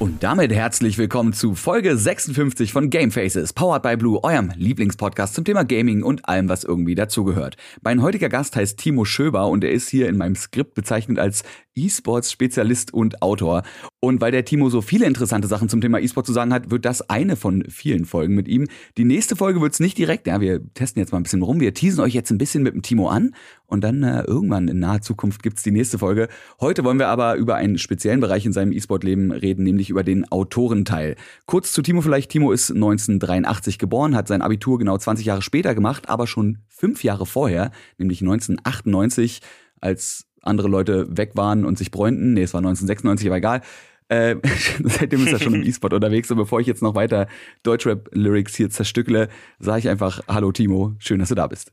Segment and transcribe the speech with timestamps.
[0.00, 5.44] Und damit herzlich willkommen zu Folge 56 von Gamefaces, powered by Blue, eurem Lieblingspodcast zum
[5.44, 7.58] Thema Gaming und allem, was irgendwie dazugehört.
[7.82, 11.42] Mein heutiger Gast heißt Timo Schöber und er ist hier in meinem Skript bezeichnet als
[11.74, 13.62] E-Sports-Spezialist und Autor.
[14.00, 16.86] Und weil der Timo so viele interessante Sachen zum Thema E-Sport zu sagen hat, wird
[16.86, 18.66] das eine von vielen Folgen mit ihm.
[18.96, 21.60] Die nächste Folge wird es nicht direkt, ja, wir testen jetzt mal ein bisschen rum.
[21.60, 23.34] Wir teasen euch jetzt ein bisschen mit dem Timo an
[23.66, 26.28] und dann äh, irgendwann in naher Zukunft gibt's die nächste Folge.
[26.60, 30.30] Heute wollen wir aber über einen speziellen Bereich in seinem E-Sport-Leben reden, nämlich über den
[30.30, 31.16] Autorenteil.
[31.46, 32.30] Kurz zu Timo vielleicht.
[32.30, 37.04] Timo ist 1983 geboren, hat sein Abitur genau 20 Jahre später gemacht, aber schon fünf
[37.04, 39.40] Jahre vorher, nämlich 1998,
[39.80, 42.34] als andere Leute weg waren und sich bräunten.
[42.34, 43.60] Nee, es war 1996, aber egal.
[44.08, 44.36] Äh,
[44.84, 46.30] seitdem ist er schon im E-Sport unterwegs.
[46.30, 47.28] Und bevor ich jetzt noch weiter
[47.62, 51.72] Deutschrap-Lyrics hier zerstückle, sage ich einfach Hallo Timo, schön, dass du da bist.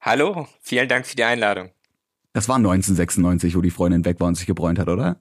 [0.00, 1.70] Hallo, vielen Dank für die Einladung.
[2.32, 5.20] Das war 1996, wo die Freundin weg war und sich gebräunt hat, oder?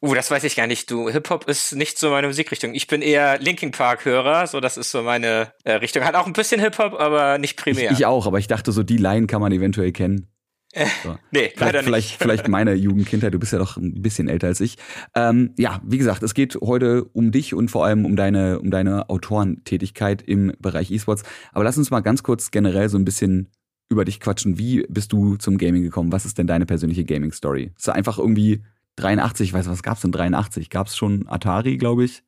[0.00, 0.90] Uh, das weiß ich gar nicht.
[0.90, 2.74] Du, Hip-Hop ist nicht so meine Musikrichtung.
[2.74, 6.04] Ich bin eher Linkin Park-Hörer, so das ist so meine äh, Richtung.
[6.04, 7.90] Hat auch ein bisschen Hip-Hop, aber nicht primär.
[7.90, 10.30] Ich, ich, auch, aber ich dachte, so die Line kann man eventuell kennen.
[10.72, 11.16] Äh, so.
[11.30, 12.16] nee, vielleicht, leider nicht.
[12.18, 14.76] Vielleicht, meine Jugendkindheit, du bist ja doch ein bisschen älter als ich.
[15.14, 18.70] Ähm, ja, wie gesagt, es geht heute um dich und vor allem um deine, um
[18.70, 21.24] deine Autorentätigkeit im Bereich E-Sports.
[21.52, 23.50] Aber lass uns mal ganz kurz generell so ein bisschen
[23.88, 24.58] über dich quatschen.
[24.58, 26.12] Wie bist du zum Gaming gekommen?
[26.12, 27.72] Was ist denn deine persönliche Gaming-Story?
[27.76, 28.62] Ist einfach irgendwie
[28.96, 30.70] 83, ich weiß, was gab's denn 83?
[30.70, 32.22] Gab's schon Atari, glaube ich?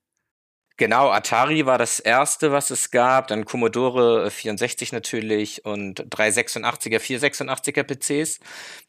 [0.78, 7.84] Genau, Atari war das erste, was es gab, dann Commodore 64 natürlich und 386er, 486er
[7.84, 8.40] PCs.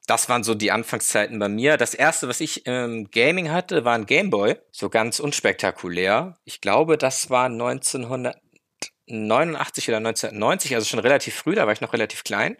[0.07, 1.75] Das waren so die Anfangszeiten bei mir.
[1.75, 6.37] Das erste, was ich im Gaming hatte, war ein Gameboy, so ganz unspektakulär.
[6.45, 11.93] Ich glaube, das war 1989 oder 1990, also schon relativ früh, da war ich noch
[11.93, 12.55] relativ klein.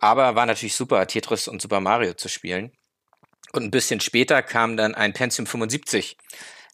[0.00, 2.72] Aber war natürlich super, Tetris und Super Mario zu spielen.
[3.52, 6.16] Und ein bisschen später kam dann ein Pentium 75.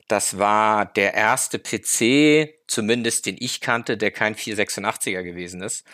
[0.09, 5.85] Das war der erste PC, zumindest den ich kannte, der kein 486er gewesen ist.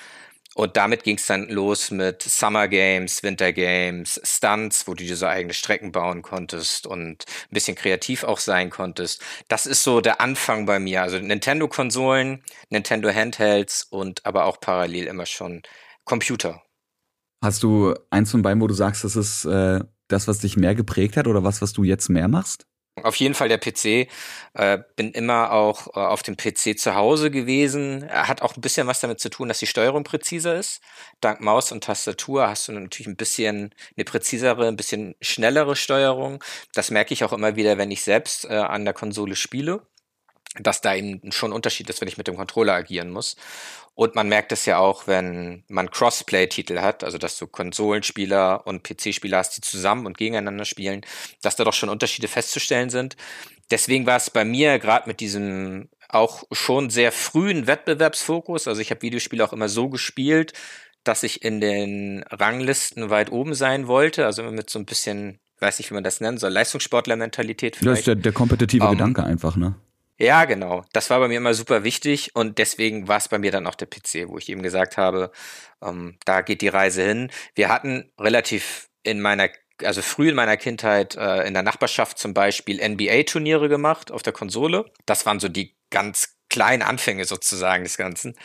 [0.57, 5.17] Und damit ging es dann los mit Summer Games, Winter Games, Stunts, wo du dir
[5.17, 9.23] so eigene Strecken bauen konntest und ein bisschen kreativ auch sein konntest.
[9.47, 11.03] Das ist so der Anfang bei mir.
[11.03, 15.63] Also Nintendo-Konsolen, Nintendo Handhelds und aber auch parallel immer schon
[16.05, 16.63] Computer.
[17.43, 19.81] Hast du eins von beiden, wo du sagst, das ist äh,
[20.13, 22.67] das, was dich mehr geprägt hat oder was, was du jetzt mehr machst?
[23.03, 24.09] Auf jeden Fall der PC.
[24.55, 28.09] Äh, bin immer auch äh, auf dem PC zu Hause gewesen.
[28.11, 30.81] Hat auch ein bisschen was damit zu tun, dass die Steuerung präziser ist.
[31.21, 36.43] Dank Maus und Tastatur hast du natürlich ein bisschen eine präzisere, ein bisschen schnellere Steuerung.
[36.75, 39.83] Das merke ich auch immer wieder, wenn ich selbst äh, an der Konsole spiele
[40.59, 43.37] dass da eben schon ein Unterschied ist, wenn ich mit dem Controller agieren muss.
[44.01, 48.83] Und man merkt es ja auch, wenn man Crossplay-Titel hat, also dass du Konsolenspieler und
[48.83, 51.03] PC-Spieler hast, die zusammen und gegeneinander spielen,
[51.43, 53.19] dass da doch schon Unterschiede festzustellen sind.
[53.71, 58.91] Deswegen war es bei mir gerade mit diesem auch schon sehr frühen Wettbewerbsfokus, also ich
[58.91, 60.55] habe Videospiele auch immer so gespielt,
[61.05, 65.79] dass ich in den Ranglisten weit oben sein wollte, also mit so ein bisschen, weiß
[65.79, 67.93] nicht, wie man das nennen soll, Leistungssportler-Mentalität vielleicht.
[67.93, 69.75] Das ist der, der kompetitive um, Gedanke einfach, ne?
[70.21, 70.85] Ja, genau.
[70.93, 73.75] Das war bei mir immer super wichtig und deswegen war es bei mir dann auch
[73.75, 75.33] der PC, wo ich eben gesagt habe,
[75.81, 77.31] ähm, da geht die Reise hin.
[77.55, 79.49] Wir hatten relativ in meiner,
[79.83, 84.35] also früh in meiner Kindheit äh, in der Nachbarschaft zum Beispiel NBA-Turniere gemacht auf der
[84.35, 84.93] Konsole.
[85.07, 88.37] Das waren so die ganz kleinen Anfänge sozusagen des Ganzen.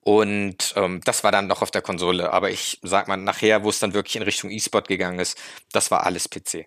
[0.00, 2.30] Und ähm, das war dann noch auf der Konsole.
[2.30, 5.40] Aber ich sag mal, nachher, wo es dann wirklich in Richtung E-Sport gegangen ist,
[5.72, 6.66] das war alles PC.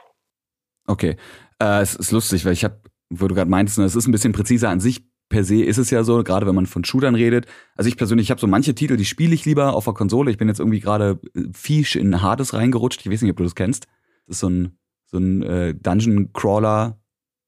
[0.88, 1.18] Okay.
[1.60, 4.12] Äh, es ist lustig, weil ich habe wo du gerade meintest, ne, es ist ein
[4.12, 5.04] bisschen präziser an sich.
[5.28, 7.48] Per se ist es ja so, gerade wenn man von Shootern redet.
[7.76, 10.30] Also ich persönlich, ich habe so manche Titel, die spiele ich lieber auf der Konsole.
[10.30, 13.02] Ich bin jetzt irgendwie gerade äh, fisch in Hades reingerutscht.
[13.02, 13.88] Ich weiß nicht, ob du das kennst.
[14.28, 17.00] Das ist so ein, so ein äh, Dungeon Crawler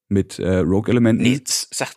[0.09, 1.21] mit äh, Rogue-Elementen.
[1.21, 1.93] Nee, sag,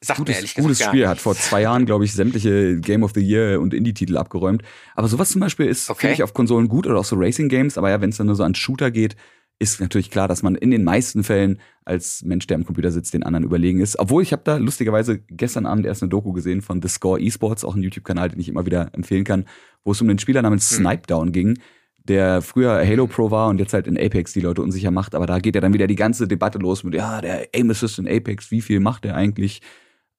[0.00, 3.04] sag gutes, mir ehrlich gesagt Gutes Spiel, hat vor zwei Jahren, glaube ich, sämtliche Game
[3.04, 4.62] of the Year und Indie-Titel abgeräumt.
[4.96, 6.00] Aber sowas zum Beispiel ist, okay.
[6.00, 7.78] finde ich, auf Konsolen gut oder auch so Racing-Games.
[7.78, 9.16] Aber ja, wenn es dann nur so an Shooter geht,
[9.58, 13.14] ist natürlich klar, dass man in den meisten Fällen als Mensch, der am Computer sitzt,
[13.14, 13.98] den anderen überlegen ist.
[13.98, 17.64] Obwohl ich habe da lustigerweise gestern Abend erst eine Doku gesehen von The Score Esports,
[17.64, 19.46] auch ein YouTube-Kanal, den ich immer wieder empfehlen kann,
[19.84, 20.78] wo es um den Spieler namens hm.
[20.78, 21.58] Snipedown ging,
[21.98, 25.14] der früher Halo Pro war und jetzt halt in Apex die Leute unsicher macht.
[25.14, 27.98] Aber da geht ja dann wieder die ganze Debatte los mit, ja, der Aim Assist
[27.98, 29.62] in Apex, wie viel macht der eigentlich?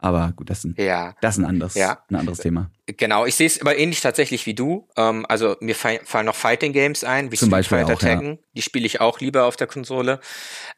[0.04, 1.16] Aber gut, das ist ein, ja.
[1.22, 2.04] das ist ein, anderes, ja.
[2.10, 2.70] ein anderes Thema.
[2.88, 4.86] Genau, ich sehe es aber ähnlich tatsächlich wie du.
[4.98, 8.32] Ähm, also mir fallen noch Fighting Games ein, wie Zum Street Beispiel Fighter auch, Tekken.
[8.32, 8.38] Ja.
[8.56, 10.20] Die spiele ich auch lieber auf der Konsole.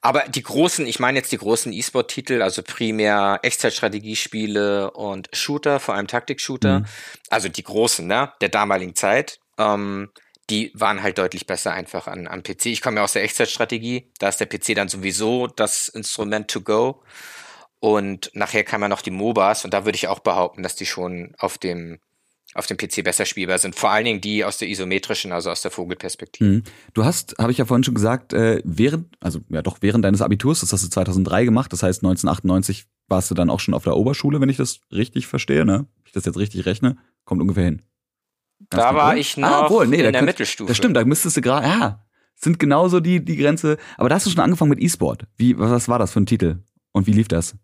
[0.02, 5.96] Aber die großen, ich meine jetzt die großen E-Sport-Titel, also primär Echtzeitstrategiespiele und Shooter, vor
[5.96, 6.82] allem Taktik-Shooter.
[6.82, 6.86] Mhm.
[7.32, 9.40] Also die großen, ne, der damaligen Zeit.
[9.58, 10.10] Ähm,
[10.52, 12.68] die waren halt deutlich besser einfach an, am PC.
[12.68, 16.62] Ich komme ja aus der Echtzeitstrategie, da ist der PC dann sowieso das Instrument to
[16.62, 17.02] go.
[17.86, 20.88] Und nachher kam ja noch die MOBAs und da würde ich auch behaupten, dass die
[20.88, 22.00] schon auf dem
[22.56, 23.76] auf dem PC besser spielbar sind.
[23.76, 26.50] Vor allen Dingen die aus der isometrischen, also aus der Vogelperspektive.
[26.50, 26.64] Mhm.
[26.96, 30.24] Du hast, habe ich ja vorhin schon gesagt, äh, während, also ja doch während deines
[30.24, 33.84] Abiturs, das hast du 2003 gemacht, das heißt 1998 warst du dann auch schon auf
[33.84, 35.86] der Oberschule, wenn ich das richtig verstehe, ne?
[35.96, 37.84] Wenn ich das jetzt richtig rechne, kommt ungefähr hin.
[38.72, 40.70] Ganz da war ich ah, noch ah, wohl, nee, in der könnt, Mittelstufe.
[40.70, 42.04] Das stimmt, da müsstest du gerade, ja,
[42.34, 43.78] sind genauso die, die Grenze.
[43.98, 45.28] Aber da hast du schon angefangen mit E-Sport.
[45.38, 46.64] Wie, was war das für ein Titel?
[46.94, 47.56] Und wie lief das?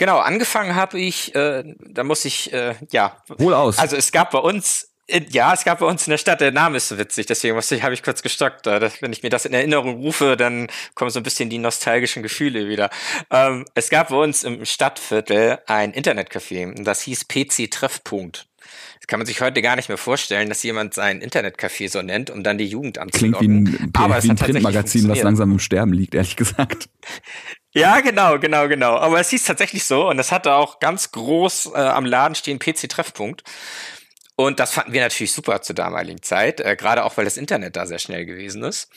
[0.00, 3.22] Genau, angefangen habe ich, äh, da muss ich, äh, ja.
[3.38, 3.78] Hol aus.
[3.78, 6.52] Also es gab bei uns, in, ja, es gab bei uns in der Stadt, der
[6.52, 8.66] Name ist so witzig, deswegen ich, habe ich kurz gestockt.
[8.66, 12.22] Äh, wenn ich mir das in Erinnerung rufe, dann kommen so ein bisschen die nostalgischen
[12.22, 12.88] Gefühle wieder.
[13.30, 18.46] Ähm, es gab bei uns im Stadtviertel ein Internetcafé, das hieß PC Treffpunkt.
[19.10, 22.44] Kann man sich heute gar nicht mehr vorstellen, dass jemand sein Internetcafé so nennt, um
[22.44, 23.64] dann die Jugend anzulocken.
[23.64, 26.88] Klingt wie ein, Aber wie ein Printmagazin, was langsam im Sterben liegt, ehrlich gesagt.
[27.74, 28.96] Ja, genau, genau, genau.
[28.96, 32.60] Aber es hieß tatsächlich so und das hatte auch ganz groß äh, am Laden stehen
[32.60, 33.42] PC-Treffpunkt.
[34.36, 37.74] Und das fanden wir natürlich super zur damaligen Zeit, äh, gerade auch weil das Internet
[37.74, 38.90] da sehr schnell gewesen ist.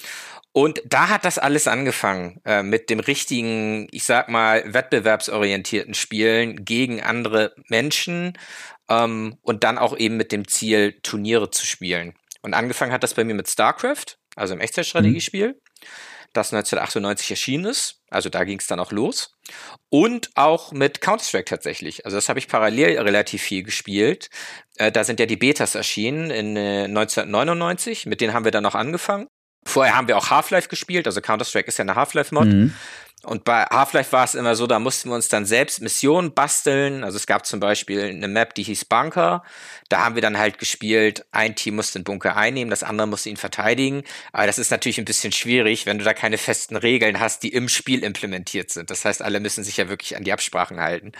[0.51, 6.63] Und da hat das alles angefangen äh, mit dem richtigen, ich sag mal, wettbewerbsorientierten Spielen
[6.63, 8.37] gegen andere Menschen
[8.89, 12.13] ähm, und dann auch eben mit dem Ziel, Turniere zu spielen.
[12.41, 15.49] Und angefangen hat das bei mir mit StarCraft, also im Echtzeitstrategiespiel.
[15.49, 15.63] Mhm
[16.33, 18.01] das 1998 erschienen ist.
[18.09, 19.35] Also da ging es dann auch los.
[19.89, 22.05] Und auch mit Counter-Strike tatsächlich.
[22.05, 24.29] Also das habe ich parallel relativ viel gespielt.
[24.77, 28.07] Äh, da sind ja die Betas erschienen in äh, 1999.
[28.07, 29.27] Mit denen haben wir dann noch angefangen.
[29.65, 31.07] Vorher haben wir auch Half-Life gespielt.
[31.07, 32.47] Also Counter-Strike ist ja eine Half-Life-Mod.
[32.47, 32.73] Mhm.
[33.23, 37.05] Und bei Half-Life war es immer so, da mussten wir uns dann selbst Missionen basteln.
[37.05, 39.43] Also es gab zum Beispiel eine Map, die hieß Bunker.
[39.87, 43.29] Da haben wir dann halt gespielt, ein Team musste den Bunker einnehmen, das andere musste
[43.29, 44.03] ihn verteidigen.
[44.33, 47.53] Aber das ist natürlich ein bisschen schwierig, wenn du da keine festen Regeln hast, die
[47.53, 48.89] im Spiel implementiert sind.
[48.89, 51.13] Das heißt, alle müssen sich ja wirklich an die Absprachen halten.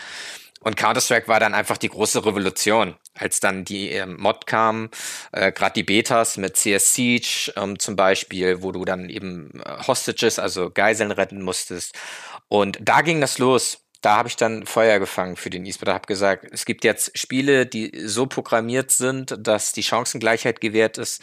[0.64, 4.90] Und Counter-Strike war dann einfach die große Revolution, als dann die äh, Mod kam,
[5.32, 9.86] äh, gerade die Betas mit CS Siege ähm, zum Beispiel, wo du dann eben äh,
[9.86, 11.94] Hostages, also Geiseln retten musstest.
[12.48, 13.80] Und da ging das los.
[14.00, 15.88] Da habe ich dann Feuer gefangen für den E-Sport.
[15.88, 21.22] habe gesagt, es gibt jetzt Spiele, die so programmiert sind, dass die Chancengleichheit gewährt ist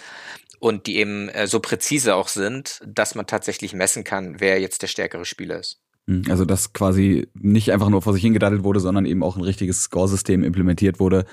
[0.60, 4.84] und die eben äh, so präzise auch sind, dass man tatsächlich messen kann, wer jetzt
[4.84, 5.82] der stärkere Spieler ist.
[6.08, 9.44] Hm, also, dass quasi nicht einfach nur vor sich hingedattelt wurde, sondern eben auch ein
[9.44, 11.26] richtiges Score-System implementiert wurde,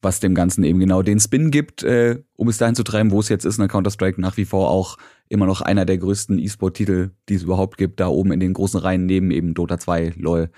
[0.00, 3.20] was dem Ganzen eben genau den Spin gibt, äh, um es dahin zu treiben, wo
[3.20, 3.58] es jetzt ist.
[3.58, 4.96] Und Counter-Strike nach wie vor auch
[5.28, 8.80] immer noch einer der größten E-Sport-Titel, die es überhaupt gibt, da oben in den großen
[8.80, 10.50] Reihen neben eben Dota 2, LoL.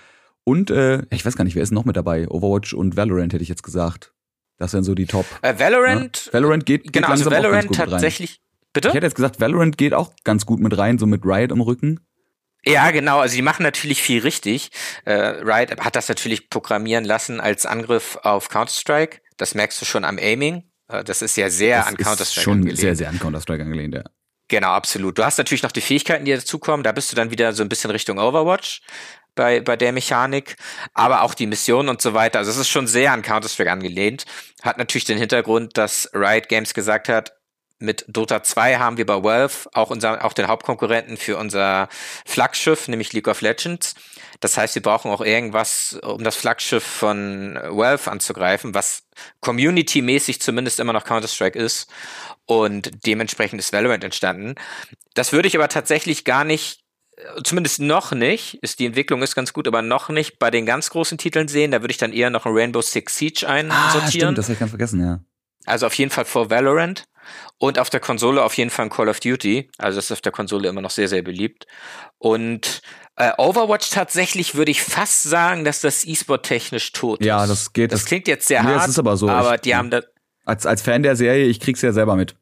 [0.45, 2.29] Und äh, ich weiß gar nicht, wer ist noch mit dabei?
[2.29, 4.13] Overwatch und Valorant hätte ich jetzt gesagt.
[4.59, 5.25] Das wären so die Top.
[5.43, 6.27] Äh, Valorant.
[6.27, 6.33] Ja?
[6.35, 8.31] Valorant geht, geht genau, also langsam also Valorant auch ganz gut tatsächlich.
[8.31, 8.71] Mit rein.
[8.73, 8.89] Bitte?
[8.89, 11.61] Ich hätte jetzt gesagt, Valorant geht auch ganz gut mit rein, so mit Riot im
[11.61, 12.01] Rücken.
[12.65, 13.21] Ja, genau.
[13.21, 14.71] Also die machen natürlich viel richtig.
[15.05, 19.21] Äh, Riot hat das natürlich programmieren lassen als Angriff auf Counter-Strike.
[19.37, 20.65] Das merkst du schon am Aiming.
[20.89, 22.79] Äh, das ist ja sehr das an Counter-Strike schon angelehnt.
[22.79, 24.03] sehr, sehr an Counter-Strike angelehnt, ja.
[24.49, 25.17] Genau, absolut.
[25.17, 26.83] Du hast natürlich noch die Fähigkeiten, die dazukommen.
[26.83, 28.83] Da bist du dann wieder so ein bisschen Richtung Overwatch
[29.37, 30.57] bei, bei der Mechanik,
[30.93, 32.41] aber auch die Missionen und so weiter.
[32.41, 34.25] Also es ist schon sehr an Counter-Strike angelehnt.
[34.63, 37.33] Hat natürlich den Hintergrund, dass Riot Games gesagt hat,
[37.81, 41.89] mit Dota 2 haben wir bei Valve auch, unser, auch den Hauptkonkurrenten für unser
[42.25, 43.95] Flaggschiff, nämlich League of Legends.
[44.41, 49.03] Das heißt, wir brauchen auch irgendwas, um das Flaggschiff von Valve anzugreifen, was
[49.41, 51.91] community-mäßig zumindest immer noch Counter-Strike ist.
[52.47, 54.55] Und dementsprechend ist Valorant entstanden.
[55.15, 56.81] Das würde ich aber tatsächlich gar nicht
[57.45, 60.91] zumindest noch nicht, ist die Entwicklung ist ganz gut, aber noch nicht bei den ganz
[60.91, 61.71] großen Titeln sehen.
[61.71, 64.03] Da würde ich dann eher noch ein Rainbow Six Siege einsortieren.
[64.05, 65.21] Ah, stimmt, das habe ich ganz vergessen, ja.
[65.67, 67.05] Also auf jeden Fall vor Valorant.
[67.59, 69.71] Und auf der Konsole auf jeden Fall ein Call of Duty.
[69.79, 71.67] Also das ist auf der Konsole immer noch sehr, sehr beliebt.
[72.19, 72.83] Und
[73.17, 77.27] äh, Overwatch tatsächlich würde ich fast sagen, dass das E-Sport technisch tot ist.
[77.27, 77.93] Ja, das geht.
[77.93, 79.29] Das, das klingt jetzt sehr nee, hart, das ist aber, so.
[79.29, 80.03] aber ich, die haben da.
[80.45, 82.35] Als, als Fan der Serie, ich krieg's ja selber mit.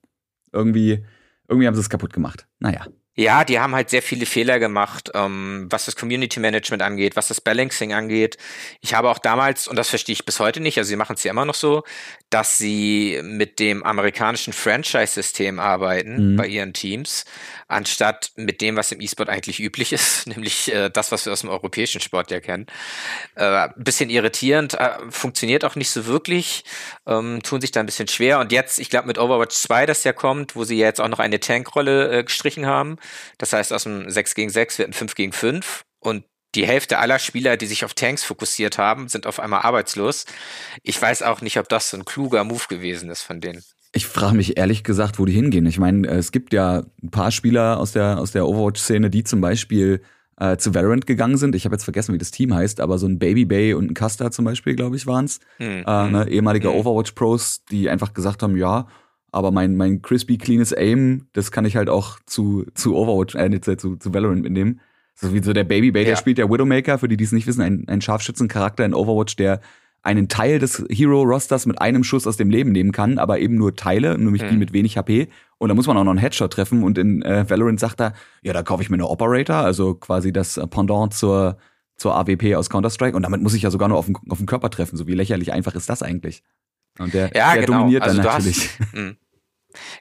[0.53, 1.05] Irgendwie,
[1.49, 2.47] irgendwie haben sie es kaputt gemacht.
[2.59, 2.87] Naja.
[3.19, 7.27] Ja, die haben halt sehr viele Fehler gemacht, ähm, was das Community Management angeht, was
[7.27, 8.37] das Balancing angeht.
[8.81, 11.25] Ich habe auch damals, und das verstehe ich bis heute nicht, also sie machen es
[11.25, 11.83] ja immer noch so,
[12.31, 16.37] dass sie mit dem amerikanischen Franchise-System arbeiten mhm.
[16.37, 17.25] bei ihren Teams,
[17.69, 21.43] anstatt mit dem, was im E-Sport eigentlich üblich ist, nämlich äh, das, was wir aus
[21.43, 22.67] dem europäischen Sport ja kennen.
[23.35, 26.65] Äh, bisschen irritierend, äh, funktioniert auch nicht so wirklich,
[27.07, 28.41] ähm, tun sich da ein bisschen schwer.
[28.41, 31.09] Und jetzt, ich glaube, mit Overwatch 2, das ja kommt, wo sie ja jetzt auch
[31.09, 32.97] noch eine Tankrolle äh, gestrichen haben,
[33.37, 36.99] das heißt, aus dem 6 gegen 6 wird ein 5 gegen 5 und die Hälfte
[36.99, 40.25] aller Spieler, die sich auf Tanks fokussiert haben, sind auf einmal arbeitslos.
[40.83, 43.63] Ich weiß auch nicht, ob das so ein kluger Move gewesen ist von denen.
[43.99, 45.67] Ich frage mich ehrlich gesagt, wo die hingehen.
[45.67, 49.41] Ich meine, es gibt ja ein paar Spieler aus der, aus der Overwatch-Szene, die zum
[49.41, 50.03] Beispiel
[50.37, 51.57] äh, zu Valorant gegangen sind.
[51.57, 53.95] Ich habe jetzt vergessen, wie das Team heißt, aber so ein Baby Bay und ein
[53.95, 55.41] Custer zum Beispiel, glaube ich, waren's.
[55.57, 55.83] Hm.
[55.85, 56.77] Äh, ne, ehemalige hm.
[56.77, 58.87] Overwatch-Pros, die einfach gesagt haben, ja,
[59.33, 63.61] aber mein, mein crispy, cleanes Aim, das kann ich halt auch zu, zu Overwatch, äh,
[63.61, 64.79] zu, zu Valorant mitnehmen.
[65.17, 66.11] So wie so der Baby Bay, ja.
[66.11, 69.35] der spielt der Widowmaker, für die, die es nicht wissen, ein, ein Scharfschützencharakter in Overwatch,
[69.35, 69.61] der
[70.09, 73.77] einen Teil des Hero-Rosters mit einem Schuss aus dem Leben nehmen kann, aber eben nur
[73.77, 74.49] Teile, nämlich mhm.
[74.49, 75.29] die mit wenig HP.
[75.59, 76.83] Und da muss man auch noch einen Headshot treffen.
[76.83, 80.33] Und in äh, Valorant sagt er, ja, da kaufe ich mir eine Operator, also quasi
[80.33, 81.59] das Pendant zur,
[81.97, 83.15] zur AWP aus Counter-Strike.
[83.15, 84.97] Und damit muss ich ja sogar nur auf den, auf den Körper treffen.
[84.97, 86.43] So wie lächerlich einfach ist das eigentlich?
[86.99, 87.81] Und der, ja, der genau.
[87.81, 88.71] dominiert also dann natürlich.
[88.81, 89.17] Hast, hm.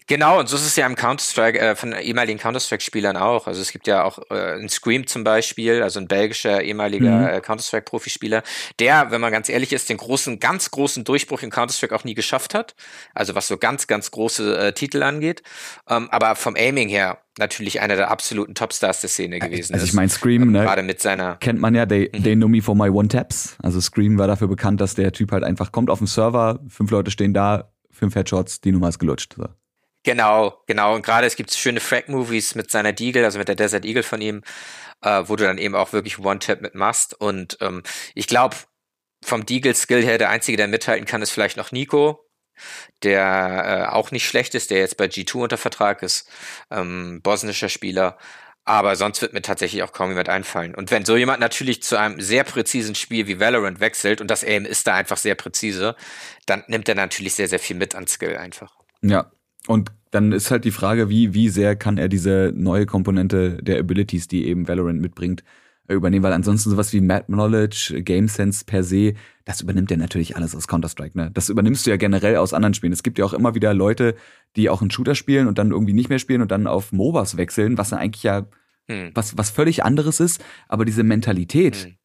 [0.07, 3.47] Genau, und so ist es ja im Counter-Strike, äh, von ehemaligen Counter-Strike-Spielern auch.
[3.47, 7.27] Also es gibt ja auch äh, einen Scream zum Beispiel, also ein belgischer ehemaliger mhm.
[7.27, 8.43] äh, Counter-Strike-Profispieler,
[8.79, 12.13] der, wenn man ganz ehrlich ist, den großen, ganz großen Durchbruch in Counter-Strike auch nie
[12.13, 12.75] geschafft hat.
[13.13, 15.43] Also was so ganz, ganz große äh, Titel angeht.
[15.89, 19.93] Ähm, aber vom Aiming her natürlich einer der absoluten Topstars der Szene gewesen also ich
[19.93, 22.23] meine Scream ähm, ne, gerade mit seiner kennt man ja they, mhm.
[22.23, 25.31] they know me for my one taps also Scream war dafür bekannt dass der Typ
[25.31, 28.99] halt einfach kommt auf den Server fünf Leute stehen da fünf Headshots die Nummer ist
[28.99, 29.47] gelutscht so.
[30.03, 30.95] Genau, genau.
[30.95, 34.21] Und gerade es gibt schöne Frag-Movies mit seiner Deagle, also mit der Desert Eagle von
[34.21, 34.41] ihm,
[35.01, 37.13] äh, wo du dann eben auch wirklich One-Tap mit machst.
[37.19, 37.83] Und ähm,
[38.15, 38.55] ich glaube,
[39.21, 42.25] vom Deagle-Skill her, der Einzige, der mithalten kann, ist vielleicht noch Nico,
[43.03, 46.29] der äh, auch nicht schlecht ist, der jetzt bei G2 unter Vertrag ist,
[46.71, 48.17] ähm, bosnischer Spieler.
[48.67, 50.75] Aber sonst wird mir tatsächlich auch kaum jemand einfallen.
[50.75, 54.43] Und wenn so jemand natürlich zu einem sehr präzisen Spiel wie Valorant wechselt und das
[54.43, 55.95] Aim ist da einfach sehr präzise,
[56.45, 58.75] dann nimmt er natürlich sehr, sehr viel mit an Skill einfach.
[59.01, 59.31] Ja,
[59.67, 63.79] und dann ist halt die Frage, wie, wie sehr kann er diese neue Komponente der
[63.79, 65.45] Abilities, die eben Valorant mitbringt,
[65.87, 69.13] übernehmen, weil ansonsten sowas wie Mad Knowledge, Game Sense per se,
[69.45, 71.31] das übernimmt er natürlich alles aus Counter-Strike, ne?
[71.33, 72.91] Das übernimmst du ja generell aus anderen Spielen.
[72.91, 74.15] Es gibt ja auch immer wieder Leute,
[74.57, 77.37] die auch einen Shooter spielen und dann irgendwie nicht mehr spielen und dann auf MOBAs
[77.37, 78.47] wechseln, was dann eigentlich ja
[78.87, 79.11] hm.
[79.13, 81.95] was, was völlig anderes ist, aber diese Mentalität, hm.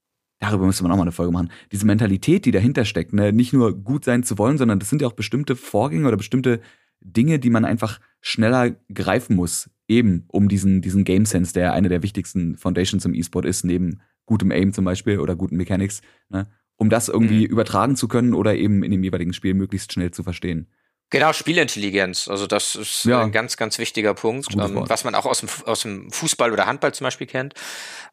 [0.40, 3.32] darüber müsste man auch mal eine Folge machen, diese Mentalität, die dahinter steckt, ne?
[3.32, 6.60] nicht nur gut sein zu wollen, sondern das sind ja auch bestimmte Vorgänge oder bestimmte
[7.00, 11.88] Dinge, die man einfach schneller greifen muss, eben um diesen, diesen Game Sense, der eine
[11.88, 16.48] der wichtigsten Foundations im E-Sport ist, neben gutem Aim zum Beispiel oder guten Mechanics, ne,
[16.76, 17.52] um das irgendwie mhm.
[17.52, 20.68] übertragen zu können oder eben in dem jeweiligen Spiel möglichst schnell zu verstehen.
[21.12, 22.26] Genau, Spielintelligenz.
[22.26, 23.20] Also das ist ja.
[23.20, 26.64] ein ganz, ganz wichtiger Punkt, ähm, was man auch aus dem, aus dem Fußball oder
[26.64, 27.52] Handball zum Beispiel kennt.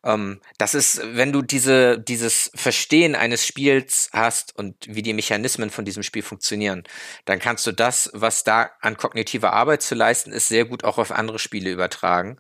[0.04, 5.70] Ähm, das ist, wenn du diese, dieses Verstehen eines Spiels hast und wie die Mechanismen
[5.70, 6.84] von diesem Spiel funktionieren,
[7.24, 10.98] dann kannst du das, was da an kognitiver Arbeit zu leisten ist, sehr gut auch
[10.98, 12.38] auf andere Spiele übertragen.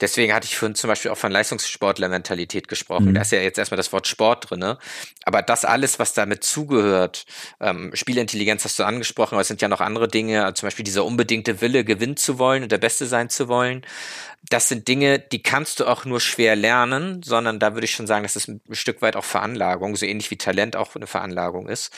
[0.00, 3.06] Deswegen hatte ich vorhin zum Beispiel auch von Leistungssportler-Mentalität gesprochen.
[3.06, 3.14] Mhm.
[3.14, 4.76] Da ist ja jetzt erstmal das Wort Sport drin.
[5.24, 7.26] Aber das alles, was damit zugehört,
[7.60, 11.04] ähm, Spielintelligenz hast du angesprochen, aber es sind ja noch andere Dinge, zum Beispiel dieser
[11.04, 13.82] unbedingte Wille, gewinnen zu wollen und der Beste sein zu wollen.
[14.48, 18.06] Das sind Dinge, die kannst du auch nur schwer lernen, sondern da würde ich schon
[18.06, 21.68] sagen, das ist ein Stück weit auch Veranlagung, so ähnlich wie Talent auch eine Veranlagung
[21.68, 21.92] ist.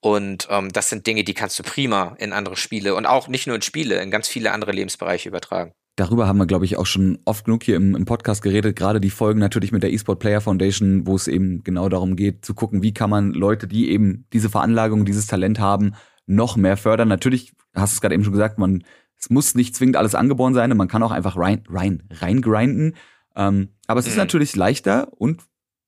[0.00, 3.46] Und ähm, das sind Dinge, die kannst du prima in andere Spiele und auch nicht
[3.46, 5.74] nur in Spiele, in ganz viele andere Lebensbereiche übertragen.
[5.96, 8.74] Darüber haben wir, glaube ich, auch schon oft genug hier im, im Podcast geredet.
[8.76, 12.44] Gerade die Folgen natürlich mit der eSport Player Foundation, wo es eben genau darum geht,
[12.44, 15.94] zu gucken, wie kann man Leute, die eben diese Veranlagung, dieses Talent haben,
[16.26, 17.08] noch mehr fördern.
[17.08, 18.82] Natürlich, hast du es gerade eben schon gesagt, man,
[19.16, 22.94] es muss nicht zwingend alles angeboren sein, man kann auch einfach rein, rein, rein grinden.
[23.36, 24.10] Ähm, aber es mhm.
[24.12, 25.42] ist natürlich leichter und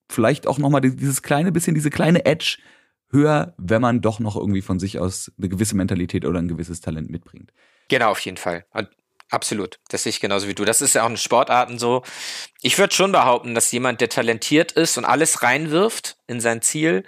[0.09, 2.59] vielleicht auch nochmal dieses kleine bisschen, diese kleine Edge
[3.11, 6.81] höher, wenn man doch noch irgendwie von sich aus eine gewisse Mentalität oder ein gewisses
[6.81, 7.53] Talent mitbringt.
[7.89, 8.67] Genau, auf jeden Fall.
[8.73, 8.89] Und
[9.31, 10.65] Absolut, das sehe ich genauso wie du.
[10.65, 12.03] Das ist ja auch in Sportarten so.
[12.63, 17.05] Ich würde schon behaupten, dass jemand, der talentiert ist und alles reinwirft in sein Ziel,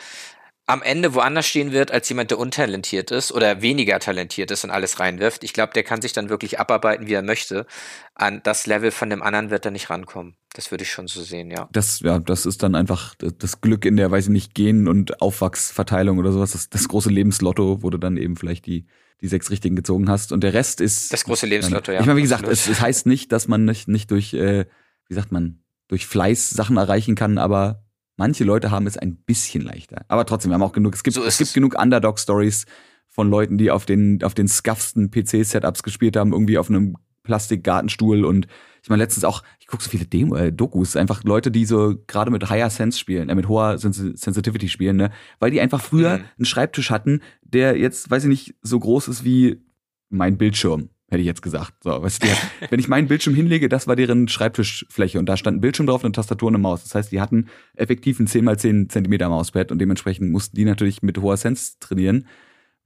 [0.68, 4.70] am Ende woanders stehen wird als jemand, der untalentiert ist oder weniger talentiert ist und
[4.70, 5.42] alles reinwirft.
[5.42, 7.66] Ich glaube, der kann sich dann wirklich abarbeiten, wie er möchte.
[8.14, 10.37] An das Level von dem anderen wird er nicht rankommen.
[10.52, 11.70] Das würde ich schon so sehen, ja.
[11.72, 15.22] Das, ja, das ist dann einfach das Glück in der, weiß ich nicht, Gen- und
[15.22, 16.52] Aufwachsverteilung oder sowas.
[16.52, 18.87] Das, das große Lebenslotto, wo du dann eben vielleicht die
[19.20, 20.30] die sechs richtigen gezogen hast.
[20.30, 21.12] Und der Rest ist.
[21.12, 21.98] Das große Lebenslotto, ja.
[21.98, 24.66] Ich meine, wie gesagt, es, es, heißt nicht, dass man nicht, nicht durch, äh,
[25.08, 27.82] wie sagt man, durch Fleiß Sachen erreichen kann, aber
[28.18, 30.04] manche Leute haben es ein bisschen leichter.
[30.08, 32.66] Aber trotzdem, wir haben auch genug, es gibt, so es gibt genug Underdog-Stories
[33.08, 38.25] von Leuten, die auf den, auf den scuffsten PC-Setups gespielt haben, irgendwie auf einem Plastikgartenstuhl
[38.25, 38.46] und
[38.82, 41.94] ich meine letztens auch, ich gucke so viele Demo, äh, Dokus, einfach Leute, die so
[42.06, 45.10] gerade mit Higher Sense spielen, äh, mit hoher Sens Sensitivity spielen, ne,
[45.40, 46.25] weil die einfach früher mhm.
[46.38, 49.62] einen Schreibtisch hatten, der jetzt, weiß ich nicht, so groß ist wie
[50.08, 51.74] mein Bildschirm, hätte ich jetzt gesagt.
[51.82, 52.28] So, weißt du,
[52.70, 56.04] wenn ich meinen Bildschirm hinlege, das war deren Schreibtischfläche und da stand ein Bildschirm drauf,
[56.04, 56.82] eine Tastatur und eine Maus.
[56.82, 60.64] Das heißt, die hatten effektiv ein 10 mal 10 Zentimeter Mauspad und dementsprechend mussten die
[60.64, 62.26] natürlich mit hoher Sense trainieren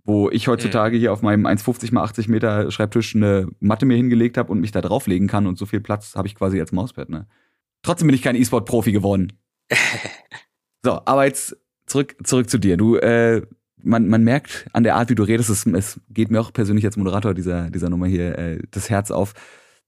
[0.04, 1.00] wo ich heutzutage mhm.
[1.00, 4.72] hier auf meinem 1,50 mal 80 Meter Schreibtisch eine Matte mir hingelegt habe und mich
[4.72, 7.08] da drauflegen kann und so viel Platz habe ich quasi als Mauspad.
[7.08, 7.26] Ne?
[7.82, 9.32] Trotzdem bin ich kein E-Sport-Profi geworden.
[10.82, 12.76] so, aber jetzt zurück, zurück zu dir.
[12.76, 13.42] Du, äh,
[13.82, 16.84] man, man merkt an der Art, wie du redest, es, es geht mir auch persönlich
[16.84, 19.34] als Moderator dieser, dieser Nummer hier äh, das Herz auf,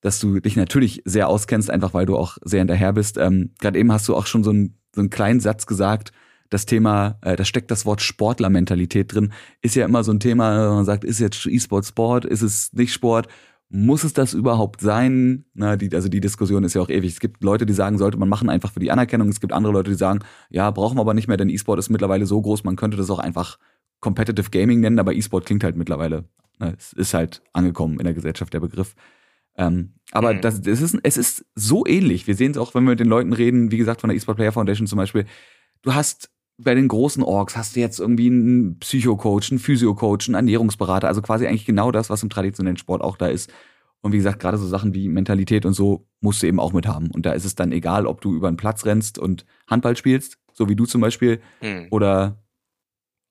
[0.01, 3.17] dass du dich natürlich sehr auskennst, einfach weil du auch sehr hinterher bist.
[3.17, 6.13] Ähm, Gerade eben hast du auch schon so, ein, so einen kleinen Satz gesagt,
[6.51, 9.33] das Thema, äh, da steckt das Wort Sportlermentalität drin,
[9.63, 12.93] ist ja immer so ein Thema, man sagt, ist jetzt E-Sport Sport, ist es nicht
[12.93, 13.29] Sport?
[13.71, 15.47] Muss es das überhaupt sein?
[15.55, 17.13] Na, die, also die Diskussion ist ja auch ewig.
[17.13, 19.29] Es gibt Leute, die sagen, sollte man machen einfach für die Anerkennung.
[19.31, 20.21] Es gibt andere Leute, die sagen,
[20.51, 23.11] ja, brauchen wir aber nicht mehr, denn E-Sport ist mittlerweile so groß, man könnte das
[23.11, 23.59] auch einfach
[24.05, 26.25] Competitive Gaming nennen, aber E-Sport klingt halt mittlerweile,
[26.59, 28.95] ne, es ist halt angekommen in der Gesellschaft der Begriff.
[29.57, 30.43] Ähm, aber mhm.
[30.43, 32.27] das, das ist, es ist so ähnlich.
[32.27, 34.37] Wir sehen es auch, wenn wir mit den Leuten reden, wie gesagt, von der eSport
[34.37, 35.25] Player Foundation zum Beispiel.
[35.81, 40.35] Du hast bei den großen Orgs hast du jetzt irgendwie einen Psychocoach, einen Physiocoach, einen
[40.35, 43.51] Ernährungsberater, also quasi eigentlich genau das, was im traditionellen Sport auch da ist.
[44.03, 46.87] Und wie gesagt, gerade so Sachen wie Mentalität und so musst du eben auch mit
[46.87, 47.11] haben.
[47.11, 50.37] Und da ist es dann egal, ob du über einen Platz rennst und Handball spielst,
[50.53, 51.87] so wie du zum Beispiel, mhm.
[51.91, 52.44] oder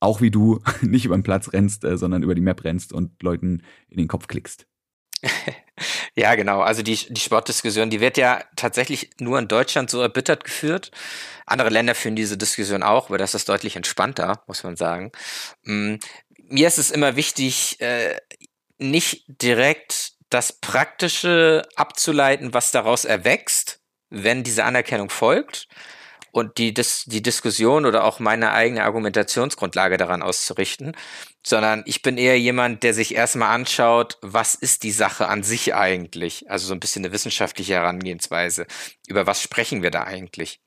[0.03, 3.21] auch wie du nicht über den Platz rennst, äh, sondern über die Map rennst und
[3.23, 4.67] Leuten in den Kopf klickst.
[6.15, 6.61] ja, genau.
[6.61, 10.91] Also die, die Sportdiskussion, die wird ja tatsächlich nur in Deutschland so erbittert geführt.
[11.45, 15.11] Andere Länder führen diese Diskussion auch, aber das ist deutlich entspannter, muss man sagen.
[15.63, 15.95] Mm,
[16.49, 18.17] mir ist es immer wichtig, äh,
[18.77, 23.79] nicht direkt das Praktische abzuleiten, was daraus erwächst,
[24.09, 25.67] wenn diese Anerkennung folgt,
[26.33, 30.93] und die, Dis die Diskussion oder auch meine eigene Argumentationsgrundlage daran auszurichten,
[31.45, 35.75] sondern ich bin eher jemand, der sich erstmal anschaut, was ist die Sache an sich
[35.75, 36.49] eigentlich?
[36.49, 38.65] Also so ein bisschen eine wissenschaftliche Herangehensweise.
[39.07, 40.61] Über was sprechen wir da eigentlich?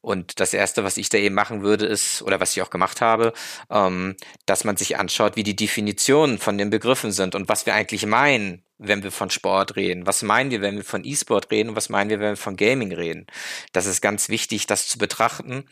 [0.00, 3.00] Und das Erste, was ich da eben machen würde, ist, oder was ich auch gemacht
[3.00, 3.32] habe,
[3.70, 7.74] ähm, dass man sich anschaut, wie die Definitionen von den Begriffen sind und was wir
[7.74, 10.06] eigentlich meinen, wenn wir von Sport reden.
[10.06, 12.56] Was meinen wir, wenn wir von E-Sport reden und was meinen wir, wenn wir von
[12.56, 13.26] Gaming reden?
[13.72, 15.64] Das ist ganz wichtig, das zu betrachten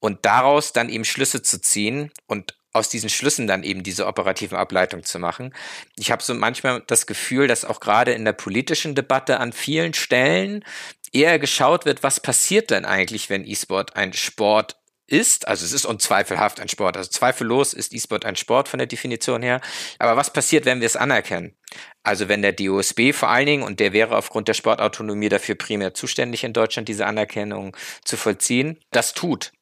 [0.00, 4.56] und daraus dann eben Schlüsse zu ziehen und aus diesen Schlüssen dann eben diese operativen
[4.56, 5.54] Ableitungen zu machen.
[5.98, 9.94] Ich habe so manchmal das Gefühl, dass auch gerade in der politischen Debatte an vielen
[9.94, 10.64] Stellen
[11.12, 15.84] eher geschaut wird, was passiert denn eigentlich, wenn E-Sport ein Sport ist, also es ist
[15.84, 19.60] unzweifelhaft ein Sport, also zweifellos ist E-Sport ein Sport von der Definition her,
[19.98, 21.54] aber was passiert, wenn wir es anerkennen?
[22.02, 25.92] Also wenn der DOSB vor allen Dingen, und der wäre aufgrund der Sportautonomie dafür primär
[25.92, 29.52] zuständig in Deutschland, diese Anerkennung zu vollziehen, das tut.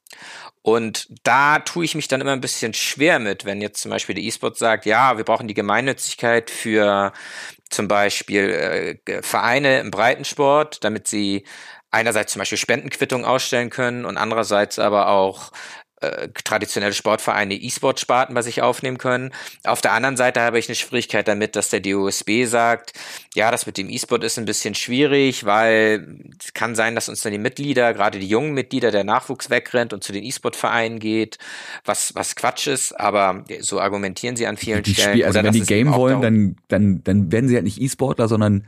[0.62, 4.14] Und da tue ich mich dann immer ein bisschen schwer mit, wenn jetzt zum Beispiel
[4.14, 7.12] der E-Sport sagt, ja, wir brauchen die Gemeinnützigkeit für
[7.70, 11.44] zum Beispiel äh, Vereine im Breitensport, damit sie
[11.90, 15.50] einerseits zum Beispiel Spendenquittungen ausstellen können und andererseits aber auch
[16.02, 19.32] äh, traditionelle Sportvereine E-Sport-Sparten bei sich aufnehmen können.
[19.64, 22.94] Auf der anderen Seite habe ich eine Schwierigkeit damit, dass der DOSB sagt,
[23.34, 27.20] ja, das mit dem E-Sport ist ein bisschen schwierig, weil es kann sein, dass uns
[27.20, 31.36] dann die Mitglieder, gerade die jungen Mitglieder, der Nachwuchs wegrennt und zu den E-Sport-Vereinen geht,
[31.84, 35.10] was, was Quatsch ist, aber so argumentieren sie an vielen die Stellen.
[35.10, 38.66] Spiel, also wenn die Game wollen, dann, dann, dann werden sie halt nicht E-Sportler, sondern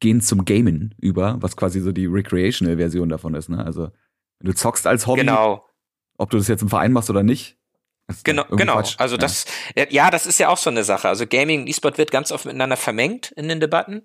[0.00, 3.64] gehen zum Gamen über, was quasi so die Recreational-Version davon ist, ne?
[3.64, 3.90] Also,
[4.40, 5.67] du zockst als Hobby, genau
[6.18, 7.56] ob du das jetzt im Verein machst oder nicht.
[8.24, 8.74] Genau, genau.
[8.74, 8.94] Quatsch.
[8.98, 9.20] Also ja.
[9.20, 9.44] das,
[9.90, 11.08] ja, das ist ja auch so eine Sache.
[11.08, 14.04] Also Gaming und E-Sport wird ganz oft miteinander vermengt in den Debatten.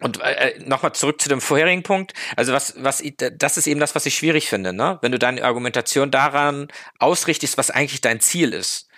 [0.00, 2.12] Und äh, nochmal zurück zu dem vorherigen Punkt.
[2.36, 4.98] Also was, was, das ist eben das, was ich schwierig finde, ne?
[5.00, 8.88] Wenn du deine Argumentation daran ausrichtest, was eigentlich dein Ziel ist.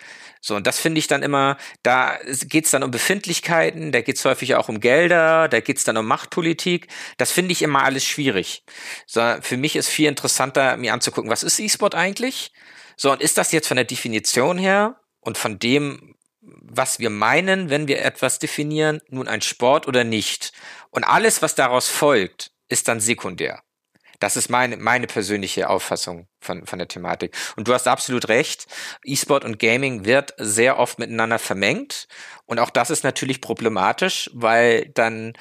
[0.45, 4.53] So, und das finde ich dann immer, da geht's dann um Befindlichkeiten, da geht's häufig
[4.53, 6.87] auch um Gelder, da geht's dann um Machtpolitik.
[7.17, 8.63] Das finde ich immer alles schwierig.
[9.07, 12.53] So, für mich ist viel interessanter, mir anzugucken, was ist E-Sport eigentlich?
[12.95, 17.71] So, und ist das jetzt von der Definition her und von dem, was wir meinen,
[17.71, 20.51] wenn wir etwas definieren, nun ein Sport oder nicht?
[20.91, 23.64] Und alles, was daraus folgt, ist dann sekundär.
[24.25, 27.35] Das ist meine, meine persönliche Auffassung von, von der Thematik.
[27.57, 28.65] Und du hast absolut recht.
[29.03, 32.07] E-Sport und Gaming wird sehr oft miteinander vermengt.
[32.47, 35.33] Und auch das ist natürlich problematisch, weil dann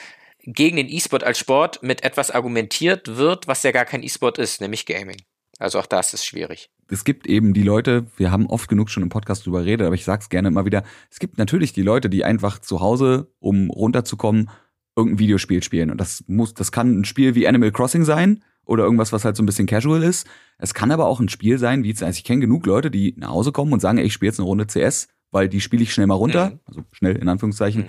[0.42, 4.60] gegen den E-Sport als Sport mit etwas argumentiert wird, was ja gar kein E-Sport ist,
[4.60, 5.22] nämlich Gaming.
[5.58, 6.68] Also auch das ist schwierig.
[6.90, 9.94] Es gibt eben die Leute, wir haben oft genug schon im Podcast drüber geredet, aber
[9.94, 13.70] ich sag's gerne immer wieder, es gibt natürlich die Leute, die einfach zu Hause, um
[13.70, 14.50] runterzukommen,
[14.96, 15.90] irgendein Videospiel spielen.
[15.90, 19.36] Und das muss, das kann ein Spiel wie Animal Crossing sein, oder irgendwas, was halt
[19.36, 20.26] so ein bisschen casual ist.
[20.58, 23.14] Es kann aber auch ein Spiel sein, wie jetzt, also ich kenne genug Leute, die
[23.16, 25.82] nach Hause kommen und sagen, ey, ich spiele jetzt eine Runde CS, weil die spiele
[25.82, 26.60] ich schnell mal runter, mhm.
[26.64, 27.82] also schnell in Anführungszeichen.
[27.82, 27.88] Mhm.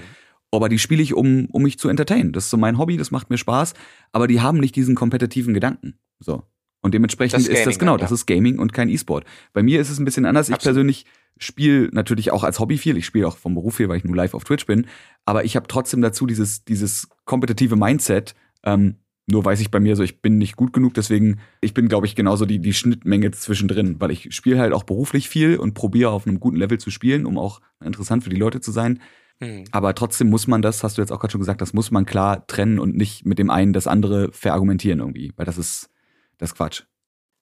[0.52, 2.32] Aber die spiele ich, um, um mich zu entertainen.
[2.32, 3.74] Das ist so mein Hobby, das macht mir Spaß,
[4.12, 6.00] aber die haben nicht diesen kompetitiven Gedanken.
[6.20, 6.44] So.
[6.86, 9.26] Und dementsprechend das ist das genau, das ist Gaming und kein E-Sport.
[9.54, 10.52] Bei mir ist es ein bisschen anders.
[10.52, 10.60] Absolut.
[10.60, 11.06] Ich persönlich
[11.39, 12.95] spiele natürlich auch als Hobby viel.
[12.95, 14.86] Ich spiele auch vom Beruf viel, weil ich nur live auf Twitch bin.
[15.26, 18.36] Aber ich habe trotzdem dazu dieses, dieses kompetitive Mindset.
[18.63, 21.88] Ähm, nur weiß ich bei mir so, ich bin nicht gut genug, deswegen, ich bin,
[21.88, 25.74] glaube ich, genauso die, die Schnittmenge zwischendrin, weil ich spiele halt auch beruflich viel und
[25.74, 29.00] probiere auf einem guten Level zu spielen, um auch interessant für die Leute zu sein.
[29.39, 29.63] Mhm.
[29.71, 32.06] Aber trotzdem muss man das, hast du jetzt auch gerade schon gesagt, das muss man
[32.06, 35.89] klar trennen und nicht mit dem einen das andere verargumentieren irgendwie, weil das ist,
[36.38, 36.84] das ist Quatsch.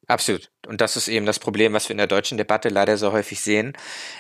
[0.07, 0.51] Absolut.
[0.67, 3.39] Und das ist eben das Problem, was wir in der deutschen Debatte leider so häufig
[3.39, 3.73] sehen.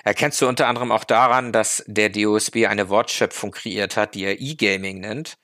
[0.03, 4.39] Erkennst du unter anderem auch daran, dass der DOSB eine Wortschöpfung kreiert hat, die er
[4.39, 5.37] E-Gaming nennt.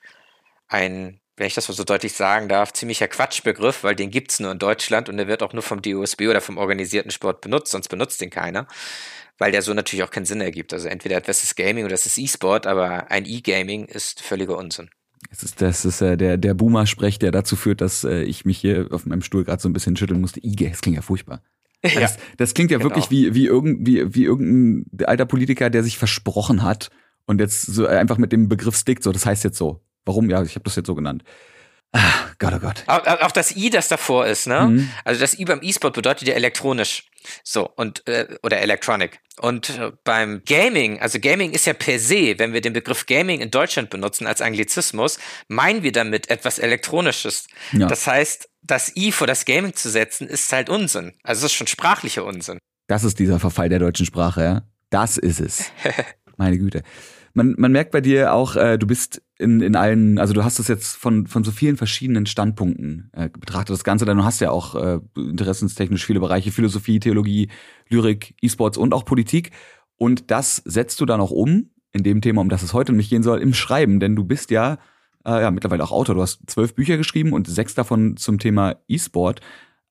[0.68, 4.60] Ein, wenn ich das so deutlich sagen darf, ziemlicher Quatschbegriff, weil den gibt's nur in
[4.60, 8.22] Deutschland und der wird auch nur vom DOSB oder vom organisierten Sport benutzt, sonst benutzt
[8.22, 8.68] den keiner.
[9.38, 10.74] Weil der so natürlich auch keinen Sinn ergibt.
[10.74, 14.90] Also entweder etwas ist Gaming oder es ist E-Sport, aber ein E-Gaming ist völliger Unsinn.
[15.30, 18.58] Das ist, das ist äh, der, der Boomer-Sprech, der dazu führt, dass äh, ich mich
[18.58, 20.40] hier auf meinem Stuhl gerade so ein bisschen schütteln musste.
[20.46, 21.42] IG, das klingt ja furchtbar.
[21.82, 22.90] Ja, das, das klingt ja genau.
[22.90, 26.90] wirklich wie, wie, irgend, wie, wie irgendein alter Politiker, der sich versprochen hat
[27.26, 29.82] und jetzt so einfach mit dem Begriff stickt, so, das heißt jetzt so.
[30.04, 30.30] Warum?
[30.30, 31.24] Ja, ich habe das jetzt so genannt.
[31.92, 32.84] Ah, Gott, oh Gott.
[32.88, 34.68] Auch, auch, das I, das davor ist, ne?
[34.68, 34.90] Mhm.
[35.04, 37.10] Also das I beim E-Sport bedeutet ja elektronisch.
[37.44, 39.20] So, und, äh, oder Electronic.
[39.40, 43.42] Und äh, beim Gaming, also Gaming ist ja per se, wenn wir den Begriff Gaming
[43.42, 47.48] in Deutschland benutzen als Anglizismus, meinen wir damit etwas Elektronisches.
[47.72, 47.88] Ja.
[47.88, 51.14] Das heißt, das I vor das Gaming zu setzen, ist halt Unsinn.
[51.24, 52.60] Also es ist schon sprachlicher Unsinn.
[52.88, 54.62] Das ist dieser Verfall der deutschen Sprache, ja?
[54.92, 55.72] Das ist es.
[56.38, 56.84] Meine Güte
[57.34, 60.60] man, man merkt bei dir auch, äh, du bist in, in allen, also du hast
[60.60, 64.42] das jetzt von, von so vielen verschiedenen Standpunkten äh, betrachtet, das Ganze, denn du hast
[64.42, 67.50] ja auch äh, interessenstechnisch viele Bereiche, Philosophie, Theologie,
[67.88, 69.52] Lyrik, E-Sports und auch Politik.
[69.96, 73.10] Und das setzt du dann auch um, in dem Thema, um das es heute nämlich
[73.10, 74.78] gehen soll, im Schreiben, denn du bist ja,
[75.26, 76.16] äh, ja mittlerweile auch Autor.
[76.16, 79.40] Du hast zwölf Bücher geschrieben und sechs davon zum Thema E-Sport.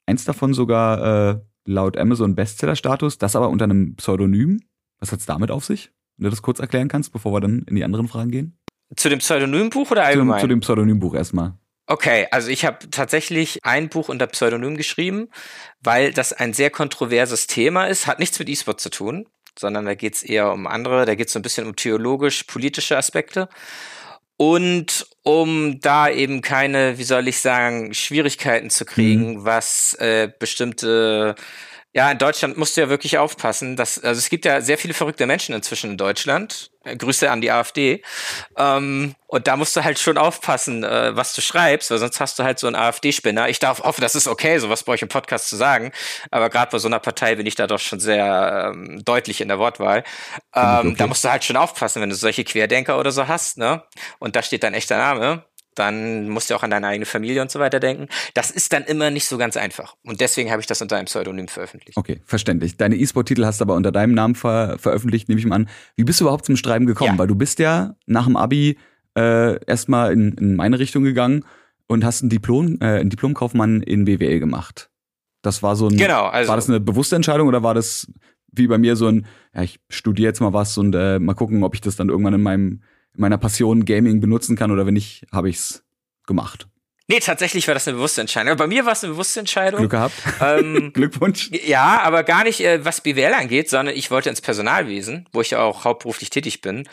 [0.05, 4.61] Eins davon sogar äh, laut Amazon Bestseller-Status, das aber unter einem Pseudonym.
[5.01, 5.91] Was hat's damit auf sich?
[6.19, 8.58] Wenn du das kurz erklären kannst, bevor wir dann in die anderen Fragen gehen?
[8.97, 10.39] Zu dem Pseudonymbuch oder allgemein?
[10.39, 11.55] Zu, zu dem Pseudonymbuch erstmal.
[11.91, 15.31] Okay, also ich habe tatsächlich ein Buch unter Pseudonym geschrieben,
[15.81, 19.27] weil das ein sehr kontroverses Thema ist, hat nichts mit E-Sport zu tun,
[19.59, 22.97] sondern da geht es eher um andere, da geht es so ein bisschen um theologisch-politische
[22.99, 23.49] Aspekte.
[24.37, 29.45] Und um da eben keine, wie soll ich sagen, Schwierigkeiten zu kriegen, mhm.
[29.45, 31.35] was äh, bestimmte
[31.95, 33.77] ja, in Deutschland musst du ja wirklich aufpassen.
[33.77, 36.71] Dass, also es gibt ja sehr viele verrückte Menschen inzwischen in Deutschland.
[36.85, 38.03] Äh, Grüße an die AfD.
[38.57, 42.39] Ähm, und da musst du halt schon aufpassen, äh, was du schreibst, weil sonst hast
[42.39, 43.49] du halt so einen AfD-Spinner.
[43.49, 45.93] Ich darf hoffe, das ist okay, sowas bei euch im Podcast zu sagen.
[46.31, 49.49] Aber gerade bei so einer Partei bin ich da doch schon sehr ähm, deutlich in
[49.49, 50.05] der Wortwahl.
[50.55, 50.95] Ähm, okay.
[50.99, 53.83] Da musst du halt schon aufpassen, wenn du solche Querdenker oder so hast, ne?
[54.19, 55.45] Und da steht dein echter Name
[55.79, 58.09] dann musst du auch an deine eigene Familie und so weiter denken.
[58.35, 59.97] Das ist dann immer nicht so ganz einfach.
[60.05, 61.97] Und deswegen habe ich das unter einem Pseudonym veröffentlicht.
[61.97, 62.77] Okay, verständlich.
[62.77, 65.69] Deine E-Sport-Titel hast du aber unter deinem Namen ver veröffentlicht, nehme ich mal an.
[65.97, 67.13] Wie bist du überhaupt zum Schreiben gekommen?
[67.13, 67.19] Ja.
[67.19, 68.79] Weil du bist ja nach dem Abi
[69.17, 71.45] äh, erstmal in, in meine Richtung gegangen
[71.87, 74.91] und hast ein Diplom, äh, ein Diplomkaufmann in BWL gemacht.
[75.43, 75.97] Das war so ein.
[75.97, 76.49] Genau, also.
[76.49, 78.07] War das eine bewusste Entscheidung oder war das
[78.53, 81.63] wie bei mir so ein, ja, ich studiere jetzt mal was und äh, mal gucken,
[81.63, 82.83] ob ich das dann irgendwann in meinem
[83.15, 85.85] meiner Passion Gaming benutzen kann oder wenn nicht, habe ich es
[86.27, 86.69] gemacht.
[87.11, 88.55] Nee, tatsächlich war das eine bewusste Entscheidung.
[88.59, 89.81] bei mir war es eine bewusste Entscheidung.
[89.81, 90.15] Glück gehabt.
[90.43, 91.51] Ähm, Glückwunsch.
[91.67, 95.51] Ja, aber gar nicht, äh, was BWL angeht, sondern ich wollte ins Personalwesen, wo ich
[95.51, 96.87] ja auch hauptberuflich tätig bin.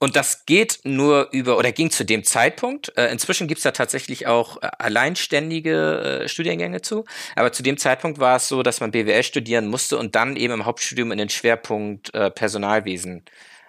[0.00, 2.90] Und das geht nur über, oder ging zu dem Zeitpunkt.
[2.96, 7.04] Äh, inzwischen gibt's da tatsächlich auch äh, alleinständige äh, Studiengänge zu.
[7.36, 10.54] Aber zu dem Zeitpunkt war es so, dass man BWL studieren musste und dann eben
[10.54, 13.24] im Hauptstudium in den Schwerpunkt äh, Personalwesen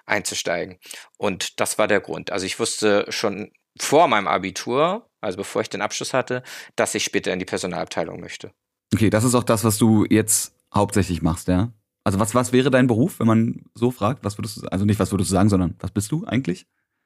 [0.06, 0.78] einzusteigen.
[1.18, 2.32] Und das war der Grund.
[2.32, 6.44] Also ich wusste schon vor meinem Abitur, also bevor ich den Abschluss hatte,
[6.76, 8.52] dass ich später in die Personalabteilung möchte.
[8.94, 11.72] Okay, das ist auch das, was du jetzt hauptsächlich machst, ja?
[12.04, 14.26] Also was, was wäre dein Beruf, wenn man so fragt?
[14.26, 16.66] Was würdest du, also nicht was würdest du sagen, sondern was bist du eigentlich?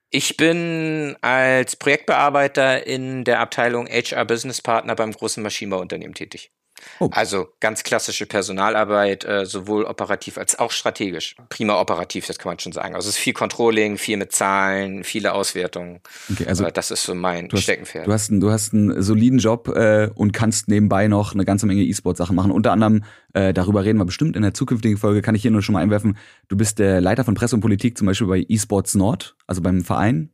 [0.10, 6.52] Ich bin als Projektbearbeiter in der Abteilung HR Business Partner beim großen Maschinenbauunternehmen tätig.
[7.00, 7.10] Oh.
[7.12, 11.36] Also ganz klassische Personalarbeit, äh, sowohl operativ als auch strategisch.
[11.50, 12.96] Prima operativ, das kann man schon sagen.
[12.96, 16.00] Also es ist viel Controlling, viel mit Zahlen, viele Auswertungen.
[16.32, 18.08] Okay, also äh, das ist so mein du hast, Steckenpferd.
[18.08, 21.66] Du hast, einen, du hast einen soliden Job äh, und kannst nebenbei noch eine ganze
[21.66, 22.52] Menge E-Sport-Sachen machen.
[22.52, 25.62] Unter anderem, äh, darüber reden wir bestimmt in der zukünftigen Folge, kann ich hier nur
[25.62, 26.18] schon mal einwerfen.
[26.48, 29.84] Du bist der Leiter von Presse und Politik, zum Beispiel bei eSports Nord, also beim
[29.84, 30.32] Verein.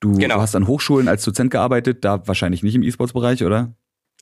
[0.00, 0.36] Du, genau.
[0.36, 3.74] du hast an Hochschulen als Dozent gearbeitet, da wahrscheinlich nicht im E-Sports-Bereich, oder?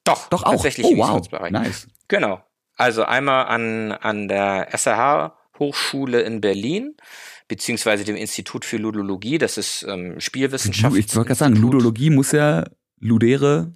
[0.09, 0.53] Doch, doch auch.
[0.53, 1.51] Tatsächlich oh, wow.
[1.51, 1.89] Nice.
[2.09, 2.43] Genau.
[2.77, 6.97] Also einmal an, an der SRH Hochschule in Berlin,
[7.49, 10.97] beziehungsweise dem Institut für Ludologie, das ist ähm, Spielwissenschaft.
[10.97, 12.65] Ich wollte gerade sagen, Ludologie muss ja
[13.01, 13.73] Ludere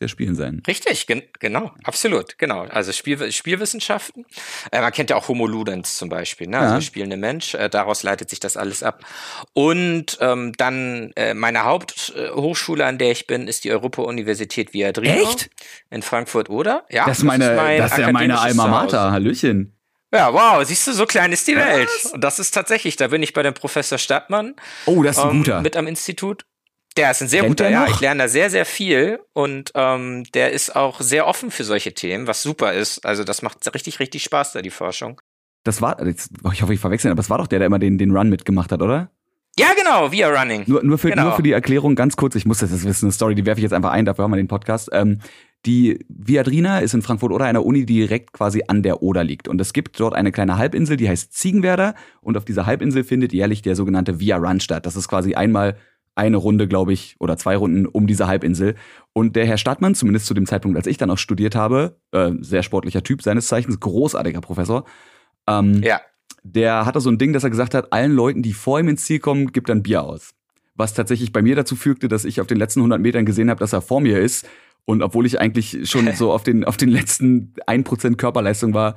[0.00, 0.62] Ja Spielen sein.
[0.66, 2.62] Richtig, gen genau, absolut, genau.
[2.62, 4.26] Also Spiel, Spielwissenschaften.
[4.72, 6.58] Äh, man kennt ja auch Homo Ludens zum Beispiel, ne?
[6.58, 6.80] also ja.
[6.80, 7.54] spielende Mensch.
[7.54, 9.04] Äh, daraus leitet sich das alles ab.
[9.52, 15.30] Und ähm, dann äh, meine Haupthochschule, an der ich bin, ist die Europa-Universität Viadrino.
[15.30, 15.50] Echt?
[15.90, 16.84] In Frankfurt, oder?
[16.90, 17.06] Ja.
[17.06, 19.12] Das ist, meine, das ist, mein das ist ja meine Alma Mater.
[19.12, 19.74] Hallöchen.
[20.14, 21.88] Ja, wow, siehst du, so klein ist die Welt.
[22.04, 22.12] Was?
[22.12, 24.54] Und das ist tatsächlich, da bin ich bei dem Professor Stadtmann.
[24.86, 25.60] Oh, das ist ein ähm, guter.
[25.60, 26.44] Mit am Institut.
[26.96, 27.86] Der ist ein sehr Kennt guter, ja.
[27.88, 31.92] Ich lerne da sehr, sehr viel und ähm, der ist auch sehr offen für solche
[31.92, 33.04] Themen, was super ist.
[33.04, 35.20] Also das macht richtig, richtig Spaß da, die Forschung.
[35.64, 38.16] Das war, ich hoffe, ich verwechsel, aber es war doch der, der immer den, den
[38.16, 39.10] Run mitgemacht hat, oder?
[39.58, 40.64] Ja, genau, Via Running.
[40.66, 41.24] Nur, nur, für, genau.
[41.24, 43.60] nur für die Erklärung ganz kurz, ich muss das, das ist eine Story, die werfe
[43.60, 44.90] ich jetzt einfach ein, dafür haben wir den Podcast.
[44.92, 45.20] Ähm,
[45.64, 49.48] die Viadrina ist in Frankfurt oder einer Uni, die direkt quasi an der Oder liegt.
[49.48, 51.94] Und es gibt dort eine kleine Halbinsel, die heißt Ziegenwerder.
[52.20, 54.84] Und auf dieser Halbinsel findet jährlich der sogenannte Via Run statt.
[54.84, 55.78] Das ist quasi einmal
[56.14, 58.76] eine Runde, glaube ich, oder zwei Runden um diese Halbinsel.
[59.12, 62.32] Und der Herr Stadtmann, zumindest zu dem Zeitpunkt, als ich dann auch studiert habe, äh,
[62.40, 64.84] sehr sportlicher Typ seines Zeichens, großartiger Professor.
[65.46, 66.00] Ähm, ja.
[66.42, 69.04] Der hatte so ein Ding, dass er gesagt hat, allen Leuten, die vor ihm ins
[69.04, 70.34] Ziel kommen, gibt dann Bier aus.
[70.74, 73.60] Was tatsächlich bei mir dazu fügte, dass ich auf den letzten 100 Metern gesehen habe,
[73.60, 74.46] dass er vor mir ist.
[74.84, 78.96] Und obwohl ich eigentlich schon so auf den, auf den letzten 1% Körperleistung war,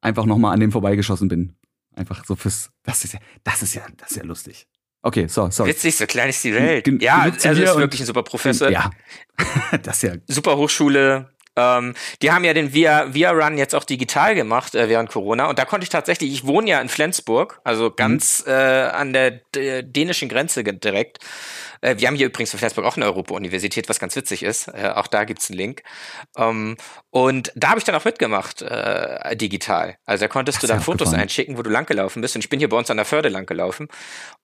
[0.00, 1.54] einfach nochmal an dem vorbeigeschossen bin.
[1.94, 4.66] Einfach so fürs, das ist ja, das ist ja, das ist ja lustig.
[5.06, 5.70] Okay, so, sorry.
[5.70, 6.84] Witzig, so klein ist die Welt.
[6.84, 8.68] Gen ja, er also ist wirklich ein super Professor.
[8.68, 8.90] Ja,
[9.84, 10.14] das ist ja.
[10.26, 11.30] Super Hochschule.
[11.54, 15.46] Ähm, die haben ja den Via, Via Run jetzt auch digital gemacht äh, während Corona.
[15.46, 18.52] Und da konnte ich tatsächlich, ich wohne ja in Flensburg, also ganz mhm.
[18.52, 19.42] äh, an der
[19.84, 21.20] dänischen Grenze direkt.
[21.80, 24.68] Äh, wir haben hier übrigens in Flensburg auch eine Europa-Universität, was ganz witzig ist.
[24.68, 25.82] Äh, auch da gibt's einen Link.
[26.36, 26.76] Ähm,
[27.10, 29.96] und da habe ich dann auch mitgemacht, äh, digital.
[30.04, 32.34] Also da konntest du dann Fotos einschicken, wo du langgelaufen bist.
[32.34, 33.88] Und ich bin hier bei uns an der Förde langgelaufen.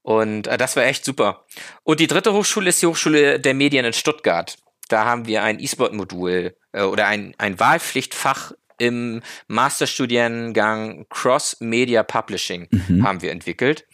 [0.03, 1.45] Und das war echt super.
[1.85, 4.57] Und die dritte Hochschule ist die Hochschule der Medien in Stuttgart.
[4.89, 13.07] Da haben wir ein E-Sport-Modul oder ein, ein Wahlpflichtfach im Masterstudiengang Cross Media Publishing mhm.
[13.07, 13.87] haben wir entwickelt.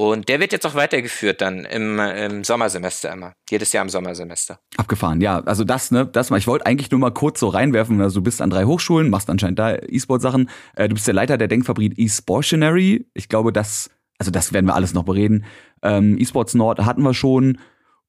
[0.00, 3.34] Und der wird jetzt auch weitergeführt dann im, im Sommersemester immer.
[3.50, 4.58] Jedes Jahr im Sommersemester.
[4.78, 5.40] Abgefahren, ja.
[5.40, 6.38] Also das, ne, das mal.
[6.38, 8.00] Ich wollte eigentlich nur mal kurz so reinwerfen.
[8.00, 10.48] Also du bist an drei Hochschulen, machst anscheinend da E-Sport-Sachen.
[10.74, 13.10] Äh, du bist der Leiter der Denkfabrik eSportionary.
[13.12, 15.44] Ich glaube, das, also das werden wir alles noch bereden.
[15.82, 17.58] Ähm, E-Sports Nord hatten wir schon.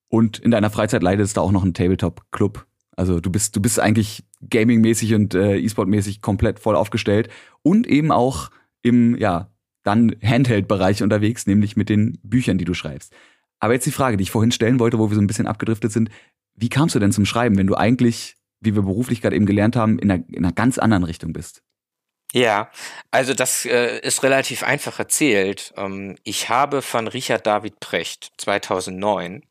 [0.08, 2.68] Und in deiner Freizeit leitest du auch noch einen Tabletop-Club.
[2.96, 7.28] Also du bist, du bist eigentlich gaming-mäßig und äh, E-Sport-mäßig komplett voll aufgestellt.
[7.64, 8.50] Und eben auch
[8.82, 9.51] im, ja,
[9.84, 13.14] dann Handheld-Bereich unterwegs, nämlich mit den Büchern, die du schreibst.
[13.60, 15.92] Aber jetzt die Frage, die ich vorhin stellen wollte, wo wir so ein bisschen abgedriftet
[15.92, 16.10] sind.
[16.56, 19.76] Wie kamst du denn zum Schreiben, wenn du eigentlich, wie wir beruflich gerade eben gelernt
[19.76, 21.62] haben, in einer, in einer ganz anderen Richtung bist?
[22.34, 22.72] Ja,
[23.12, 25.74] also das äh, ist relativ einfach erzählt.
[25.76, 29.44] Ähm, ich habe von Richard David Precht 2009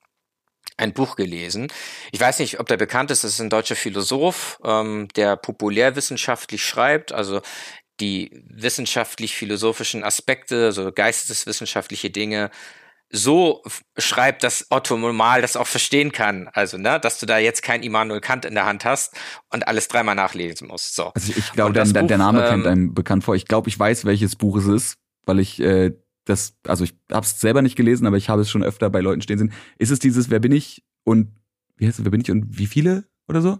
[0.79, 1.69] ein Buch gelesen.
[2.11, 3.23] Ich weiß nicht, ob der bekannt ist.
[3.23, 7.13] Das ist ein deutscher Philosoph, ähm, der populärwissenschaftlich schreibt.
[7.13, 7.43] Also
[8.01, 12.51] die wissenschaftlich-philosophischen Aspekte, so geisteswissenschaftliche Dinge
[13.13, 13.63] so
[13.99, 16.49] schreibt, dass Otto normal das auch verstehen kann.
[16.53, 19.15] Also, ne, dass du da jetzt kein Immanuel Kant in der Hand hast
[19.53, 20.95] und alles dreimal nachlesen musst.
[20.95, 21.09] So.
[21.09, 23.35] Also ich glaube, der, der Name ähm, kommt einem bekannt vor.
[23.35, 25.93] Ich glaube, ich weiß, welches Buch es ist, weil ich äh,
[26.25, 29.01] das, also ich habe es selber nicht gelesen, aber ich habe es schon öfter bei
[29.01, 29.53] Leuten stehen sehen.
[29.79, 31.33] Ist es dieses Wer bin ich und
[31.77, 33.59] wie heißt es, wer bin ich und wie viele oder so?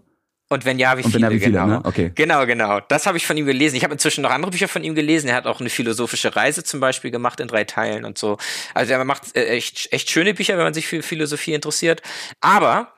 [0.51, 1.19] Und wenn ja, wie viele?
[1.19, 1.65] Ja, wie viele genau.
[1.65, 1.81] Ne?
[1.85, 2.11] Okay.
[2.13, 2.81] genau, genau.
[2.81, 3.77] Das habe ich von ihm gelesen.
[3.77, 5.29] Ich habe inzwischen noch andere Bücher von ihm gelesen.
[5.29, 8.37] Er hat auch eine philosophische Reise zum Beispiel gemacht in drei Teilen und so.
[8.73, 12.01] Also er macht äh, echt, echt schöne Bücher, wenn man sich für Philosophie interessiert.
[12.41, 12.95] Aber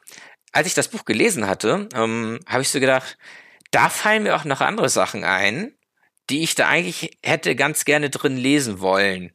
[0.51, 3.19] als ich das Buch gelesen hatte, ähm, habe ich so gedacht,
[3.69, 5.75] da fallen mir auch noch andere Sachen ein,
[6.31, 9.31] die ich da eigentlich hätte ganz gerne drin lesen wollen.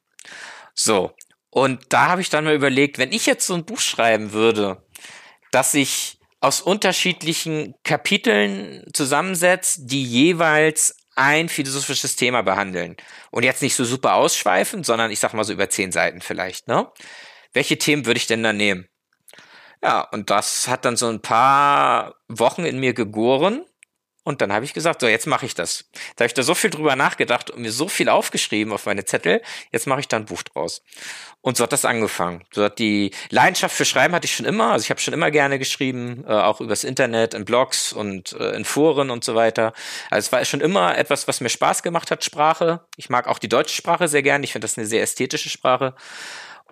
[0.75, 1.13] So.
[1.51, 4.85] Und da habe ich dann mal überlegt, wenn ich jetzt so ein Buch schreiben würde,
[5.53, 12.97] dass ich aus unterschiedlichen Kapiteln zusammensetzt, die jeweils ein philosophisches Thema behandeln.
[13.31, 16.69] Und jetzt nicht so super ausschweifend, sondern ich sag mal so über zehn Seiten vielleicht,
[16.69, 16.89] ne?
[17.53, 18.89] Welche Themen würde ich denn da nehmen?
[19.83, 23.65] Ja, und das hat dann so ein paar Wochen in mir gegoren.
[24.29, 25.89] Und dann habe ich gesagt, so, jetzt mache ich das.
[26.17, 29.07] Da habe ich da so viel drüber nachgedacht und mir so viel aufgeschrieben auf meine
[29.07, 29.41] Zettel,
[29.73, 30.83] jetzt mache ich da ein Buch draus.
[31.41, 32.45] Und so hat das angefangen.
[32.53, 34.73] So hat die Leidenschaft für Schreiben hatte ich schon immer.
[34.73, 38.51] Also ich habe schon immer gerne geschrieben, äh, auch übers Internet, in Blogs und äh,
[38.51, 39.73] in Foren und so weiter.
[40.11, 42.87] Also es war schon immer etwas, was mir Spaß gemacht hat, Sprache.
[42.99, 44.45] Ich mag auch die deutsche Sprache sehr gerne.
[44.45, 45.95] Ich finde das eine sehr ästhetische Sprache.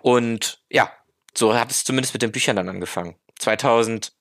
[0.03, 0.91] Und ja,
[1.35, 3.15] so hat es zumindest mit den Büchern dann angefangen.
[3.39, 4.11] 2010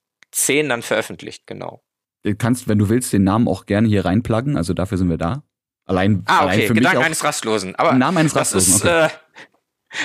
[0.71, 1.83] dann veröffentlicht, genau.
[2.27, 4.57] Du kannst, wenn du willst, den Namen auch gerne hier reinpluggen.
[4.57, 5.45] Also dafür sind wir da.
[5.85, 6.43] Allein, ah, okay.
[6.43, 7.77] allein für Gedanken mich eines Rastlosen.
[7.77, 8.75] Aber Namen eines Rastlosen.
[8.75, 9.07] Ist, okay.
[9.07, 9.09] äh,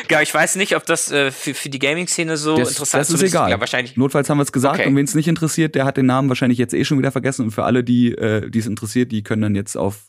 [0.07, 3.13] Genau, ich weiß nicht, ob das äh, für, für die Gaming-Szene so das, interessant ist.
[3.13, 3.49] Das ist egal.
[3.49, 3.97] Ja, wahrscheinlich.
[3.97, 4.87] Notfalls haben wir es gesagt okay.
[4.87, 7.45] und wen es nicht interessiert, der hat den Namen wahrscheinlich jetzt eh schon wieder vergessen.
[7.45, 10.05] Und für alle, die äh, es interessiert, die können dann jetzt auf,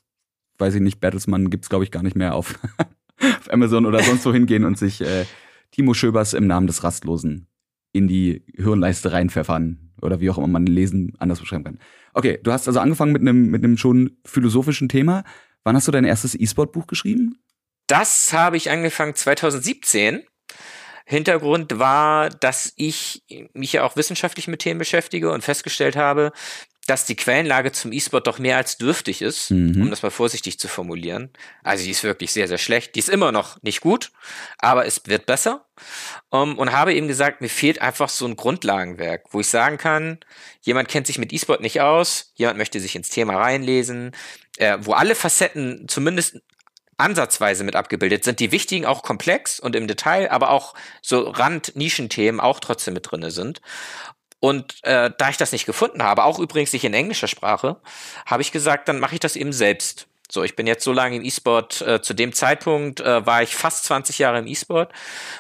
[0.59, 2.59] weiß ich nicht, Battlesman gibt's glaube ich gar nicht mehr auf,
[3.21, 5.25] auf Amazon oder sonst wo hingehen und sich äh,
[5.71, 7.49] Timo Schöbers im Namen des Rastlosen
[7.93, 11.79] in die Hirnleiste reinpfeffern oder wie auch immer man Lesen anders beschreiben kann.
[12.13, 15.25] Okay, du hast also angefangen mit einem mit einem schon philosophischen Thema.
[15.65, 17.39] Wann hast du dein erstes E-Sport-Buch geschrieben?
[17.87, 20.23] Das habe ich angefangen 2017.
[21.05, 23.23] Hintergrund war, dass ich
[23.55, 26.33] mich ja auch wissenschaftlich mit Themen beschäftige und festgestellt habe,
[26.87, 29.83] dass die Quellenlage zum E-Sport doch mehr als dürftig ist, mhm.
[29.83, 31.31] um das mal vorsichtig zu formulieren.
[31.63, 32.95] Also die ist wirklich sehr, sehr schlecht.
[32.97, 34.11] Die ist immer noch nicht gut,
[34.59, 35.65] aber es wird besser.
[36.31, 40.19] Um, und habe eben gesagt, mir fehlt einfach so ein Grundlagenwerk, wo ich sagen kann,
[40.63, 44.13] jemand kennt sich mit E-Sport nicht aus, jemand möchte sich ins Thema reinlesen,
[44.57, 46.41] äh, wo alle Facetten zumindest
[47.03, 52.41] ansatzweise mit abgebildet sind, die wichtigen auch komplex und im Detail, aber auch so Rand-Nischenthemen
[52.41, 53.61] auch trotzdem mit drinne sind.
[54.43, 57.77] Und äh, da ich das nicht gefunden habe, auch übrigens nicht in englischer Sprache,
[58.27, 60.09] habe ich gesagt, dann mache ich das eben selbst.
[60.29, 61.81] So, ich bin jetzt so lange im E-Sport.
[61.83, 64.93] Äh, zu dem Zeitpunkt äh, war ich fast 20 Jahre im E-Sport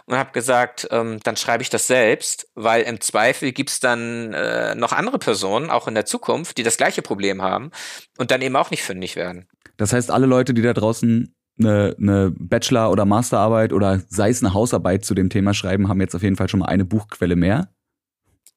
[0.07, 4.77] und habe gesagt, ähm, dann schreibe ich das selbst, weil im Zweifel gibt's dann äh,
[4.77, 7.73] noch andere Personen, auch in der Zukunft, die das gleiche Problem haben
[8.19, 9.49] und dann eben auch nicht fündig werden.
[9.79, 14.45] Das heißt, alle Leute, die da draußen eine, eine Bachelor- oder Masterarbeit oder sei es
[14.45, 17.35] eine Hausarbeit zu dem Thema schreiben, haben jetzt auf jeden Fall schon mal eine Buchquelle
[17.35, 17.69] mehr.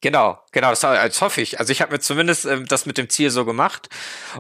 [0.05, 1.59] Genau, genau, das, das hoffe ich.
[1.59, 3.89] Also ich habe mir zumindest ähm, das mit dem Ziel so gemacht.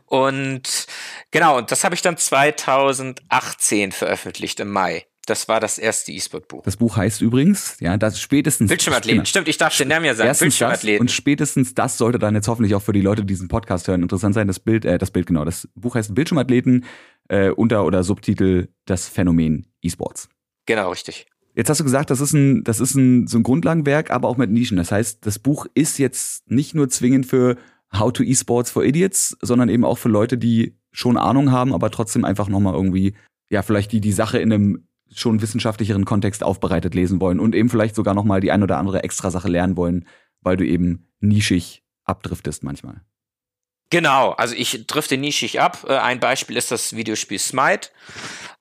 [0.05, 0.85] Und
[1.31, 5.07] genau, und das habe ich dann 2018 veröffentlicht im Mai.
[5.25, 6.61] Das war das erste E-Sport-Buch.
[6.65, 8.69] Das Buch heißt übrigens, ja, das spätestens.
[8.69, 9.25] Bildschirmathleten, genau.
[9.25, 10.37] stimmt, ich darf den Namen ja sagen.
[10.37, 11.01] Bildschirmathleten.
[11.01, 14.03] und spätestens das sollte dann jetzt hoffentlich auch für die Leute, die diesen Podcast hören,
[14.03, 14.45] interessant sein.
[14.45, 15.45] Das Bild, äh, das Bild, genau.
[15.45, 16.85] Das Buch heißt Bildschirmathleten,
[17.27, 20.29] äh, unter oder Subtitel Das Phänomen E-Sports.
[20.67, 21.25] Genau, richtig.
[21.55, 24.37] Jetzt hast du gesagt, das ist ein, das ist ein, so ein Grundlagenwerk, aber auch
[24.37, 24.77] mit Nischen.
[24.77, 27.55] Das heißt, das Buch ist jetzt nicht nur zwingend für
[27.97, 31.91] How to Esports for Idiots, sondern eben auch für Leute, die schon Ahnung haben, aber
[31.91, 33.13] trotzdem einfach nochmal irgendwie,
[33.49, 37.69] ja, vielleicht die die Sache in einem schon wissenschaftlicheren Kontext aufbereitet lesen wollen und eben
[37.69, 40.05] vielleicht sogar nochmal die ein oder andere extra Sache lernen wollen,
[40.41, 43.01] weil du eben nischig abdriftest manchmal.
[43.91, 45.85] Genau, also ich drifte nischig ab.
[45.87, 47.89] Äh, ein Beispiel ist das Videospiel Smite.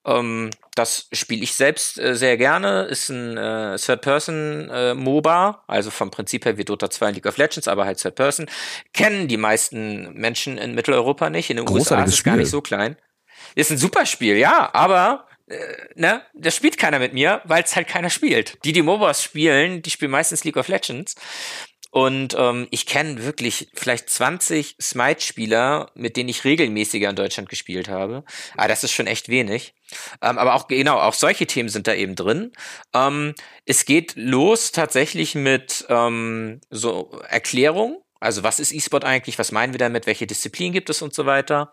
[0.05, 2.83] Ähm, das spiele ich selbst äh, sehr gerne.
[2.83, 7.67] Ist ein äh, Third-Person-MOBA, also vom Prinzip her wie Dota 2 und League of Legends,
[7.67, 8.47] aber halt Third-Person.
[8.93, 11.49] Kennen die meisten Menschen in Mitteleuropa nicht.
[11.49, 12.97] In den USA ist es gar nicht so klein.
[13.55, 15.57] Ist ein super Spiel, ja, aber äh,
[15.95, 18.63] ne, das spielt keiner mit mir, weil es halt keiner spielt.
[18.65, 21.15] Die, die MOBAs spielen, die spielen meistens League of Legends.
[21.95, 27.87] Und ähm, ich kenne wirklich vielleicht 20 Smite-Spieler, mit denen ich regelmäßiger in Deutschland gespielt
[27.87, 28.25] habe.
[28.57, 29.75] Aber das ist schon echt wenig.
[30.21, 32.51] Ähm, aber auch genau, auch solche Themen sind da eben drin.
[32.93, 33.33] Ähm,
[33.65, 38.03] es geht los tatsächlich mit ähm, so Erklärung.
[38.19, 39.39] Also was ist E-Sport eigentlich?
[39.39, 40.05] Was meinen wir damit?
[40.05, 41.71] Welche Disziplinen gibt es und so weiter?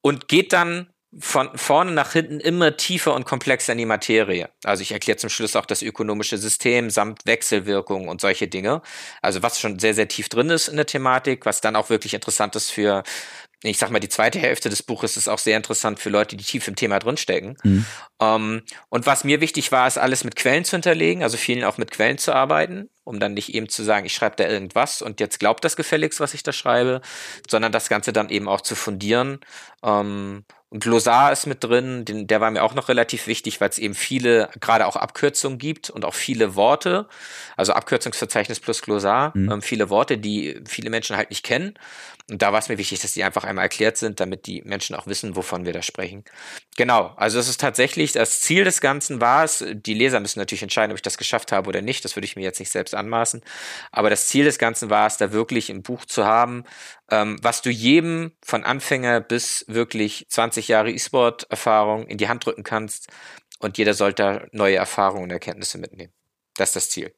[0.00, 4.48] Und geht dann von vorne nach hinten immer tiefer und komplexer in die Materie.
[4.62, 8.80] Also ich erkläre zum Schluss auch das ökonomische System samt Wechselwirkungen und solche Dinge.
[9.20, 12.14] Also was schon sehr, sehr tief drin ist in der Thematik, was dann auch wirklich
[12.14, 13.02] interessant ist für,
[13.64, 16.44] ich sag mal, die zweite Hälfte des Buches ist auch sehr interessant für Leute, die
[16.44, 17.58] tief im Thema drinstecken.
[17.64, 17.86] Mhm.
[18.18, 21.64] Um, ähm, und was mir wichtig war, ist alles mit Quellen zu hinterlegen, also vielen
[21.64, 25.02] auch mit Quellen zu arbeiten, um dann nicht eben zu sagen, ich schreibe da irgendwas
[25.02, 27.00] und jetzt glaubt das gefälligst, was ich da schreibe,
[27.50, 29.40] sondern das Ganze dann eben auch zu fundieren.
[29.80, 33.60] Um, ähm, und Glossar ist mit drin, den, der war mir auch noch relativ wichtig,
[33.60, 37.06] weil es eben viele, gerade auch Abkürzungen gibt und auch viele Worte,
[37.56, 39.50] also Abkürzungsverzeichnis plus Glossar, mhm.
[39.50, 41.74] ähm, viele Worte, die viele Menschen halt nicht kennen.
[42.30, 44.94] Und da war es mir wichtig, dass die einfach einmal erklärt sind, damit die Menschen
[44.94, 46.24] auch wissen, wovon wir da sprechen.
[46.76, 50.62] Genau, also es ist tatsächlich, das Ziel des Ganzen war es, die Leser müssen natürlich
[50.62, 52.94] entscheiden, ob ich das geschafft habe oder nicht, das würde ich mir jetzt nicht selbst
[52.94, 53.42] anmaßen,
[53.90, 56.64] aber das Ziel des Ganzen war es, da wirklich ein Buch zu haben,
[57.10, 62.62] ähm, was du jedem von Anfänger bis wirklich 20 Jahre E-Sport-Erfahrung in die Hand drücken
[62.62, 63.08] kannst
[63.58, 66.12] und jeder sollte neue Erfahrungen und Erkenntnisse mitnehmen.
[66.54, 67.12] Das ist das Ziel.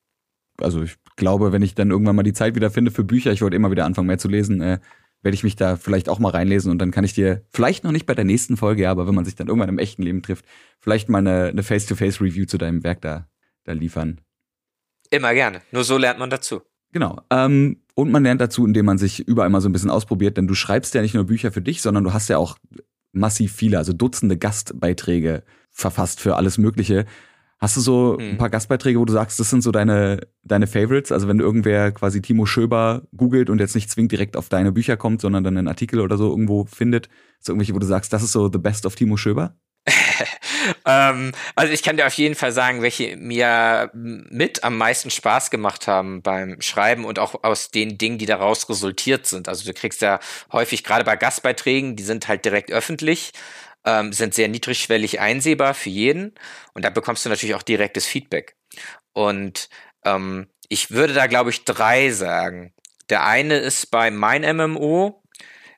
[0.59, 3.43] Also ich glaube, wenn ich dann irgendwann mal die Zeit wieder finde für Bücher, ich
[3.43, 4.79] wollte immer wieder anfangen mehr zu lesen, äh,
[5.23, 7.93] werde ich mich da vielleicht auch mal reinlesen und dann kann ich dir vielleicht noch
[7.93, 10.23] nicht bei der nächsten Folge, ja, aber wenn man sich dann irgendwann im echten Leben
[10.23, 10.45] trifft,
[10.81, 13.29] vielleicht mal eine, eine Face-to-Face-Review zu deinem Werk da,
[13.65, 14.21] da liefern.
[15.11, 15.63] Immer gerne.
[15.71, 16.63] Nur so lernt man dazu.
[16.93, 17.21] Genau.
[17.31, 20.47] Ähm, und man lernt dazu, indem man sich überall mal so ein bisschen ausprobiert, denn
[20.47, 22.59] du schreibst ja nicht nur Bücher für dich, sondern du hast ja auch
[23.13, 27.07] massiv viele, also Dutzende Gastbeiträge verfasst für alles Mögliche.
[27.63, 28.39] Hast du so ein hm.
[28.39, 31.13] paar Gastbeiträge, wo du sagst, das sind so deine, deine Favorites?
[31.13, 34.97] Also wenn irgendwer quasi Timo Schöber googelt und jetzt nicht zwingend direkt auf deine Bücher
[34.97, 37.09] kommt, sondern dann einen Artikel oder so irgendwo findet,
[37.39, 39.55] so irgendwelche, wo du sagst, das ist so the best of Timo Schöber?
[40.87, 45.51] ähm, also ich kann dir auf jeden Fall sagen, welche mir mit am meisten Spaß
[45.51, 49.49] gemacht haben beim Schreiben und auch aus den Dingen, die daraus resultiert sind.
[49.49, 50.19] Also du kriegst ja
[50.51, 53.33] häufig gerade bei Gastbeiträgen, die sind halt direkt öffentlich,
[53.85, 56.35] ähm, sind sehr niedrigschwellig einsehbar für jeden
[56.75, 58.57] und da bekommst du natürlich auch direktes Feedback.
[59.13, 59.69] Und
[60.05, 62.73] ähm, ich würde da, glaube ich, drei sagen.
[63.11, 65.23] Der eine ist bei Mein MMO,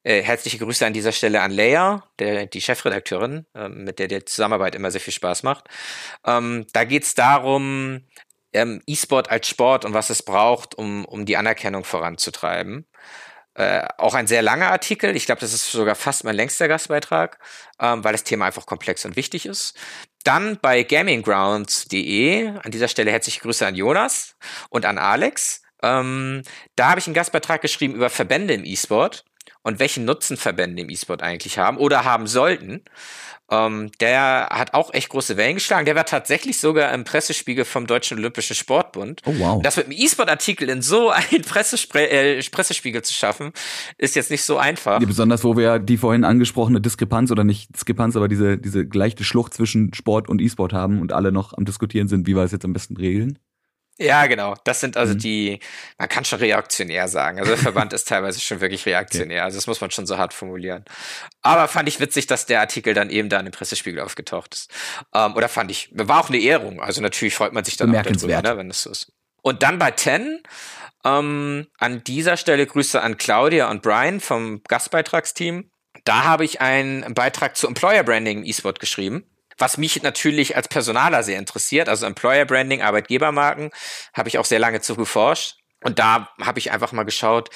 [0.04, 4.24] äh, herzliche Grüße an dieser Stelle an Leia, der, die Chefredakteurin, äh, mit der die
[4.24, 5.64] Zusammenarbeit immer sehr viel Spaß macht.
[6.26, 8.04] Ähm, da geht es darum,
[8.52, 12.86] ähm, E-Sport als Sport und was es braucht, um, um die Anerkennung voranzutreiben.
[13.54, 15.14] Äh, auch ein sehr langer Artikel.
[15.14, 17.38] Ich glaube, das ist sogar fast mein längster Gastbeitrag,
[17.80, 19.76] ähm, weil das Thema einfach komplex und wichtig ist.
[20.24, 24.36] Dann bei gaminggrounds.de, an dieser Stelle herzliche Grüße an Jonas
[24.70, 25.62] und an Alex.
[25.82, 26.42] Ähm,
[26.76, 29.24] da habe ich einen Gastbeitrag geschrieben über Verbände im E-Sport
[29.64, 32.82] und welchen Nutzen Verbände im E-Sport eigentlich haben oder haben sollten.
[33.50, 35.84] Ähm, der hat auch echt große Wellen geschlagen.
[35.84, 39.20] Der war tatsächlich sogar im Pressespiegel vom Deutschen Olympischen Sportbund.
[39.26, 39.62] Oh wow.
[39.62, 43.52] Das mit einem E-Sport-Artikel in so einen Pressespre äh, Pressespiegel zu schaffen,
[43.98, 45.00] ist jetzt nicht so einfach.
[45.00, 49.24] Ja, besonders, wo wir die vorhin angesprochene Diskrepanz oder nicht Diskrepanz, aber diese, diese leichte
[49.24, 52.52] Schlucht zwischen Sport und E-Sport haben und alle noch am Diskutieren sind, wie wir es
[52.52, 53.38] jetzt am besten regeln.
[53.98, 54.56] Ja, genau.
[54.64, 55.18] Das sind also mhm.
[55.18, 55.60] die,
[55.98, 57.38] man kann schon reaktionär sagen.
[57.38, 59.38] Also der Verband ist teilweise schon wirklich reaktionär.
[59.38, 59.44] Okay.
[59.44, 60.84] Also das muss man schon so hart formulieren.
[61.42, 64.70] Aber fand ich witzig, dass der Artikel dann eben da in dem Pressespiegel aufgetaucht ist.
[65.14, 66.82] Ähm, oder fand ich, war auch eine Ehrung.
[66.82, 69.12] Also natürlich freut man sich dann auch darüber, ne, wenn das so ist.
[69.42, 70.42] Und dann bei Ten,
[71.04, 75.70] ähm, an dieser Stelle Grüße an Claudia und Brian vom Gastbeitragsteam.
[76.04, 79.24] Da habe ich einen Beitrag zu Employer Branding im E-Sport geschrieben.
[79.58, 83.70] Was mich natürlich als Personaler sehr interessiert, also Employer Branding, Arbeitgebermarken,
[84.12, 85.56] habe ich auch sehr lange zu geforscht.
[85.82, 87.50] Und da habe ich einfach mal geschaut,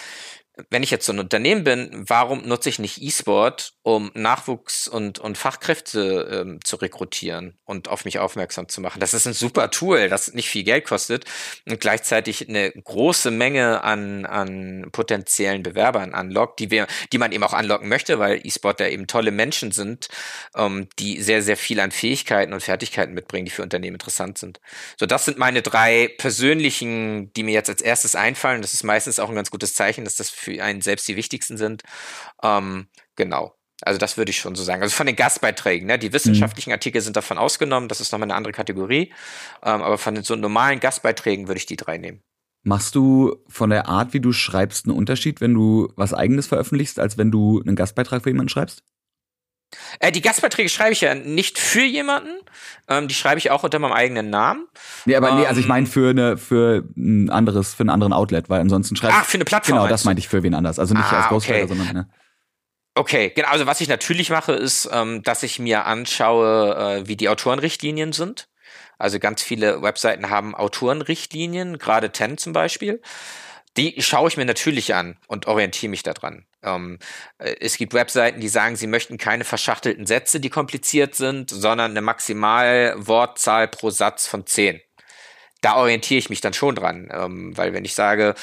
[0.71, 5.19] wenn ich jetzt so ein Unternehmen bin, warum nutze ich nicht E-Sport, um Nachwuchs und,
[5.19, 9.01] und Fachkräfte ähm, zu rekrutieren und auf mich aufmerksam zu machen?
[9.01, 11.25] Das ist ein super Tool, das nicht viel Geld kostet
[11.69, 17.45] und gleichzeitig eine große Menge an, an potenziellen Bewerbern anlockt, die wir, die man eben
[17.45, 20.09] auch anlocken möchte, weil E-Sportler eben tolle Menschen sind,
[20.57, 24.61] ähm, die sehr, sehr viel an Fähigkeiten und Fertigkeiten mitbringen, die für Unternehmen interessant sind.
[24.99, 28.63] So, das sind meine drei persönlichen, die mir jetzt als erstes einfallen.
[28.63, 31.17] Das ist meistens auch ein ganz gutes Zeichen, dass das für für einen selbst die
[31.17, 31.83] wichtigsten sind.
[32.43, 33.55] Ähm, genau.
[33.83, 34.83] Also das würde ich schon so sagen.
[34.83, 35.99] Also von den Gastbeiträgen, ne?
[35.99, 39.13] die wissenschaftlichen Artikel sind davon ausgenommen, das ist nochmal eine andere Kategorie.
[39.63, 42.23] Ähm, aber von den so normalen Gastbeiträgen würde ich die drei nehmen.
[42.65, 46.99] Machst du von der Art, wie du schreibst, einen Unterschied, wenn du was eigenes veröffentlichst,
[46.99, 48.83] als wenn du einen Gastbeitrag für jemanden schreibst?
[50.01, 52.31] Äh, die Gastbeiträge schreibe ich ja nicht für jemanden,
[52.89, 54.67] ähm, die schreibe ich auch unter meinem eigenen Namen.
[55.05, 58.13] Nee, aber ähm, nee, also ich meine für eine für ein anderes für einen anderen
[58.13, 59.79] Outlet, weil ansonsten schreibe Ach, für eine Plattform.
[59.79, 61.69] Genau, das meinte ich für wen anders, also nicht ah, als Ghostwriter, okay.
[61.69, 62.09] sondern ne.
[62.95, 63.49] Okay, genau.
[63.49, 68.13] Also was ich natürlich mache, ist, ähm, dass ich mir anschaue, äh, wie die Autorenrichtlinien
[68.13, 68.49] sind.
[68.99, 73.01] Also ganz viele Webseiten haben Autorenrichtlinien, gerade Ten zum Beispiel.
[73.77, 76.48] Die schaue ich mir natürlich an und orientiere mich daran.
[76.63, 76.99] Ähm,
[77.39, 81.93] äh, es gibt Webseiten, die sagen, sie möchten keine verschachtelten Sätze, die kompliziert sind, sondern
[81.93, 84.81] eine Maximalwortzahl pro Satz von zehn.
[85.61, 88.35] Da orientiere ich mich dann schon dran, ähm, weil wenn ich sage,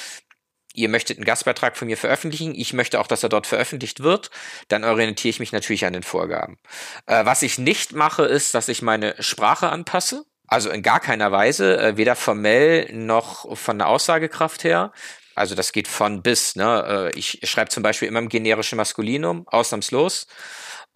[0.73, 4.29] ihr möchtet einen Gastbeitrag von mir veröffentlichen, ich möchte auch, dass er dort veröffentlicht wird,
[4.67, 6.57] dann orientiere ich mich natürlich an den Vorgaben.
[7.05, 10.25] Äh, was ich nicht mache, ist, dass ich meine Sprache anpasse.
[10.47, 14.91] Also in gar keiner Weise, äh, weder formell noch von der Aussagekraft her.
[15.35, 16.55] Also das geht von bis.
[16.55, 17.11] Ne?
[17.13, 20.27] Äh, ich schreibe zum Beispiel immer im generischen Maskulinum, ausnahmslos.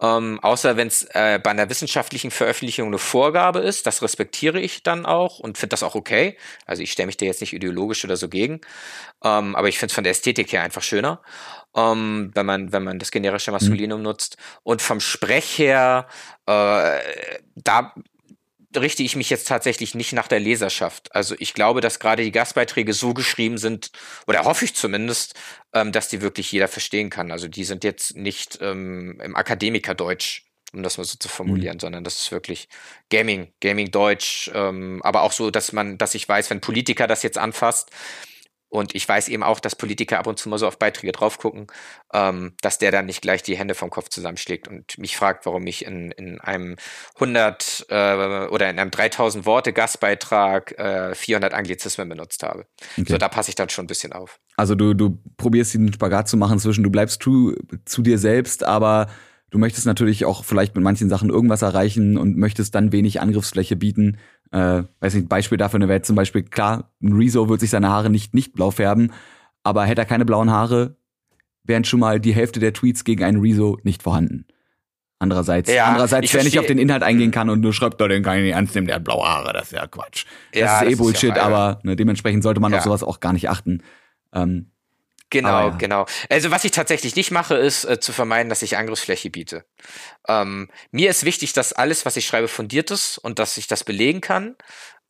[0.02, 4.82] Ähm, außer wenn es äh, bei einer wissenschaftlichen Veröffentlichung eine Vorgabe ist, das respektiere ich
[4.82, 6.38] dann auch und finde das auch okay.
[6.64, 8.62] Also ich stelle mich da jetzt nicht ideologisch oder so gegen,
[9.22, 11.20] ähm, aber ich finde es von der Ästhetik her einfach schöner,
[11.76, 14.04] ähm, wenn man wenn man das generische Maskulinum mhm.
[14.04, 14.38] nutzt.
[14.62, 16.08] Und vom Sprech her,
[16.46, 16.98] äh,
[17.56, 17.94] da
[18.76, 21.14] richte ich mich jetzt tatsächlich nicht nach der Leserschaft.
[21.14, 23.90] Also ich glaube, dass gerade die Gastbeiträge so geschrieben sind,
[24.26, 25.34] oder hoffe ich zumindest,
[25.72, 27.32] ähm, dass die wirklich jeder verstehen kann.
[27.32, 31.80] Also die sind jetzt nicht ähm, im Akademikerdeutsch, um das mal so zu formulieren, mhm.
[31.80, 32.68] sondern das ist wirklich
[33.10, 37.22] Gaming, Gaming Deutsch, ähm, aber auch so, dass man, dass ich weiß, wenn Politiker das
[37.22, 37.90] jetzt anfasst,
[38.70, 41.38] und ich weiß eben auch, dass Politiker ab und zu mal so auf Beiträge drauf
[41.38, 41.66] gucken,
[42.14, 45.66] ähm, dass der dann nicht gleich die Hände vom Kopf zusammenschlägt und mich fragt, warum
[45.66, 46.76] ich in, in einem
[47.16, 52.64] 100 äh, oder in einem 3000 Worte Gastbeitrag äh, 400 Anglizismen benutzt habe.
[52.92, 53.10] Okay.
[53.12, 54.38] So, da passe ich dann schon ein bisschen auf.
[54.56, 58.62] Also du, du probierst den Spagat zu machen zwischen, du bleibst zu, zu dir selbst,
[58.62, 59.08] aber
[59.50, 63.74] du möchtest natürlich auch vielleicht mit manchen Sachen irgendwas erreichen und möchtest dann wenig Angriffsfläche
[63.74, 64.18] bieten
[64.52, 67.88] äh, weiß nicht, Beispiel dafür wäre jetzt zum Beispiel, klar, ein Rezo wird sich seine
[67.88, 69.12] Haare nicht, nicht blau färben,
[69.62, 70.96] aber hätte er keine blauen Haare,
[71.64, 74.46] wären schon mal die Hälfte der Tweets gegen einen Rezo nicht vorhanden.
[75.18, 78.08] Andererseits, Ja, andererseits, ich wer nicht auf den Inhalt eingehen kann und nur schreibt, "Oh,
[78.08, 80.24] den kann ich nicht ernst nehmen, der hat blaue Haare, das ist ja Quatsch.
[80.52, 83.02] Das Ja, ist eh das ist Bullshit, ja aber ne, dementsprechend sollte man auf sowas
[83.02, 83.82] auch gar nicht achten.
[84.32, 84.70] Ähm,
[85.30, 85.76] Genau, Aber ja.
[85.76, 86.06] genau.
[86.28, 89.64] Also was ich tatsächlich nicht mache, ist äh, zu vermeiden, dass ich Angriffsfläche biete.
[90.28, 93.84] Ähm, mir ist wichtig, dass alles, was ich schreibe, fundiert ist und dass ich das
[93.84, 94.56] belegen kann.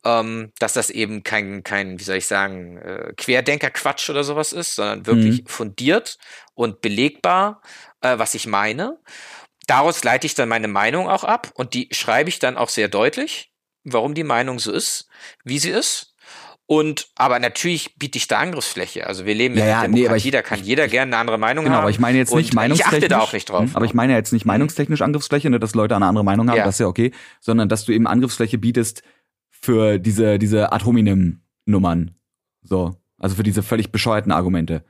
[0.03, 4.73] Ähm, dass das eben kein, kein, wie soll ich sagen, äh, Querdenker-Quatsch oder sowas ist,
[4.73, 6.17] sondern wirklich fundiert
[6.55, 7.61] und belegbar,
[8.01, 8.97] äh, was ich meine.
[9.67, 12.87] Daraus leite ich dann meine Meinung auch ab und die schreibe ich dann auch sehr
[12.87, 13.51] deutlich,
[13.83, 15.07] warum die Meinung so ist,
[15.43, 16.10] wie sie ist.
[16.67, 19.05] Und aber natürlich biete ich da Angriffsfläche.
[19.05, 21.17] Also wir leben Ja, in ja, nee, aber Demokratie, ich- da kann jeder gerne eine
[21.17, 21.81] andere Meinung genau, haben.
[21.83, 22.97] aber ich meine jetzt nicht Ich meinungstechnisch.
[22.97, 23.65] achte da auch nicht drauf.
[23.65, 26.57] hm, Aber ich meine jetzt nicht meinungstechnisch Angriffsfläche, ne, dass Leute eine andere Meinung haben,
[26.57, 26.63] Ja.
[26.63, 29.03] das ist ja okay, sondern dass du eben Angriffsfläche bietest
[29.49, 32.15] für diese, diese Ad hominem Nummern.
[32.63, 32.95] So.
[33.19, 34.85] Also für diese völlig bescheuerten Argumente.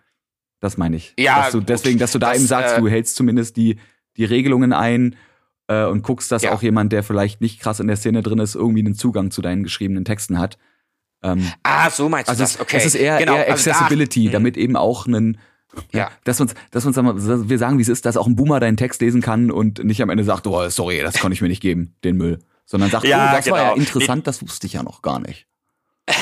[0.60, 1.14] Das meine ich.
[1.18, 3.78] Ja, dass du deswegen, dass du da Das, eben sagst, äh, du hältst zumindest die,
[4.18, 5.16] die Regelungen ein
[5.68, 6.52] äh, und guckst, dass Ja.
[6.54, 9.42] auch jemand, der vielleicht nicht krass in der Szene drin ist, irgendwie einen Zugang zu
[9.42, 10.58] deinen geschriebenen Texten hat.
[11.24, 12.60] Ähm, ah, so meinst du also das?
[12.60, 12.78] Okay.
[12.78, 14.32] es ist eher, genau, eher also Accessibility, Mhm.
[14.32, 15.38] damit eben auch ein
[15.94, 16.10] Ja.
[16.24, 19.02] dass uns, dass uns wir, sagen, wie es ist, dass auch ein Boomer deinen Text
[19.02, 21.96] lesen kann und nicht am Ende sagt, oh, sorry, das konnte ich mir nicht geben,
[22.04, 22.40] den Müll.
[22.66, 23.76] Sondern sagt, Ja, oh, das war ja genau.
[23.80, 25.46] interessant, das wusste ich ja noch gar nicht.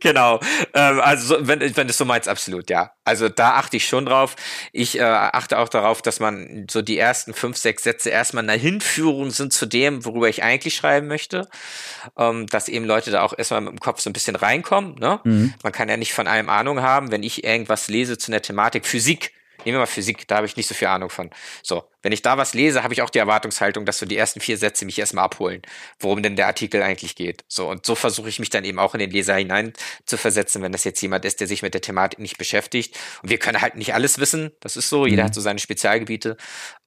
[0.00, 0.40] Genau.
[0.72, 2.92] Ähm, also so- wenn, wenn du es so meinst, absolut, ja.
[3.04, 4.34] Also da achte ich schon drauf.
[4.72, 8.58] Ich äh, achte auch darauf, dass man so die ersten fünf, sechs Sätze erstmal eine
[8.60, 11.48] Hinführung sind zu dem, worüber ich eigentlich schreiben möchte.
[12.16, 14.94] Ähm, dass eben Leute da auch erstmal mit dem Kopf so ein bisschen reinkommen.
[14.94, 15.20] Ne?
[15.24, 15.54] Mhm.
[15.62, 18.86] Man kann ja nicht von allem Ahnung haben, wenn ich irgendwas lese zu einer Thematik
[18.86, 19.32] Physik.
[19.64, 21.30] Nehmen wir mal Physik, da habe ich nicht so viel Ahnung von.
[21.62, 24.40] So, wenn ich da was lese, habe ich auch die Erwartungshaltung, dass so die ersten
[24.40, 25.62] vier Sätze mich erstmal abholen,
[25.98, 27.44] worum denn der Artikel eigentlich geht.
[27.48, 29.72] So, und so versuche ich mich dann eben auch in den Leser hinein
[30.06, 32.96] zu versetzen, wenn das jetzt jemand ist, der sich mit der Thematik nicht beschäftigt.
[33.22, 35.26] Und wir können halt nicht alles wissen, das ist so, jeder Mhm.
[35.26, 36.36] hat so seine Spezialgebiete,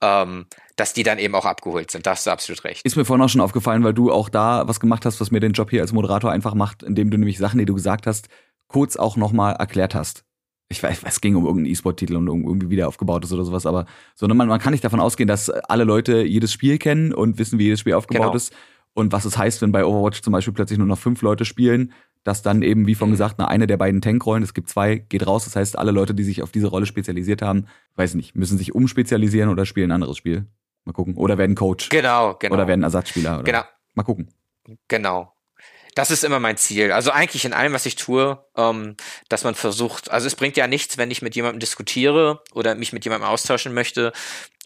[0.01, 2.05] ähm, dass die dann eben auch abgeholt sind.
[2.07, 2.84] Da hast du absolut recht.
[2.84, 5.39] Ist mir vorhin auch schon aufgefallen, weil du auch da was gemacht hast, was mir
[5.39, 8.28] den Job hier als Moderator einfach macht, indem du nämlich Sachen, die du gesagt hast,
[8.67, 10.24] kurz auch nochmal erklärt hast.
[10.74, 13.86] Ich weiß, es ging um irgendeinen E-Sport-Titel und irgendwie wieder aufgebaut ist oder sowas, aber
[14.15, 17.59] sondern man, man kann nicht davon ausgehen, dass alle Leute jedes Spiel kennen und wissen,
[17.59, 18.36] wie jedes Spiel aufgebaut Genau.
[18.36, 18.53] ist
[18.93, 21.93] und was es heißt, wenn bei Overwatch zum Beispiel plötzlich nur noch fünf Leute spielen,
[22.24, 23.13] dass dann eben, wie von Mhm.
[23.13, 25.43] gesagt, eine, eine der beiden Tankrollen, es gibt zwei, geht raus.
[25.45, 27.65] Das heißt, alle Leute, die sich auf diese Rolle spezialisiert haben,
[27.95, 30.45] weiß nicht, müssen sich umspezialisieren oder spielen ein anderes Spiel.
[30.86, 31.15] Mal gucken.
[31.15, 31.89] Oder werden Coach.
[31.89, 32.53] Genau, genau.
[32.55, 33.36] Oder werden Ersatzspieler.
[33.36, 33.61] Oder Genau.
[33.95, 34.30] Mal gucken.
[34.88, 35.34] Genau.
[35.95, 36.91] Das ist immer mein Ziel.
[36.91, 38.95] Also eigentlich in allem, was ich tue, ähm,
[39.29, 42.93] dass man versucht, also es bringt ja nichts, wenn ich mit jemandem diskutiere oder mich
[42.93, 44.11] mit jemandem austauschen möchte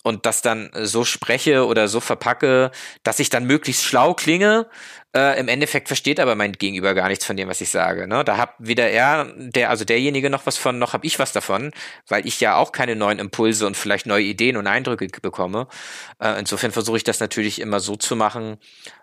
[0.04, 2.72] und das dann so spreche oder so verpacke,
[3.04, 4.70] dass ich dann möglichst schlau klinge.
[5.18, 8.08] Äh, Im Endeffekt versteht aber mein Gegenüber gar nichts von dem, was ich sage.
[8.08, 8.24] Ne?
[8.24, 11.72] Da hat weder er, der, also derjenige noch was von, noch habe ich was davon,
[12.08, 15.70] weil ich ja auch keine neuen Impulse und vielleicht neue Ideen und Eindrücke bekomme.
[16.20, 18.58] Äh, insofern versuche ich das natürlich immer so zu machen,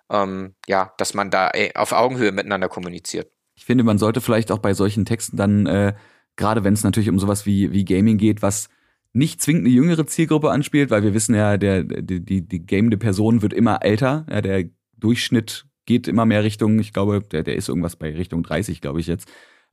[0.08, 3.28] ähm, ja, dass man da ey, auf Augenhöhe miteinander kommuniziert.
[3.56, 5.94] Ich finde, man sollte vielleicht auch bei solchen Texten dann, äh,
[6.36, 8.68] gerade wenn es natürlich um sowas wie, wie Gaming geht, was
[9.12, 12.98] nicht zwingend eine jüngere Zielgruppe anspielt, weil wir wissen ja, der, die, die, die gamende
[12.98, 14.26] Person wird immer älter.
[14.30, 14.64] Ja, der
[14.96, 19.00] Durchschnitt geht immer mehr Richtung, ich glaube, der, der ist irgendwas bei Richtung 30, glaube
[19.00, 19.28] ich jetzt.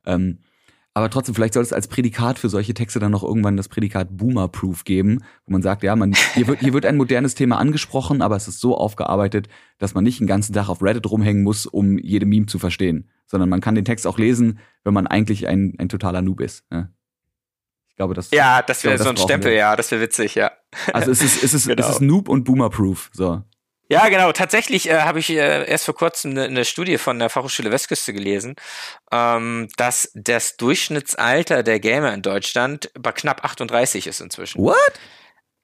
[0.05, 0.39] Ähm,
[0.93, 4.09] aber trotzdem, vielleicht soll es als Prädikat für solche Texte dann noch irgendwann das Prädikat
[4.17, 8.21] Boomer-Proof geben, wo man sagt, ja, man, hier wird, hier wird ein modernes Thema angesprochen,
[8.21, 9.47] aber es ist so aufgearbeitet,
[9.77, 13.09] dass man nicht den ganzen Tag auf Reddit rumhängen muss, um jede Meme zu verstehen,
[13.25, 16.65] sondern man kann den Text auch lesen, wenn man eigentlich ein, ein totaler Noob ist.
[16.71, 16.89] Ja.
[17.87, 18.31] Ich glaube, das.
[18.31, 19.57] Ja, das wäre so ein Stempel, wir.
[19.57, 20.51] ja, das wäre witzig, ja.
[20.91, 21.81] Also es ist, es ist, Genau.
[21.81, 23.11] es ist Noob und Boomer-Proof.
[23.13, 23.43] So.
[23.91, 24.31] Ja, genau.
[24.31, 28.13] Tatsächlich äh, habe ich äh, erst vor kurzem eine, eine Studie von der Fachhochschule Westküste
[28.13, 28.55] gelesen,
[29.11, 34.63] ähm, dass das Durchschnittsalter der Gamer in Deutschland bei knapp 38 ist inzwischen.
[34.63, 34.77] What?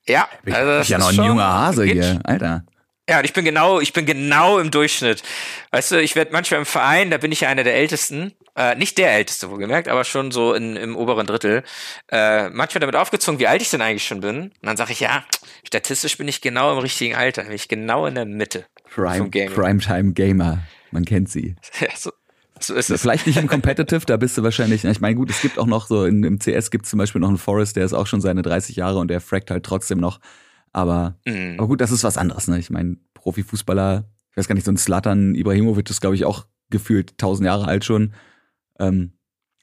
[0.05, 2.65] Ja, Ich, also das ich ja ist noch ein junger Hase geht hier, Alter.
[3.09, 5.23] Ja, und ich bin genau, ich bin genau im Durchschnitt.
[5.71, 8.75] Weißt du, ich werde manchmal im Verein, da bin ich ja einer der Ältesten, äh,
[8.75, 11.63] nicht der Älteste, wohlgemerkt, aber schon so in, im oberen Drittel,
[12.11, 14.41] äh, manchmal damit aufgezogen, wie alt ich denn eigentlich schon bin.
[14.41, 15.23] Und dann sage ich, ja,
[15.65, 19.29] statistisch bin ich genau im richtigen Alter, bin ich genau in der Mitte Prime.
[19.29, 20.59] Primetime Gamer.
[20.91, 21.55] Man kennt sie.
[21.79, 22.11] Ja, so,
[22.59, 23.01] so ist es.
[23.01, 25.87] Vielleicht nicht im Competitive, da bist du wahrscheinlich, ich meine, gut, es gibt auch noch
[25.87, 28.19] so, in, im CS gibt es zum Beispiel noch einen Forest, der ist auch schon
[28.19, 30.19] seine 30 Jahre und der fragt halt trotzdem noch.
[30.77, 31.55] Aber, Mhm.
[31.57, 32.59] aber gut, das ist was anderes, ne?
[32.59, 36.45] Ich meine, Profifußballer, ich weiß gar nicht, so ein Slatan Ibrahimovic ist, glaube ich, auch
[36.69, 38.13] gefühlt 1000 Jahre alt schon.
[38.79, 39.13] Ähm,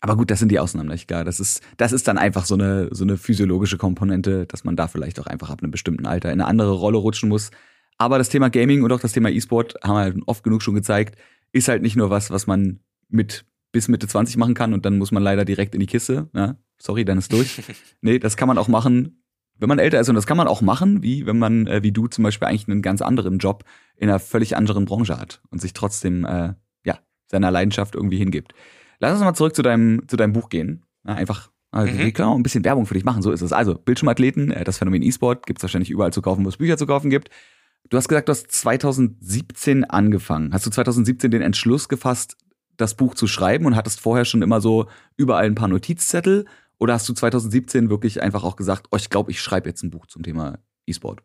[0.00, 1.24] aber gut, das sind die Ausnahmen, nicht klar.
[1.24, 4.88] Das ist, das ist dann einfach so eine, so eine physiologische Komponente, dass man da
[4.88, 7.52] vielleicht auch einfach ab einem bestimmten Alter in eine andere Rolle rutschen muss.
[7.96, 10.74] Aber das Thema Gaming und auch das Thema E-Sport haben wir halt oft genug schon
[10.74, 11.16] gezeigt,
[11.52, 14.98] ist halt nicht nur was, was man mit bis Mitte 20 machen kann und dann
[14.98, 16.28] muss man leider direkt in die Kiste.
[16.34, 17.62] Ja, sorry, dann ist durch.
[18.00, 19.23] nee, das kann man auch machen
[19.58, 21.92] wenn man älter ist, und das kann man auch machen, wie wenn man, äh, wie
[21.92, 23.64] du zum Beispiel eigentlich einen ganz anderen Job
[23.96, 26.98] in einer völlig anderen Branche hat und sich trotzdem, äh, ja,
[27.30, 28.52] seiner Leidenschaft irgendwie hingibt.
[28.98, 30.84] Lass uns mal zurück zu deinem, zu deinem Buch gehen.
[31.06, 32.12] Ja, einfach, also, mhm.
[32.20, 33.52] auch ein bisschen Werbung für dich machen, so ist es.
[33.52, 36.76] Also, Bildschirmathleten, äh, das Phänomen E-Sport, gibt es wahrscheinlich überall zu kaufen, wo es Bücher
[36.76, 37.30] zu kaufen gibt.
[37.90, 40.52] Du hast gesagt, du hast 2017 angefangen.
[40.52, 42.36] Hast du 2017 den Entschluss gefasst,
[42.76, 44.86] das Buch zu schreiben und hattest vorher schon immer so
[45.16, 46.46] überall ein paar Notizzettel?
[46.78, 49.90] Oder hast du 2017 wirklich einfach auch gesagt, oh, ich glaube, ich schreibe jetzt ein
[49.90, 51.22] Buch zum Thema E-Sport?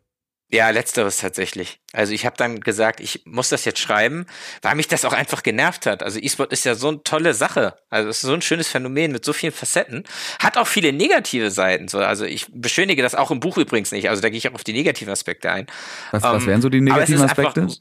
[0.52, 1.80] Ja, letzteres tatsächlich.
[1.92, 4.26] Also ich habe dann gesagt, ich muss das jetzt schreiben,
[4.62, 6.02] weil mich das auch einfach genervt hat.
[6.02, 7.76] Also E-Sport ist ja so eine tolle Sache.
[7.88, 10.02] Also es ist so ein schönes Phänomen mit so vielen Facetten.
[10.40, 11.86] Hat auch viele negative Seiten.
[11.86, 14.08] So, also ich beschönige das auch im Buch übrigens nicht.
[14.08, 15.66] Also da gehe ich auch auf die negativen Aspekte ein.
[16.10, 17.60] Was, was ähm, wären so die negativen Aspekte?
[17.62, 17.76] Einfach,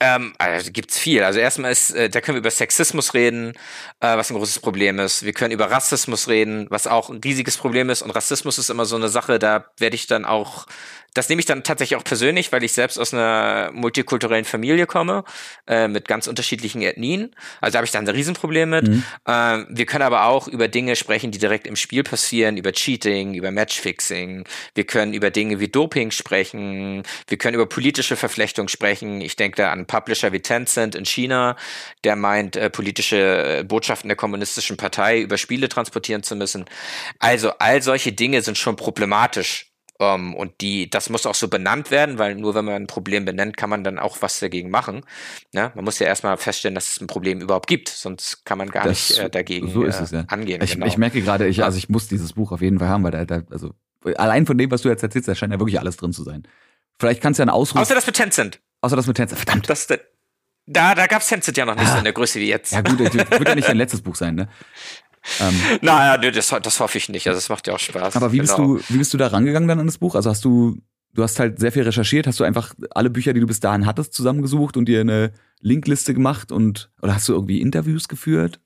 [0.00, 1.22] ähm, also gibt's viel.
[1.22, 3.52] Also erstmal ist, äh, da können wir über Sexismus reden,
[4.00, 5.24] äh, was ein großes Problem ist.
[5.24, 8.00] Wir können über Rassismus reden, was auch ein riesiges Problem ist.
[8.00, 10.66] Und Rassismus ist immer so eine Sache, da werde ich dann auch
[11.14, 15.24] das nehme ich dann tatsächlich auch persönlich, weil ich selbst aus einer multikulturellen Familie komme,
[15.66, 17.34] äh, mit ganz unterschiedlichen Ethnien.
[17.60, 18.88] Also da habe ich dann ein Riesenproblem mit.
[18.88, 19.04] Mhm.
[19.26, 23.34] Äh, wir können aber auch über Dinge sprechen, die direkt im Spiel passieren, über Cheating,
[23.34, 24.44] über Matchfixing.
[24.74, 27.02] Wir können über Dinge wie Doping sprechen.
[27.26, 29.20] Wir können über politische Verflechtung sprechen.
[29.20, 31.56] Ich denke da an Publisher wie Tencent in China,
[32.04, 36.64] der meint, äh, politische äh, Botschaften der kommunistischen Partei über Spiele transportieren zu müssen.
[37.18, 39.66] Also all solche Dinge sind schon problematisch
[39.98, 42.86] um, ähm, und die, das muss auch so benannt werden, weil nur wenn man ein
[42.86, 45.02] Problem benennt, kann man dann auch was dagegen machen.
[45.52, 45.72] Ne?
[45.74, 48.84] Man muss ja erstmal feststellen, dass es ein Problem überhaupt gibt, sonst kann man gar
[48.84, 50.20] das, nicht äh, dagegen so ist es, ja.
[50.20, 50.62] Äh, angehen.
[50.62, 50.86] Ich, genau.
[50.86, 53.26] ich merke gerade, ich, also ich muss dieses Buch auf jeden Fall haben, weil da,
[53.26, 53.74] da, also
[54.16, 56.48] allein von dem, was du jetzt erzählst, da scheint ja wirklich alles drin zu sein.
[56.98, 57.82] Vielleicht kannst du ja einen Ausruf.
[57.82, 58.60] Außer das mit Tencent.
[58.80, 59.38] Außer das mit Tencent.
[59.38, 59.68] Verdammt.
[59.68, 61.92] Das, da, da gab's Tencent ja noch nicht ah.
[61.92, 62.72] so in der Größe wie jetzt.
[62.72, 64.48] Ja gut, das wird ja nicht dein letztes Buch sein, ne?
[65.40, 67.26] Ähm, naja, das, das hoffe ich nicht.
[67.28, 68.16] Also es macht ja auch Spaß.
[68.16, 68.76] Aber wie bist genau.
[68.76, 70.14] du, wie bist du da rangegangen dann an das Buch?
[70.14, 70.78] Also hast du,
[71.12, 73.84] du hast halt sehr viel recherchiert, hast du einfach alle Bücher, die du bis dahin
[73.84, 78.60] hattest, zusammengesucht und dir eine Linkliste gemacht und oder hast du irgendwie Interviews geführt?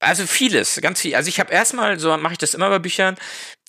[0.00, 1.16] Also vieles, ganz viel.
[1.16, 3.16] Also ich habe erstmal, so mache ich das immer bei Büchern,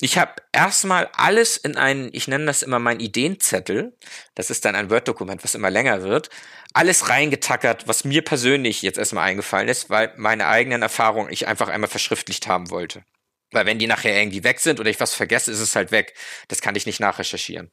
[0.00, 3.96] ich habe erstmal alles in einen, ich nenne das immer mein Ideenzettel,
[4.36, 6.30] das ist dann ein Word-Dokument, was immer länger wird,
[6.72, 11.68] alles reingetackert, was mir persönlich jetzt erstmal eingefallen ist, weil meine eigenen Erfahrungen ich einfach
[11.68, 13.04] einmal verschriftlicht haben wollte.
[13.52, 16.14] Weil wenn die nachher irgendwie weg sind oder ich was vergesse, ist es halt weg.
[16.46, 17.68] Das kann ich nicht nachrecherchieren.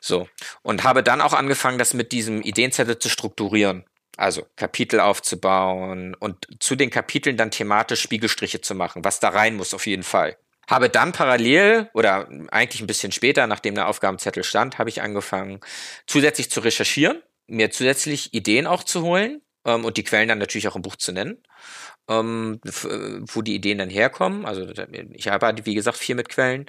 [0.00, 0.28] So.
[0.62, 3.84] Und habe dann auch angefangen, das mit diesem Ideenzettel zu strukturieren.
[4.20, 9.56] Also Kapitel aufzubauen und zu den Kapiteln dann thematisch Spiegelstriche zu machen, was da rein
[9.56, 10.36] muss auf jeden Fall.
[10.68, 15.60] Habe dann parallel oder eigentlich ein bisschen später, nachdem der Aufgabenzettel stand, habe ich angefangen,
[16.06, 20.68] zusätzlich zu recherchieren, mir zusätzlich Ideen auch zu holen ähm, und die Quellen dann natürlich
[20.68, 21.42] auch im Buch zu nennen,
[22.06, 24.44] ähm, wo die Ideen dann herkommen.
[24.44, 24.70] Also
[25.12, 26.66] ich arbeite, wie gesagt, viel mit Quellen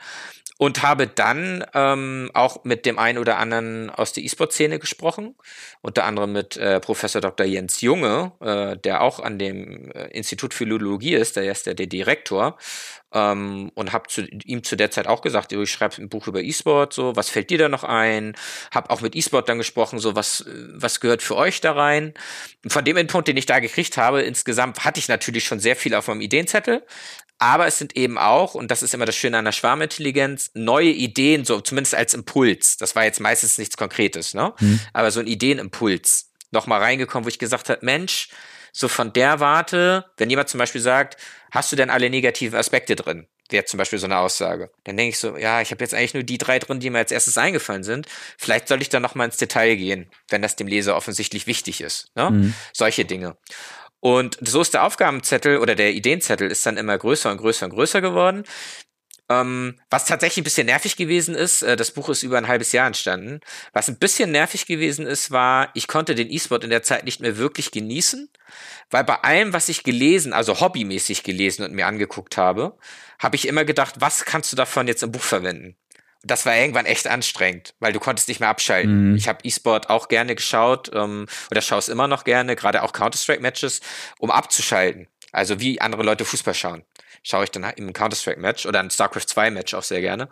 [0.61, 5.33] und habe dann ähm, auch mit dem einen oder anderen aus der E-Sport-Szene gesprochen,
[5.81, 7.47] unter anderem mit äh, Professor Dr.
[7.47, 11.73] Jens Junge, äh, der auch an dem äh, Institut für Philologie ist, der ist der,
[11.73, 12.59] der Direktor
[13.11, 16.43] ähm, und habe zu ihm zu der Zeit auch gesagt, ich schreibe ein Buch über
[16.43, 18.35] E-Sport, so was fällt dir da noch ein?
[18.71, 22.13] Habe auch mit E-Sport dann gesprochen, so was was gehört für euch da rein?
[22.67, 25.95] Von dem Input, den ich da gekriegt habe, insgesamt hatte ich natürlich schon sehr viel
[25.95, 26.83] auf meinem Ideenzettel,
[27.41, 30.91] aber es sind eben auch, und das ist immer das Schöne an der Schwarmintelligenz, neue
[30.91, 32.77] Ideen, so zumindest als Impuls.
[32.77, 34.53] Das war jetzt meistens nichts Konkretes, ne?
[34.59, 34.79] Mhm.
[34.93, 38.29] Aber so ein Ideenimpuls nochmal reingekommen, wo ich gesagt habe, Mensch,
[38.71, 41.17] so von der Warte, wenn jemand zum Beispiel sagt,
[41.51, 43.25] hast du denn alle negativen Aspekte drin?
[43.49, 44.69] Wäre zum Beispiel so eine Aussage.
[44.83, 46.99] Dann denke ich so, ja, ich habe jetzt eigentlich nur die drei drin, die mir
[46.99, 48.05] als erstes eingefallen sind.
[48.37, 52.11] Vielleicht soll ich da nochmal ins Detail gehen, wenn das dem Leser offensichtlich wichtig ist.
[52.15, 52.29] Ne?
[52.29, 52.53] Mhm.
[52.71, 53.35] Solche Dinge.
[54.01, 57.71] Und so ist der Aufgabenzettel oder der Ideenzettel ist dann immer größer und größer und
[57.71, 58.43] größer geworden.
[59.29, 62.71] Ähm, was tatsächlich ein bisschen nervig gewesen ist, äh, das Buch ist über ein halbes
[62.73, 63.39] Jahr entstanden.
[63.73, 67.21] Was ein bisschen nervig gewesen ist, war, ich konnte den E-Sport in der Zeit nicht
[67.21, 68.29] mehr wirklich genießen,
[68.89, 72.77] weil bei allem, was ich gelesen, also hobbymäßig gelesen und mir angeguckt habe,
[73.19, 75.77] habe ich immer gedacht, was kannst du davon jetzt im Buch verwenden?
[76.23, 79.11] Das war irgendwann echt anstrengend, weil du konntest nicht mehr abschalten.
[79.11, 79.15] Mhm.
[79.15, 82.93] Ich habe E-Sport auch gerne geschaut ähm, oder schaue es immer noch gerne, gerade auch
[82.93, 83.81] Counter-Strike-Matches,
[84.19, 85.07] um abzuschalten.
[85.31, 86.83] Also wie andere Leute Fußball schauen.
[87.23, 90.29] Schaue ich dann im Counter-Strike-Match oder ein StarCraft 2-Match auch sehr gerne.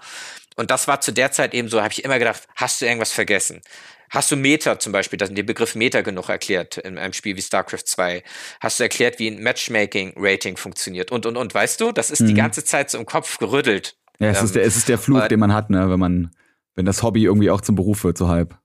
[0.56, 3.12] Und das war zu der Zeit eben so, habe ich immer gedacht, hast du irgendwas
[3.12, 3.62] vergessen?
[4.10, 7.42] Hast du Meta zum Beispiel, das, den Begriff Meta genug erklärt in einem Spiel wie
[7.42, 8.24] StarCraft 2?
[8.60, 11.12] Hast du erklärt, wie ein Matchmaking-Rating funktioniert?
[11.12, 12.28] Und, und, und, weißt du, das ist mhm.
[12.28, 13.96] die ganze Zeit so im Kopf gerüttelt.
[14.20, 16.32] Ja, es, ähm, ist, der, es ist der Fluch, den man hat, ne, wenn man,
[16.76, 18.58] wenn das Hobby irgendwie auch zum Beruf wird, so halb.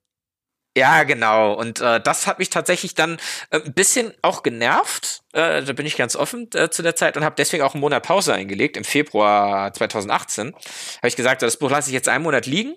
[0.76, 1.52] Ja, genau.
[1.55, 3.18] Und äh, das hat mich tatsächlich dann
[3.50, 5.22] äh, ein bisschen auch genervt.
[5.32, 7.80] Äh, da bin ich ganz offen äh, zu der Zeit und habe deswegen auch einen
[7.80, 8.76] Monat Pause eingelegt.
[8.76, 12.74] Im Februar 2018 habe ich gesagt, das Buch lasse ich jetzt einen Monat liegen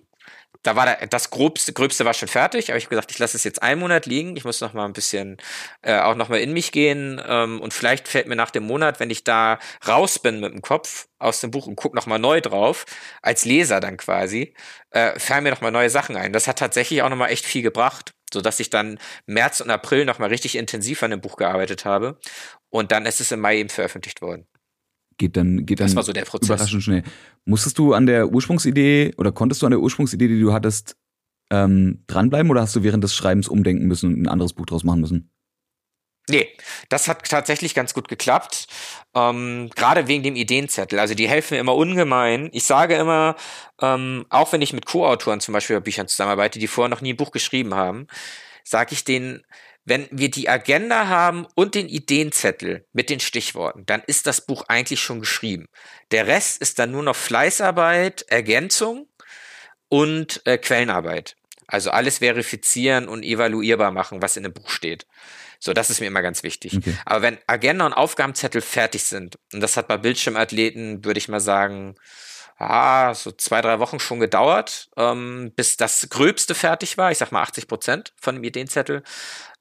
[0.68, 3.38] da war da, das grobste, gröbste war schon fertig, aber ich habe gesagt, ich lasse
[3.38, 4.36] es jetzt einen Monat liegen.
[4.36, 5.38] Ich muss noch mal ein bisschen
[5.82, 9.00] äh, auch noch mal in mich gehen ähm, und vielleicht fällt mir nach dem Monat,
[9.00, 12.20] wenn ich da raus bin mit dem Kopf aus dem Buch und guck noch mal
[12.20, 12.86] neu drauf,
[13.22, 14.54] als Leser dann quasi,
[14.92, 16.34] äh, fallen mir noch mal neue Sachen ein.
[16.34, 19.70] Das hat tatsächlich auch noch mal echt viel gebracht, so dass ich dann März und
[19.70, 22.20] April noch mal richtig intensiv an dem Buch gearbeitet habe
[22.70, 24.48] und dann ist es im Mai eben veröffentlicht worden
[25.18, 26.50] geht dann, geht dann das war so der Prozess.
[26.50, 27.04] überraschend schnell.
[27.46, 30.96] Musstest du an der Ursprungsidee oder konntest du an der Ursprungsidee, die du hattest,
[31.50, 34.84] ähm, dranbleiben oder hast du während des Schreibens umdenken müssen und ein anderes Buch draus
[34.84, 35.32] machen müssen?
[36.30, 36.50] Nee,
[36.90, 38.68] das hat tatsächlich ganz gut geklappt.
[39.16, 41.00] Ähm, Gerade wegen dem Ideenzettel.
[41.00, 42.50] Also die helfen mir immer ungemein.
[42.52, 43.38] Ich sage immer,
[43.82, 47.14] ähm, auch wenn ich mit Co-Autoren zum Beispiel bei Büchern zusammenarbeite, die vorher noch nie
[47.14, 48.08] ein Buch geschrieben haben,
[48.66, 49.46] sage ich denen,
[49.88, 54.66] wenn wir die Agenda haben und den Ideenzettel mit den Stichworten, dann ist das Buch
[54.68, 55.68] eigentlich schon geschrieben.
[56.12, 59.08] Der Rest ist dann nur noch Fleißarbeit, Ergänzung
[59.88, 61.38] und äh, Quellenarbeit.
[61.68, 65.08] Also alles verifizieren und evaluierbar machen, was in dem Buch steht.
[65.60, 66.76] So, das ist mir immer ganz wichtig.
[66.76, 66.94] Okay.
[67.06, 71.40] Aber wenn Agenda und Aufgabenzettel fertig sind, und das hat bei Bildschirmathleten, würde ich mal
[71.40, 71.96] sagen,
[72.58, 77.12] ah, so zwei, drei Wochen schon gedauert, ähm, bis das Gröbste fertig war.
[77.12, 79.04] Ich sag mal 80 Prozent von dem Ideenzettel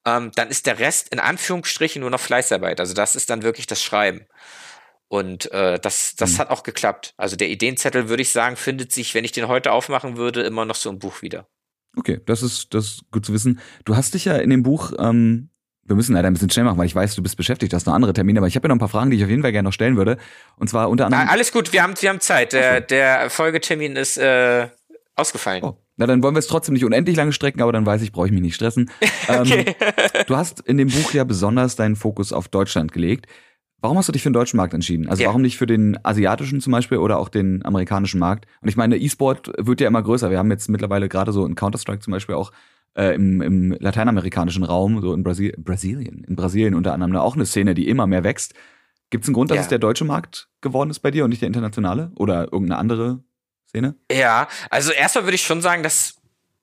[0.06, 2.80] ähm, dann ist der Rest in Anführungsstrichen nur noch Fleißarbeit.
[2.80, 4.26] Also das ist dann wirklich das Schreiben.
[5.08, 6.38] Und äh, das, das mhm.
[6.38, 7.14] hat auch geklappt.
[7.16, 10.64] Also der Ideenzettel, würde ich sagen, findet sich, wenn ich den heute aufmachen würde, immer
[10.64, 11.46] noch so im Buch wieder.
[11.96, 13.60] Okay, das ist, das ist gut zu wissen.
[13.84, 15.50] Du hast dich ja in dem Buch, ähm,
[15.84, 17.94] wir müssen leider ein bisschen schnell machen, weil ich weiß, du bist beschäftigt, hast noch
[17.94, 19.52] andere Termine, aber ich habe ja noch ein paar Fragen, die ich auf jeden Fall
[19.52, 20.18] gerne noch stellen würde.
[20.56, 21.26] Und zwar unter anderem.
[21.26, 22.52] Na, alles gut, wir haben, wir haben Zeit.
[22.52, 22.86] Der, okay.
[22.90, 24.68] der Folgetermin ist äh,
[25.14, 25.62] ausgefallen.
[25.62, 25.78] Oh.
[25.96, 28.26] Na, dann wollen wir es trotzdem nicht unendlich lange strecken, aber dann weiß ich, brauche
[28.26, 28.90] ich mich nicht stressen.
[29.28, 29.74] okay.
[29.78, 33.26] Ähm, du hast in dem Buch ja besonders deinen Fokus auf Deutschland gelegt.
[33.80, 35.08] Warum hast du dich für den deutschen Markt entschieden?
[35.08, 35.28] Also ja.
[35.28, 38.46] warum nicht für den asiatischen zum Beispiel oder auch den amerikanischen Markt?
[38.60, 40.30] Und ich meine, E-Sport wird ja immer größer.
[40.30, 42.52] Wir haben jetzt mittlerweile gerade so in Counter-Strike zum Beispiel auch
[42.94, 47.46] äh, im, im lateinamerikanischen Raum, so in Brasil Brasilien, in Brasilien unter anderem auch eine
[47.46, 48.54] Szene, die immer mehr wächst.
[49.10, 49.62] Gibt es einen Grund, dass ja.
[49.62, 52.10] es der deutsche Markt geworden ist bei dir und nicht der internationale?
[52.16, 53.20] Oder irgendeine andere
[53.76, 53.94] Szene?
[54.10, 56.16] Ja, also erstmal würde ich schon sagen, dass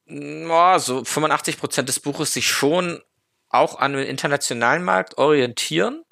[0.10, 3.02] oh, so 85 Prozent des Buches sich schon
[3.50, 6.04] auch an den internationalen Markt orientieren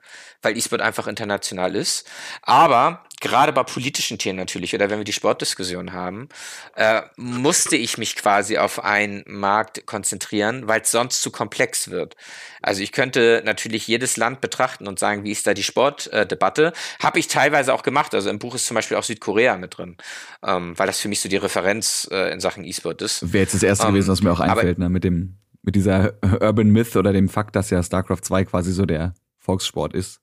[0.42, 2.10] weil E-Sport einfach international ist.
[2.42, 6.28] Aber gerade bei politischen Themen natürlich, oder wenn wir die Sportdiskussion haben,
[6.76, 12.16] äh, musste ich mich quasi auf einen Markt konzentrieren, weil es sonst zu komplex wird.
[12.62, 16.68] Also ich könnte natürlich jedes Land betrachten und sagen, wie ist da die Sportdebatte.
[16.68, 18.14] Äh, Habe ich teilweise auch gemacht.
[18.14, 19.98] Also im Buch ist zum Beispiel auch Südkorea mit drin,
[20.44, 23.32] ähm, weil das für mich so die Referenz äh, in Sachen E-Sport ist.
[23.32, 26.14] Wäre jetzt das erste ähm, gewesen, was mir auch einfällt, ne, mit dem mit dieser
[26.24, 30.20] Urban Myth oder dem Fakt, dass ja StarCraft 2 quasi so der Volkssport ist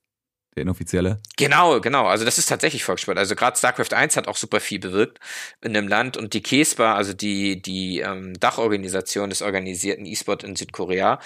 [0.59, 1.21] der inoffizielle.
[1.37, 2.07] Genau, genau.
[2.07, 3.17] Also das ist tatsächlich Volkssport.
[3.17, 5.19] Also gerade StarCraft 1 hat auch super viel bewirkt
[5.63, 10.57] in dem Land und die KESPA, also die, die ähm, Dachorganisation des organisierten E-Sport in
[10.57, 11.21] Südkorea,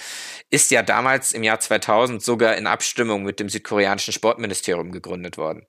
[0.50, 5.66] ist ja damals im Jahr 2000 sogar in Abstimmung mit dem südkoreanischen Sportministerium gegründet worden.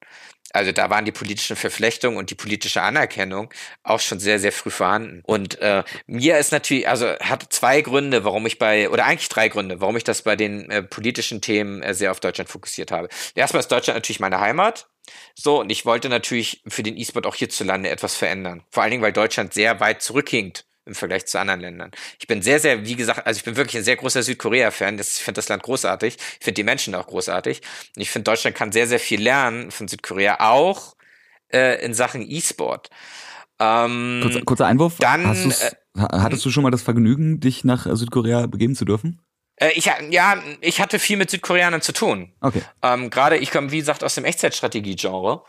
[0.51, 4.69] Also da waren die politischen Verflechtungen und die politische Anerkennung auch schon sehr, sehr früh
[4.69, 5.21] vorhanden.
[5.25, 9.49] Und äh, mir ist natürlich, also hat zwei Gründe, warum ich bei, oder eigentlich drei
[9.49, 13.09] Gründe, warum ich das bei den äh, politischen Themen äh, sehr auf Deutschland fokussiert habe.
[13.33, 14.87] Erstmal ist Deutschland natürlich meine Heimat.
[15.35, 18.63] So, und ich wollte natürlich für den E-Sport auch hierzulande etwas verändern.
[18.69, 21.91] Vor allen Dingen, weil Deutschland sehr weit zurückhinkt im Vergleich zu anderen Ländern.
[22.19, 24.99] Ich bin sehr, sehr, wie gesagt, also ich bin wirklich ein sehr großer Südkorea-Fan.
[24.99, 26.15] Ich finde das Land großartig.
[26.15, 27.61] Ich finde die Menschen auch großartig.
[27.95, 30.95] Und ich finde, Deutschland kann sehr, sehr viel lernen von Südkorea, auch
[31.53, 32.89] äh, in Sachen E-Sport.
[33.59, 34.97] Ähm, kurzer, kurzer Einwurf.
[34.99, 39.21] Dann, äh, hattest du schon mal das Vergnügen, dich nach Südkorea begeben zu dürfen?
[39.55, 42.33] Äh, ich, ja, ich hatte viel mit Südkoreanern zu tun.
[42.41, 42.61] Okay.
[42.81, 45.43] Ähm, Gerade ich komme, wie gesagt, aus dem Echtzeitstrategie-Genre.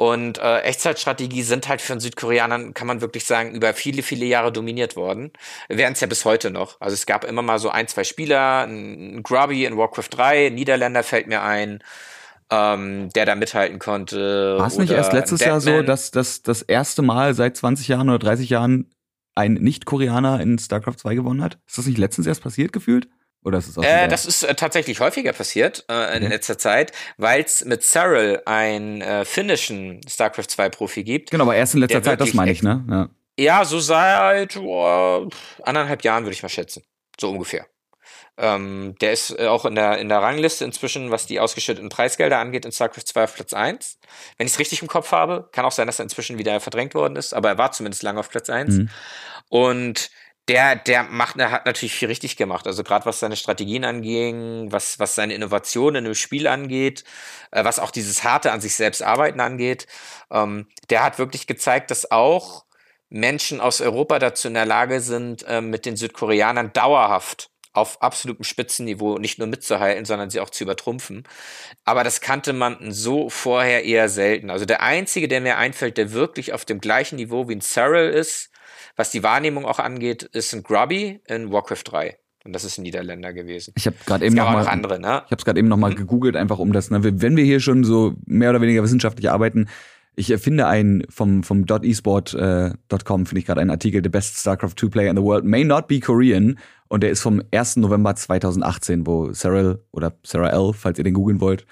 [0.00, 4.24] Und äh, Echtzeitstrategie sind halt für einen Südkoreaner, kann man wirklich sagen, über viele, viele
[4.24, 5.30] Jahre dominiert worden.
[5.68, 6.80] Wären es ja bis heute noch.
[6.80, 11.02] Also es gab immer mal so ein, zwei Spieler, ein Grubby in Warcraft 3, Niederländer
[11.02, 11.80] fällt mir ein,
[12.50, 14.56] ähm, der da mithalten konnte.
[14.58, 18.08] War es nicht erst letztes Jahr so, dass das das erste Mal seit 20 Jahren
[18.08, 18.90] oder 30 Jahren
[19.34, 21.58] ein Nicht-Koreaner in StarCraft 2 gewonnen hat?
[21.66, 23.06] Ist das nicht letztens erst passiert gefühlt?
[23.42, 26.32] Oder ist es auch äh, das ist äh, tatsächlich häufiger passiert äh, in okay.
[26.34, 31.30] letzter Zeit, weil es mit Cyril einen äh, finnischen StarCraft 2 Profi gibt.
[31.30, 32.84] Genau, aber erst in letzter Zeit, das meine ich, ne?
[32.88, 35.28] Ja, ja so seit oh,
[35.62, 36.82] anderthalb Jahren, würde ich mal schätzen.
[37.18, 37.66] So ungefähr.
[38.36, 42.38] Ähm, der ist äh, auch in der, in der Rangliste inzwischen, was die ausgeschütteten Preisgelder
[42.38, 43.98] angeht, in StarCraft 2 auf Platz 1.
[44.36, 46.94] Wenn ich es richtig im Kopf habe, kann auch sein, dass er inzwischen wieder verdrängt
[46.94, 48.74] worden ist, aber er war zumindest lange auf Platz 1.
[48.74, 48.90] Mhm.
[49.50, 50.10] Und
[50.50, 52.66] der, der macht, der hat natürlich viel richtig gemacht.
[52.66, 57.04] Also gerade was seine Strategien anging, was, was seine Innovationen im Spiel angeht,
[57.52, 59.86] äh, was auch dieses harte an sich selbst arbeiten angeht.
[60.28, 62.64] Ähm, der hat wirklich gezeigt, dass auch
[63.10, 68.42] Menschen aus Europa dazu in der Lage sind, äh, mit den Südkoreanern dauerhaft auf absolutem
[68.42, 71.28] Spitzenniveau nicht nur mitzuhalten, sondern sie auch zu übertrumpfen.
[71.84, 74.50] Aber das kannte man so vorher eher selten.
[74.50, 78.10] Also der einzige, der mir einfällt, der wirklich auf dem gleichen Niveau wie ein Cyril
[78.10, 78.50] ist,
[78.96, 82.16] was die Wahrnehmung auch angeht, ist ein Grubby in Warcraft 3.
[82.44, 83.74] Und das ist ein Niederländer gewesen.
[83.76, 85.22] Ich habe gerade eben noch mal, andere, ne?
[85.26, 85.96] Ich habe es gerade eben noch mal mhm.
[85.96, 86.90] gegoogelt, einfach um das.
[86.90, 89.68] Ne, wenn wir hier schon so mehr oder weniger wissenschaftlich arbeiten,
[90.16, 94.74] ich finde einen vom vom .esport.com äh, finde ich gerade einen Artikel, the best StarCraft
[94.76, 96.58] 2 player in the world may not be Korean
[96.88, 97.76] und der ist vom 1.
[97.76, 101.64] November 2018, wo Cyril oder Sarah L, falls ihr den googeln wollt,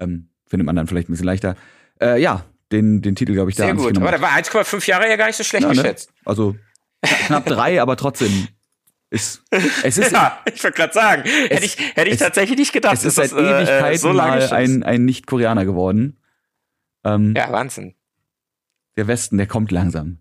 [0.00, 1.54] ähm, findet man dann vielleicht ein bisschen leichter.
[2.00, 2.44] Äh, ja,
[2.74, 3.64] den, den Titel, glaube ich, da.
[3.64, 5.74] Sehr gut, aber da war 1,5 Jahre ja gar nicht so schlecht ja, ne?
[5.74, 6.10] geschätzt.
[6.10, 6.16] Ne?
[6.24, 6.56] Also
[7.26, 8.48] knapp drei, aber trotzdem
[9.10, 12.58] ist, es ist, ja, ich wollte gerade sagen, es, hätte ich, hätte ich es, tatsächlich
[12.58, 12.94] nicht gedacht.
[12.94, 16.18] Es ist seit Ewigkeiten äh, so mal ein, ein Nicht-Koreaner geworden.
[17.04, 17.94] Ähm, ja, Wahnsinn.
[18.96, 20.18] Der Westen, der kommt langsam.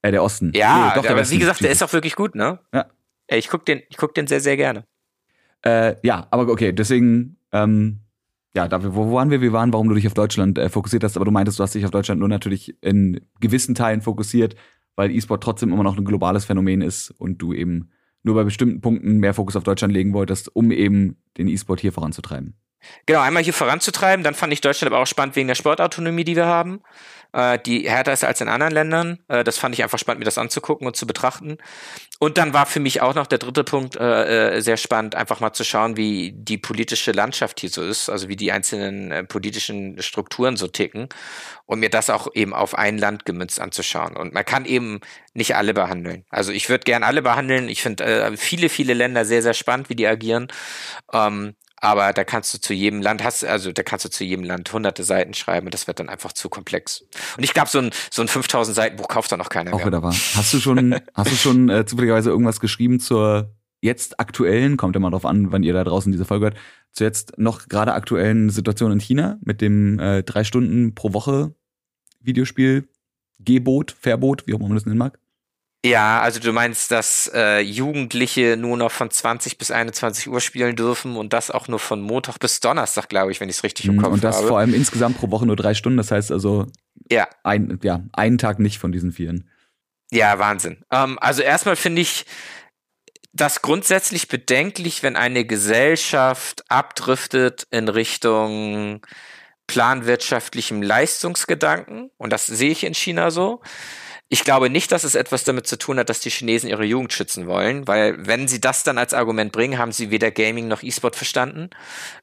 [0.00, 0.52] Äh, der Osten.
[0.54, 2.60] Ja, nee, doch, aber Westen, wie gesagt, der ist auch wirklich gut, ne?
[2.72, 2.86] Ja.
[3.26, 4.86] Ey, ich guck den, ich guck den sehr, sehr gerne.
[5.62, 8.00] Äh, ja, aber okay, deswegen, ähm,
[8.56, 9.42] ja, da, wo waren wir?
[9.42, 11.74] Wir waren, warum du dich auf Deutschland äh, fokussiert hast, aber du meintest, du hast
[11.74, 14.56] dich auf Deutschland nur natürlich in gewissen Teilen fokussiert,
[14.96, 17.90] weil E-Sport trotzdem immer noch ein globales Phänomen ist und du eben
[18.22, 21.92] nur bei bestimmten Punkten mehr Fokus auf Deutschland legen wolltest, um eben den E-Sport hier
[21.92, 22.56] voranzutreiben.
[23.04, 26.36] Genau, einmal hier voranzutreiben, dann fand ich Deutschland aber auch spannend wegen der Sportautonomie, die
[26.36, 26.80] wir haben
[27.36, 29.18] äh, die härter ist als in anderen Ländern.
[29.28, 31.58] Äh, das fand ich einfach spannend, mir das anzugucken und zu betrachten.
[32.18, 35.40] Und dann war für mich auch noch der dritte Punkt äh, äh, sehr spannend, einfach
[35.40, 39.24] mal zu schauen, wie die politische Landschaft hier so ist, also wie die einzelnen äh,
[39.24, 41.08] politischen Strukturen so ticken
[41.66, 44.16] und mir das auch eben auf ein Land gemünzt anzuschauen.
[44.16, 45.00] Und man kann eben
[45.34, 46.24] nicht alle behandeln.
[46.30, 47.68] Also ich würde gern alle behandeln.
[47.68, 50.48] Ich finde äh, viele, viele Länder sehr, sehr spannend, wie die agieren.
[51.12, 54.44] Ähm, aber da kannst du zu jedem Land hast also da kannst du zu jedem
[54.44, 57.04] Land hunderte Seiten schreiben und das wird dann einfach zu komplex.
[57.36, 59.78] Und ich glaube so ein so ein 5000 Seiten Buch kauft dann noch keiner Auch
[59.78, 59.86] mehr.
[59.86, 60.14] wieder wahr.
[60.34, 65.10] Hast du schon hast du schon äh, zufälligerweise irgendwas geschrieben zur jetzt aktuellen, kommt immer
[65.10, 66.56] drauf an, wann ihr da draußen diese Folge hört,
[66.92, 71.54] zur jetzt noch gerade aktuellen Situation in China mit dem äh, drei Stunden pro Woche
[72.20, 72.88] Videospiel
[73.38, 75.18] Gebot, Verbot, wie auch immer man das nennen mag?
[75.84, 80.74] Ja, also du meinst, dass äh, Jugendliche nur noch von 20 bis 21 Uhr spielen
[80.74, 83.86] dürfen und das auch nur von Montag bis Donnerstag, glaube ich, wenn ich es richtig
[83.86, 84.14] im Kopf habe.
[84.14, 84.48] Und das habe.
[84.48, 86.66] vor allem insgesamt pro Woche nur drei Stunden, das heißt also
[87.10, 87.28] ja.
[87.44, 89.48] Ein, ja, einen Tag nicht von diesen vieren.
[90.10, 90.84] Ja, Wahnsinn.
[90.90, 92.26] Ähm, also erstmal finde ich
[93.32, 99.02] das grundsätzlich bedenklich, wenn eine Gesellschaft abdriftet in Richtung
[99.66, 102.10] planwirtschaftlichem Leistungsgedanken.
[102.16, 103.60] Und das sehe ich in China so.
[104.28, 107.12] Ich glaube nicht, dass es etwas damit zu tun hat, dass die Chinesen ihre Jugend
[107.12, 110.82] schützen wollen, weil wenn sie das dann als Argument bringen, haben sie weder Gaming noch
[110.82, 111.70] E-Sport verstanden.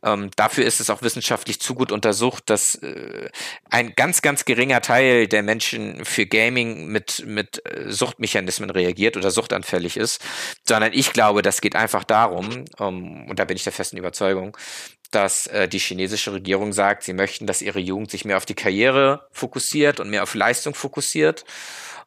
[0.03, 3.29] Ähm, dafür ist es auch wissenschaftlich zu gut untersucht, dass äh,
[3.69, 9.31] ein ganz, ganz geringer Teil der Menschen für Gaming mit, mit äh, Suchtmechanismen reagiert oder
[9.31, 10.21] suchtanfällig ist,
[10.67, 14.57] sondern ich glaube, das geht einfach darum, um, und da bin ich der festen Überzeugung,
[15.11, 18.55] dass äh, die chinesische Regierung sagt, sie möchten, dass ihre Jugend sich mehr auf die
[18.55, 21.45] Karriere fokussiert und mehr auf Leistung fokussiert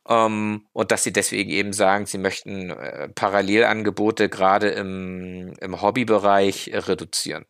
[0.08, 6.68] ähm, und dass sie deswegen eben sagen, sie möchten äh, Parallelangebote gerade im, im Hobbybereich
[6.68, 7.44] äh, reduzieren.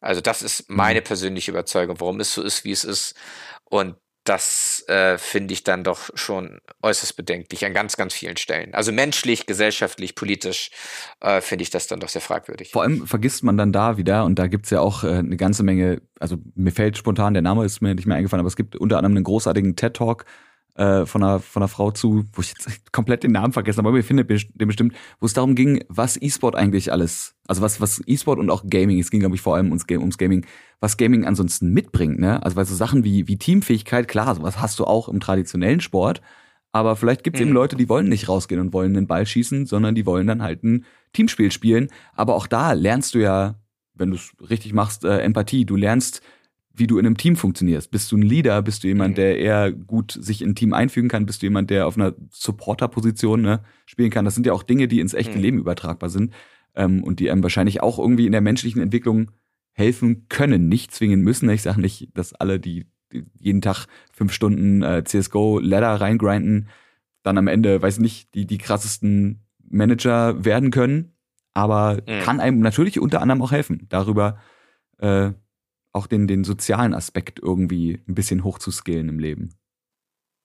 [0.00, 0.76] Also das ist mhm.
[0.76, 3.14] meine persönliche Überzeugung, warum es so ist, wie es ist.
[3.64, 8.74] Und das äh, finde ich dann doch schon äußerst bedenklich an ganz, ganz vielen Stellen.
[8.74, 10.70] Also menschlich, gesellschaftlich, politisch
[11.20, 12.70] äh, finde ich das dann doch sehr fragwürdig.
[12.70, 15.36] Vor allem vergisst man dann da wieder, und da gibt es ja auch äh, eine
[15.36, 18.56] ganze Menge, also mir fällt spontan, der Name ist mir nicht mehr eingefallen, aber es
[18.56, 20.26] gibt unter anderem einen großartigen TED-Talk
[20.74, 23.88] äh, von, einer, von einer Frau zu, wo ich jetzt komplett den Namen vergessen habe,
[23.88, 27.80] aber mir findet den bestimmt, wo es darum ging, was E-Sport eigentlich alles, also was,
[27.80, 30.46] was E-Sport und auch Gaming, es ging, glaube ich, vor allem ums, ums Gaming,
[30.80, 32.42] was Gaming ansonsten mitbringt, ne?
[32.42, 36.22] Also weil so Sachen wie, wie Teamfähigkeit, klar, sowas hast du auch im traditionellen Sport,
[36.72, 37.48] aber vielleicht gibt es mhm.
[37.48, 40.42] eben Leute, die wollen nicht rausgehen und wollen den Ball schießen, sondern die wollen dann
[40.42, 41.88] halt ein Teamspiel spielen.
[42.14, 43.56] Aber auch da lernst du ja,
[43.94, 45.64] wenn du es richtig machst, äh, Empathie.
[45.64, 46.22] Du lernst
[46.80, 47.90] wie du in einem Team funktionierst.
[47.90, 48.62] Bist du ein Leader?
[48.62, 49.14] Bist du jemand, mhm.
[49.16, 51.26] der eher gut sich in ein Team einfügen kann?
[51.26, 54.24] Bist du jemand, der auf einer Supporter-Position ne, spielen kann?
[54.24, 55.42] Das sind ja auch Dinge, die ins echte mhm.
[55.42, 56.32] Leben übertragbar sind
[56.74, 59.30] ähm, und die einem wahrscheinlich auch irgendwie in der menschlichen Entwicklung
[59.72, 61.48] helfen können, nicht zwingen müssen.
[61.50, 66.68] Ich sage nicht, dass alle, die, die jeden Tag fünf Stunden äh, CSGO-Ladder reingrinden,
[67.22, 71.12] dann am Ende, weiß nicht, die, die krassesten Manager werden können,
[71.54, 72.22] aber mhm.
[72.22, 74.38] kann einem natürlich unter anderem auch helfen, darüber
[74.98, 75.32] äh,
[75.92, 79.54] auch den, den sozialen Aspekt irgendwie ein bisschen hochzuskillen im Leben.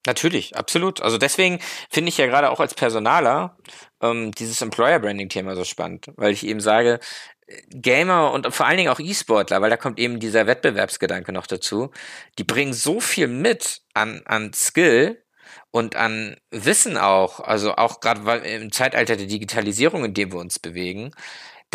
[0.07, 1.01] Natürlich, absolut.
[1.01, 3.57] Also deswegen finde ich ja gerade auch als Personaler
[4.01, 6.99] ähm, dieses Employer Branding Thema so spannend, weil ich eben sage,
[7.69, 11.91] Gamer und vor allen Dingen auch E-Sportler, weil da kommt eben dieser Wettbewerbsgedanke noch dazu,
[12.37, 15.25] die bringen so viel mit an, an Skill,
[15.75, 20.57] und an Wissen auch, also auch gerade im Zeitalter der Digitalisierung, in dem wir uns
[20.57, 21.11] bewegen,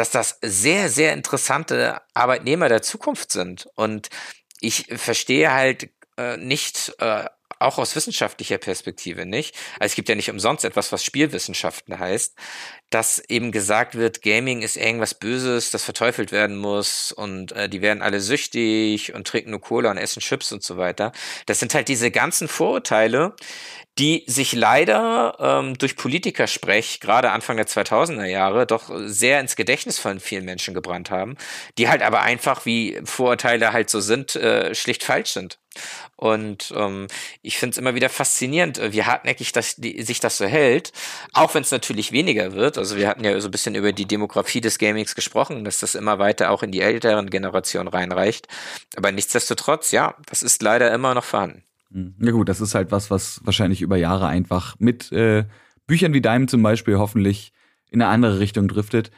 [0.00, 3.68] dass das sehr, sehr interessante Arbeitnehmer der Zukunft sind.
[3.74, 4.08] Und
[4.58, 7.26] ich verstehe halt äh, nicht, äh,
[7.58, 9.54] auch aus wissenschaftlicher Perspektive nicht.
[9.78, 12.34] Also es gibt ja nicht umsonst etwas, was Spielwissenschaften heißt,
[12.88, 17.82] dass eben gesagt wird, Gaming ist irgendwas Böses, das verteufelt werden muss und äh, die
[17.82, 21.12] werden alle süchtig und trinken nur Cola und essen Chips und so weiter.
[21.44, 23.36] Das sind halt diese ganzen Vorurteile,
[24.00, 29.98] die sich leider ähm, durch Politikersprech, gerade Anfang der 2000er Jahre, doch sehr ins Gedächtnis
[29.98, 31.36] von vielen Menschen gebrannt haben,
[31.76, 35.58] die halt aber einfach, wie Vorurteile halt so sind, äh, schlicht falsch sind.
[36.16, 37.08] Und ähm,
[37.42, 40.92] ich finde es immer wieder faszinierend, äh, wie hartnäckig das, die, sich das so hält,
[41.34, 42.78] auch wenn es natürlich weniger wird.
[42.78, 45.94] Also wir hatten ja so ein bisschen über die Demografie des Gamings gesprochen, dass das
[45.94, 48.48] immer weiter auch in die älteren Generationen reinreicht.
[48.96, 51.64] Aber nichtsdestotrotz, ja, das ist leider immer noch vorhanden.
[51.92, 52.14] Hm.
[52.20, 55.44] Ja gut, das ist halt was, was wahrscheinlich über Jahre einfach mit äh,
[55.86, 57.52] Büchern wie deinem zum Beispiel hoffentlich
[57.90, 59.10] in eine andere Richtung driftet.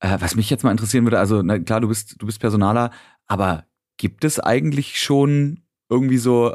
[0.00, 2.90] Äh, was mich jetzt mal interessieren würde, also na, klar, du bist, du bist Personaler,
[3.26, 3.64] aber
[3.96, 6.54] gibt es eigentlich schon irgendwie so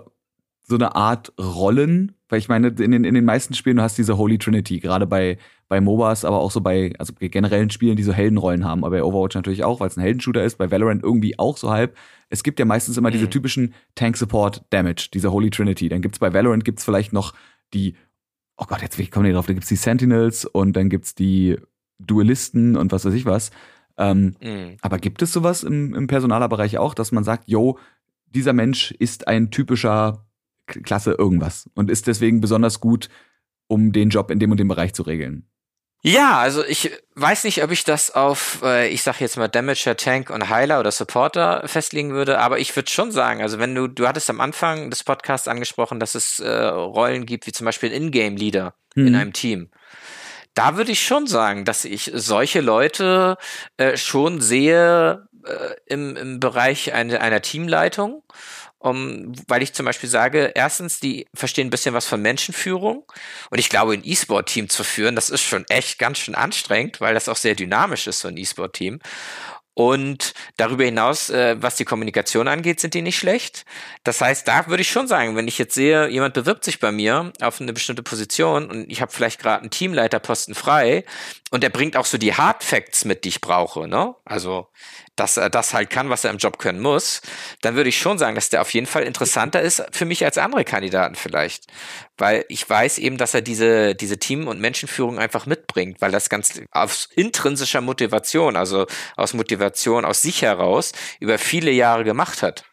[0.65, 3.97] so eine Art Rollen, weil ich meine, in den, in den meisten Spielen du hast
[3.97, 5.37] diese Holy Trinity, gerade bei,
[5.73, 9.03] bei MOBAs, aber auch so bei, also generellen Spielen, die so Heldenrollen haben, aber bei
[9.03, 11.97] Overwatch natürlich auch, weil es ein Heldenshooter ist, bei Valorant irgendwie auch so halb.
[12.29, 13.13] Es gibt ja meistens immer mhm.
[13.13, 15.89] diese typischen Tank Support Damage, diese Holy Trinity.
[15.89, 17.33] Dann gibt's bei Valorant gibt's vielleicht noch
[17.73, 17.95] die,
[18.55, 21.57] oh Gott, jetzt komme ich drauf, da gibt's die Sentinels und dann gibt's die
[21.97, 23.49] Duelisten und was weiß ich was.
[23.97, 24.77] Ähm, mhm.
[24.83, 27.79] Aber gibt es sowas im, im Personalerbereich auch, dass man sagt, yo,
[28.27, 30.23] dieser Mensch ist ein typischer
[30.67, 33.09] Klasse irgendwas und ist deswegen besonders gut,
[33.65, 35.47] um den Job in dem und dem Bereich zu regeln.
[36.05, 39.95] Ja, also ich weiß nicht, ob ich das auf, äh, ich sag jetzt mal Damager,
[39.95, 43.87] Tank und Heiler oder Supporter festlegen würde, aber ich würde schon sagen, also wenn du,
[43.87, 47.93] du hattest am Anfang des Podcasts angesprochen, dass es äh, Rollen gibt, wie zum Beispiel
[47.93, 49.07] Ingame-Leader hm.
[49.07, 49.69] in einem Team.
[50.55, 53.37] Da würde ich schon sagen, dass ich solche Leute
[53.77, 58.23] äh, schon sehe äh, im, im Bereich eine, einer Teamleitung
[58.83, 63.05] um, weil ich zum Beispiel sage, erstens, die verstehen ein bisschen was von Menschenführung.
[63.49, 67.13] Und ich glaube, ein E-Sport-Team zu führen, das ist schon echt ganz schön anstrengend, weil
[67.13, 68.99] das auch sehr dynamisch ist, so ein E-Sport-Team.
[69.75, 73.65] Und darüber hinaus, äh, was die Kommunikation angeht, sind die nicht schlecht.
[74.03, 76.91] Das heißt, da würde ich schon sagen, wenn ich jetzt sehe, jemand bewirbt sich bei
[76.91, 81.05] mir auf eine bestimmte Position und ich habe vielleicht gerade einen Teamleiterposten frei
[81.49, 84.15] und er bringt auch so die Hard Facts mit, die ich brauche, ne?
[84.25, 84.67] Also
[85.15, 87.21] dass er das halt kann, was er im Job können muss,
[87.61, 90.39] dann würde ich schon sagen, dass der auf jeden Fall interessanter ist für mich als
[90.39, 91.67] andere Kandidaten vielleicht.
[92.17, 96.29] Weil ich weiß eben, dass er diese, diese Team- und Menschenführung einfach mitbringt, weil das
[96.29, 102.63] ganz aus intrinsischer Motivation, also aus Motivation aus sich heraus, über viele Jahre gemacht hat.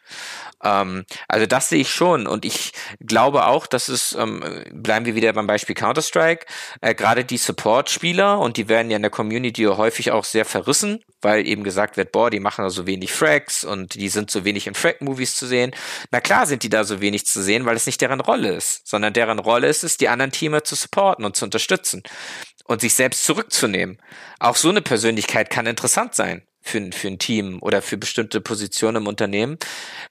[0.63, 5.15] Ähm, also das sehe ich schon und ich glaube auch, dass es, ähm, bleiben wir
[5.15, 6.47] wieder beim Beispiel Counter-Strike,
[6.81, 11.03] äh, gerade die Support-Spieler und die werden ja in der Community häufig auch sehr verrissen,
[11.23, 14.67] weil eben gesagt wird, boah, die machen so wenig Frags und die sind so wenig
[14.67, 15.73] in Frag-Movies zu sehen.
[16.11, 18.87] Na klar sind die da so wenig zu sehen, weil es nicht deren Rolle ist,
[18.87, 22.03] sondern deren Rolle ist es, die anderen Teamer zu supporten und zu unterstützen
[22.65, 23.99] und sich selbst zurückzunehmen.
[24.39, 28.99] Auch so eine Persönlichkeit kann interessant sein für, für ein Team oder für bestimmte Positionen
[28.99, 29.59] im Unternehmen.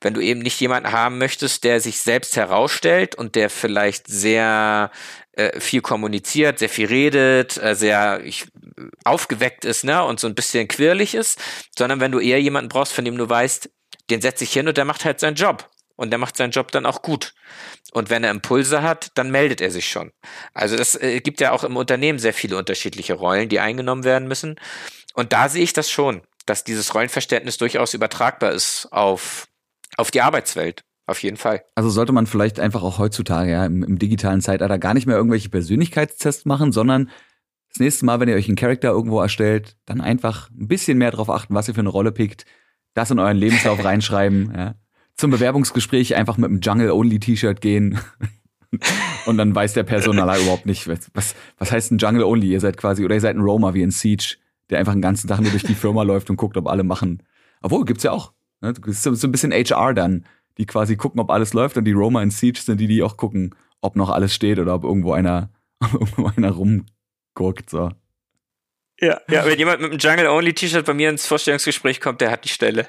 [0.01, 4.91] Wenn du eben nicht jemanden haben möchtest, der sich selbst herausstellt und der vielleicht sehr
[5.33, 8.47] äh, viel kommuniziert, sehr viel redet, äh, sehr ich,
[9.03, 11.39] aufgeweckt ist ne, und so ein bisschen quirlig ist,
[11.77, 13.69] sondern wenn du eher jemanden brauchst, von dem du weißt,
[14.09, 15.69] den setze ich hin und der macht halt seinen Job.
[15.95, 17.33] Und der macht seinen Job dann auch gut.
[17.91, 20.13] Und wenn er Impulse hat, dann meldet er sich schon.
[20.53, 24.29] Also es äh, gibt ja auch im Unternehmen sehr viele unterschiedliche Rollen, die eingenommen werden
[24.29, 24.55] müssen.
[25.13, 29.47] Und da sehe ich das schon dass dieses Rollenverständnis durchaus übertragbar ist auf,
[29.97, 30.83] auf die Arbeitswelt.
[31.05, 31.63] Auf jeden Fall.
[31.73, 35.15] Also sollte man vielleicht einfach auch heutzutage ja, im, im digitalen Zeitalter gar nicht mehr
[35.15, 37.09] irgendwelche Persönlichkeitstests machen, sondern
[37.69, 41.09] das nächste Mal, wenn ihr euch einen Charakter irgendwo erstellt, dann einfach ein bisschen mehr
[41.11, 42.45] darauf achten, was ihr für eine Rolle pickt,
[42.93, 44.53] das in euren Lebenslauf reinschreiben.
[44.55, 44.75] Ja.
[45.15, 47.99] Zum Bewerbungsgespräch einfach mit einem Jungle-Only-T-Shirt gehen.
[49.25, 52.51] Und dann weiß der Personaler überhaupt nicht, was, was heißt ein Jungle-Only?
[52.51, 54.37] Ihr seid quasi, oder ihr seid ein Roma wie in Siege
[54.69, 57.23] der einfach den ganzen Tag nur durch die Firma läuft und guckt, ob alle machen.
[57.61, 58.33] Obwohl, gibt's ja auch.
[58.61, 58.73] Ne?
[58.87, 60.25] So, so ein bisschen HR dann,
[60.57, 63.17] die quasi gucken, ob alles läuft und die Roma in Siege sind die, die auch
[63.17, 65.49] gucken, ob noch alles steht oder ob irgendwo einer,
[65.81, 67.91] irgendwo einer rumguckt, so.
[69.01, 72.49] Ja, ja, wenn jemand mit einem Jungle-Only-T-Shirt bei mir ins Vorstellungsgespräch kommt, der hat die
[72.49, 72.85] Stelle.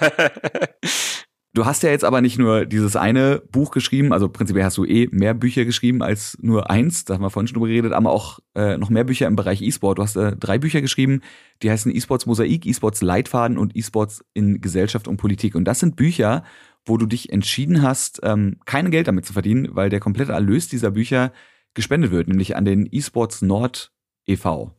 [1.56, 4.84] Du hast ja jetzt aber nicht nur dieses eine Buch geschrieben, also prinzipiell hast du
[4.84, 8.10] eh mehr Bücher geschrieben als nur eins, da haben wir vorhin schon drüber geredet, aber
[8.10, 9.96] auch äh, noch mehr Bücher im Bereich E-Sport.
[9.96, 11.22] Du hast äh, drei Bücher geschrieben,
[11.62, 15.54] die heißen E-Sports Mosaik, E-Sports Leitfaden und E-Sports in Gesellschaft und Politik.
[15.54, 16.44] Und das sind Bücher,
[16.84, 20.68] wo du dich entschieden hast, ähm, kein Geld damit zu verdienen, weil der komplette Erlös
[20.68, 21.32] dieser Bücher
[21.72, 23.92] gespendet wird, nämlich an den eSports Nord
[24.26, 24.72] e.V.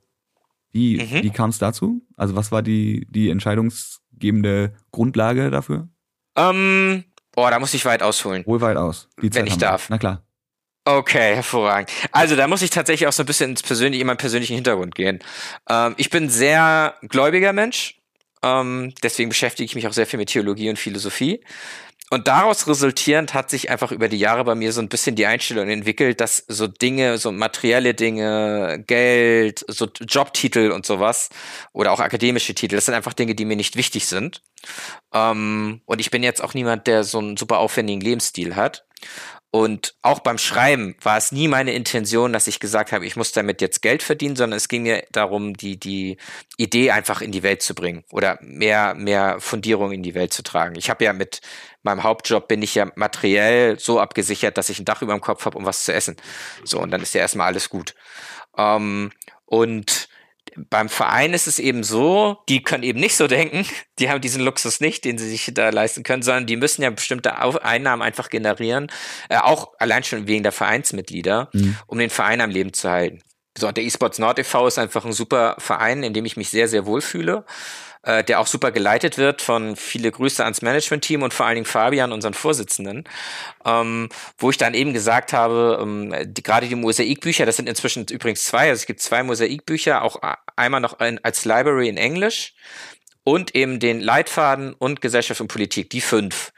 [0.71, 1.23] Wie, mhm.
[1.23, 2.05] wie kam es dazu?
[2.17, 5.89] Also was war die, die entscheidungsgebende Grundlage dafür?
[6.37, 8.45] Ähm, boah, da muss ich weit ausholen.
[8.45, 9.09] Wohl weit aus.
[9.17, 9.89] wenn ich darf.
[9.89, 10.23] Na klar.
[10.85, 11.91] Okay, hervorragend.
[12.13, 14.95] Also da muss ich tatsächlich auch so ein bisschen ins persönliche, in meinen persönlichen Hintergrund
[14.95, 15.19] gehen.
[15.69, 17.99] Ähm, ich bin sehr gläubiger Mensch.
[18.41, 21.43] Ähm, deswegen beschäftige ich mich auch sehr viel mit Theologie und Philosophie.
[22.09, 25.25] Und daraus resultierend hat sich einfach über die Jahre bei mir so ein bisschen die
[25.25, 31.29] Einstellung entwickelt, dass so Dinge, so materielle Dinge, Geld, so Jobtitel und sowas
[31.73, 34.41] oder auch akademische Titel, das sind einfach Dinge, die mir nicht wichtig sind.
[35.13, 38.85] Ähm, und ich bin jetzt auch niemand, der so einen super aufwendigen Lebensstil hat.
[39.57, 43.31] Und auch beim Schreiben war es nie meine Intention, dass ich gesagt habe, ich muss
[43.31, 46.17] damit jetzt Geld verdienen, sondern es ging mir darum, die, die
[46.57, 50.43] Idee einfach in die Welt zu bringen oder mehr, mehr Fundierung in die Welt zu
[50.43, 50.75] tragen.
[50.75, 51.41] Ich habe ja mit
[51.81, 55.43] meinem Hauptjob bin ich ja materiell so abgesichert, dass ich ein Dach über dem Kopf
[55.45, 56.17] habe, um was zu essen.
[56.63, 57.95] So, und dann ist ja erstmal alles gut.
[58.59, 59.11] Ähm,
[59.47, 60.07] und
[60.69, 63.65] beim Verein ist es eben so, die können eben nicht so denken,
[63.99, 66.89] die haben diesen Luxus nicht, den sie sich da leisten können, sondern die müssen ja
[66.89, 68.91] bestimmte Einnahmen einfach generieren,
[69.29, 71.77] äh, auch allein schon wegen der Vereinsmitglieder, mhm.
[71.85, 73.21] um den Verein am Leben zu halten.
[73.57, 74.67] So, und der eSports Nord e.V.
[74.67, 77.43] ist einfach ein super Verein, in dem ich mich sehr, sehr wohlfühle
[78.07, 81.65] äh, der auch super geleitet wird von viele Grüße ans Management-Team und vor allen Dingen
[81.65, 83.03] Fabian, unseren Vorsitzenden,
[83.65, 88.05] ähm, wo ich dann eben gesagt habe, ähm, die, gerade die Mosaikbücher, das sind inzwischen
[88.09, 90.21] übrigens zwei, also es gibt zwei Mosaikbücher, auch
[90.55, 92.53] einmal noch ein, als Library in Englisch
[93.25, 96.53] und eben den Leitfaden und Gesellschaft und Politik, die fünf.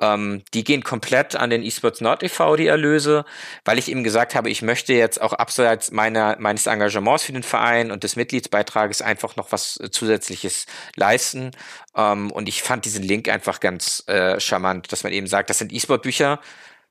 [0.00, 3.24] Ähm, die gehen komplett an den eSports Nord e.V., die Erlöse,
[3.64, 7.42] weil ich eben gesagt habe, ich möchte jetzt auch abseits meiner, meines Engagements für den
[7.42, 11.50] Verein und des Mitgliedsbeitrages einfach noch was äh, Zusätzliches leisten.
[11.96, 15.58] Ähm, und ich fand diesen Link einfach ganz äh, charmant, dass man eben sagt, das
[15.58, 16.40] sind E-Sport-Bücher,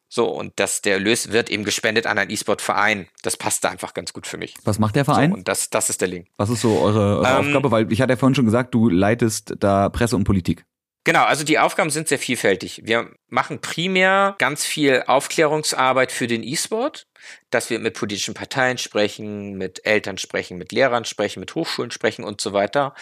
[0.10, 3.08] so, und dass der Erlös wird eben gespendet an einen E-Sport-Verein.
[3.24, 4.54] Das passt da einfach ganz gut für mich.
[4.64, 5.32] Was macht der Verein?
[5.32, 6.28] So, und das, das ist der Link.
[6.38, 7.72] Was ist so eure, eure ähm, Aufgabe?
[7.72, 10.66] Weil ich hatte ja vorhin schon gesagt, du leitest da Presse und Politik.
[11.08, 12.82] Genau, also die Aufgaben sind sehr vielfältig.
[12.84, 17.08] Wir machen primär ganz viel Aufklärungsarbeit für den E-Sport,
[17.50, 22.26] dass wir mit politischen Parteien sprechen, mit Eltern sprechen, mit Lehrern sprechen, mit Hochschulen sprechen
[22.26, 22.94] und so weiter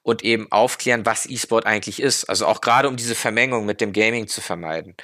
[0.00, 2.24] und eben aufklären, was E-Sport eigentlich ist.
[2.30, 4.96] Also auch gerade um diese Vermengung mit dem Gaming zu vermeiden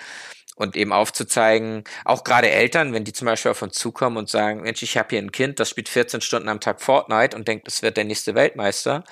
[0.57, 4.62] und eben aufzuzeigen, auch gerade Eltern, wenn die zum Beispiel auf uns zukommen und sagen,
[4.62, 7.66] Mensch, ich habe hier ein Kind, das spielt 14 Stunden am Tag Fortnite und denkt,
[7.66, 9.04] das wird der nächste Weltmeister,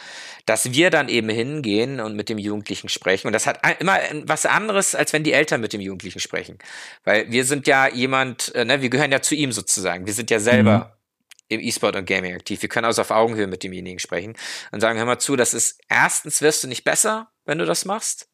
[0.47, 3.27] dass wir dann eben hingehen und mit dem Jugendlichen sprechen.
[3.29, 6.59] Und das hat immer was anderes, als wenn die Eltern mit dem Jugendlichen sprechen.
[7.05, 10.07] Weil wir sind ja jemand, äh, ne, wir gehören ja zu ihm sozusagen.
[10.07, 11.05] Wir sind ja selber mhm
[11.49, 12.63] im E-Sport und Gaming aktiv.
[12.63, 14.35] Wir können also auf Augenhöhe mit demjenigen sprechen
[14.73, 17.85] und sagen, hör mal zu, das ist erstens wirst du nicht besser, wenn du das
[17.85, 18.29] machst.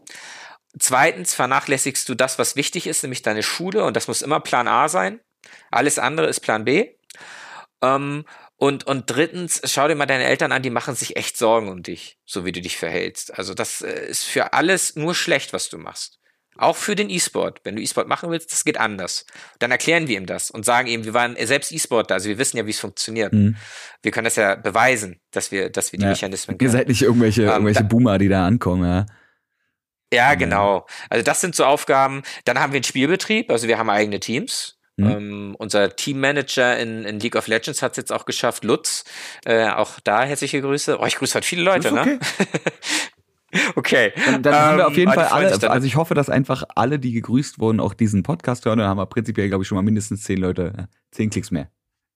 [0.79, 4.69] Zweitens vernachlässigst du das, was wichtig ist, nämlich deine Schule und das muss immer Plan
[4.69, 5.21] A sein.
[5.71, 6.91] Alles andere ist Plan B.
[7.83, 8.25] Ähm,
[8.57, 11.83] und, und drittens, schau dir mal deine Eltern an, die machen sich echt Sorgen um
[11.83, 13.37] dich, so wie du dich verhältst.
[13.39, 16.19] Also das äh, ist für alles nur schlecht, was du machst.
[16.59, 17.61] Auch für den E-Sport.
[17.65, 19.25] Wenn du E-Sport machen willst, das geht anders.
[19.61, 22.59] Dann erklären wir ihm das und sagen ihm, wir waren selbst E-Sportler, also wir wissen
[22.59, 23.33] ja, wie es funktioniert.
[23.33, 23.57] Mhm.
[24.03, 26.11] Wir können das ja beweisen, dass wir, dass wir die ja.
[26.11, 26.69] Mechanismen kennen.
[26.69, 29.07] Ihr seid nicht irgendwelche, ähm, irgendwelche Boomer, die da ankommen, ja.
[30.13, 30.87] Ja, genau.
[31.09, 32.23] Also das sind so Aufgaben.
[32.45, 34.79] Dann haben wir einen Spielbetrieb, also wir haben eigene Teams.
[34.97, 35.11] Mhm.
[35.11, 39.05] Ähm, unser Teammanager in, in League of Legends hat es jetzt auch geschafft, Lutz.
[39.45, 40.99] Äh, auch da herzliche Grüße.
[41.01, 42.01] Oh, ich grüße halt viele Leute, ne?
[42.01, 42.19] okay.
[43.53, 43.61] ne?
[43.77, 44.13] okay.
[44.27, 46.99] Dann, dann ähm, haben wir auf jeden Fall alle, also ich hoffe, dass einfach alle,
[46.99, 48.79] die gegrüßt wurden, auch diesen Podcast hören.
[48.79, 51.71] Dann haben wir prinzipiell, glaube ich, schon mal mindestens zehn Leute, zehn Klicks mehr.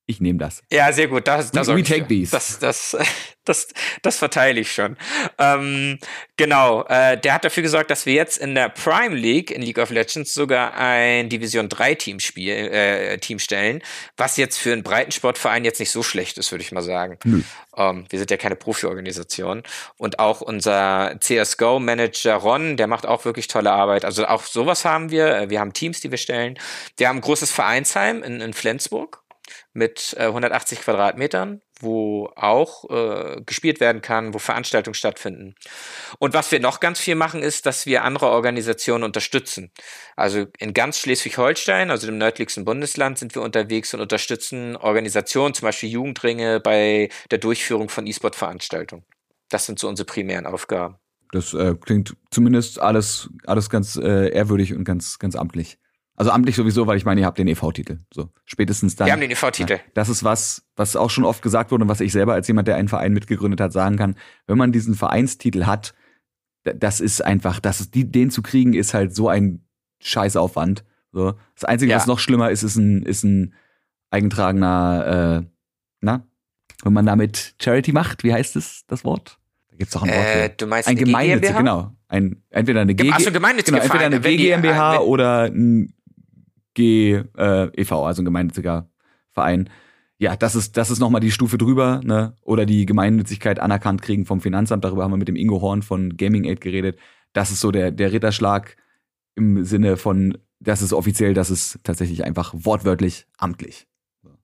[0.07, 0.63] Ich nehme das.
[0.71, 1.27] Ja, sehr gut.
[1.27, 2.31] Das, das, We, we take these.
[2.31, 2.95] Das, das,
[3.45, 3.69] das,
[4.03, 4.99] das verteile ich schon.
[5.39, 5.99] Ähm,
[6.37, 6.85] genau.
[6.85, 9.89] Äh, der hat dafür gesorgt, dass wir jetzt in der Prime League in League of
[9.89, 13.83] Legends sogar ein Division 3 Team spiel, äh, Team stellen,
[14.19, 17.19] was jetzt für einen Breitensportverein jetzt nicht so schlecht ist, würde ich mal sagen.
[17.75, 19.63] Ähm, wir sind ja keine Profi-Organisation.
[19.97, 24.05] Und auch unser CSGO-Manager Ron, der macht auch wirklich tolle Arbeit.
[24.05, 25.49] Also auch sowas haben wir.
[25.49, 26.59] Wir haben Teams, die wir stellen.
[26.99, 29.24] Wir haben ein großes Vereinsheim in, in Flensburg
[29.75, 35.57] mit äh, 180 Quadratmetern, wo auch äh, gespielt werden kann, wo Veranstaltungen stattfinden.
[36.19, 39.73] Und was wir noch ganz viel machen, ist, dass wir andere Organisationen unterstützen.
[40.17, 45.67] Also in ganz Schleswig-Holstein, also dem nördlichsten Bundesland, sind wir unterwegs und unterstützen Organisationen, zum
[45.67, 49.05] Beispiel Jugendringe, bei der Durchführung von E-Sport-Veranstaltungen.
[49.51, 50.97] Das sind so unsere primären Aufgaben.
[51.33, 55.79] Das äh, klingt zumindest alles, alles ganz äh, ehrwürdig und ganz, ganz amtlich.
[56.17, 57.99] Also amtlich sowieso, weil ich meine, ihr habt den EV-Titel.
[58.13, 59.07] So, spätestens dann.
[59.07, 59.75] Wir haben den EV-Titel.
[59.75, 62.47] Ja, das ist was, was auch schon oft gesagt wurde und was ich selber als
[62.47, 64.15] jemand, der einen Verein mitgegründet hat, sagen kann.
[64.47, 65.95] Wenn man diesen Vereinstitel hat,
[66.63, 69.65] das ist einfach, das ist, die, den zu kriegen, ist halt so ein
[70.01, 70.85] Scheißaufwand.
[71.13, 71.35] So.
[71.55, 71.99] Das Einzige, ja.
[71.99, 73.55] was noch schlimmer ist, ist ein, ist ein
[74.11, 75.47] eingetragener, äh,
[76.01, 76.27] na,
[76.85, 79.39] wenn man damit Charity macht, wie heißt das, das Wort?
[79.71, 81.93] Da gibt's doch ein Wort äh, Du meinst ein Gemeinnütziger, genau.
[82.07, 85.93] Ein, entweder eine G Achso, gemeinnütziger genau, entweder eine GmbH oder ein
[86.75, 88.89] G äh, e.V., also ein gemeinnütziger
[89.33, 89.71] Verein.
[90.19, 92.37] Ja, das ist, das ist nochmal die Stufe drüber, ne?
[92.43, 94.85] Oder die Gemeinnützigkeit anerkannt kriegen vom Finanzamt.
[94.85, 96.99] Darüber haben wir mit dem Ingo Horn von Gaming Aid geredet.
[97.33, 98.77] Das ist so der, der Ritterschlag
[99.35, 103.87] im Sinne von, das ist offiziell, das ist tatsächlich einfach wortwörtlich amtlich.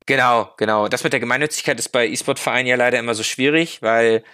[0.06, 0.88] Genau, genau.
[0.88, 4.24] Das mit der Gemeinnützigkeit ist bei E-Sport-Vereinen ja leider immer so schwierig, weil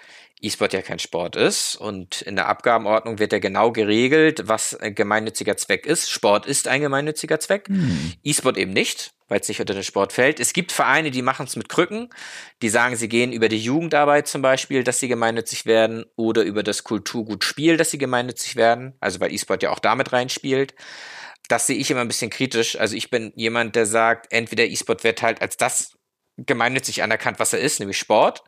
[0.42, 4.94] E-Sport ja kein Sport ist und in der Abgabenordnung wird ja genau geregelt, was ein
[4.94, 6.10] gemeinnütziger Zweck ist.
[6.10, 8.12] Sport ist ein gemeinnütziger Zweck, hm.
[8.22, 10.38] E-Sport eben nicht, weil es nicht unter den Sport fällt.
[10.38, 12.10] Es gibt Vereine, die machen es mit Krücken,
[12.60, 16.62] die sagen, sie gehen über die Jugendarbeit zum Beispiel, dass sie gemeinnützig werden oder über
[16.62, 20.74] das Kulturgutspiel, dass sie gemeinnützig werden, also weil E-Sport ja auch damit reinspielt.
[21.48, 22.78] Das sehe ich immer ein bisschen kritisch.
[22.78, 25.96] Also ich bin jemand, der sagt, entweder E-Sport wird halt als das
[26.36, 28.44] gemeinnützig anerkannt, was er ist, nämlich Sport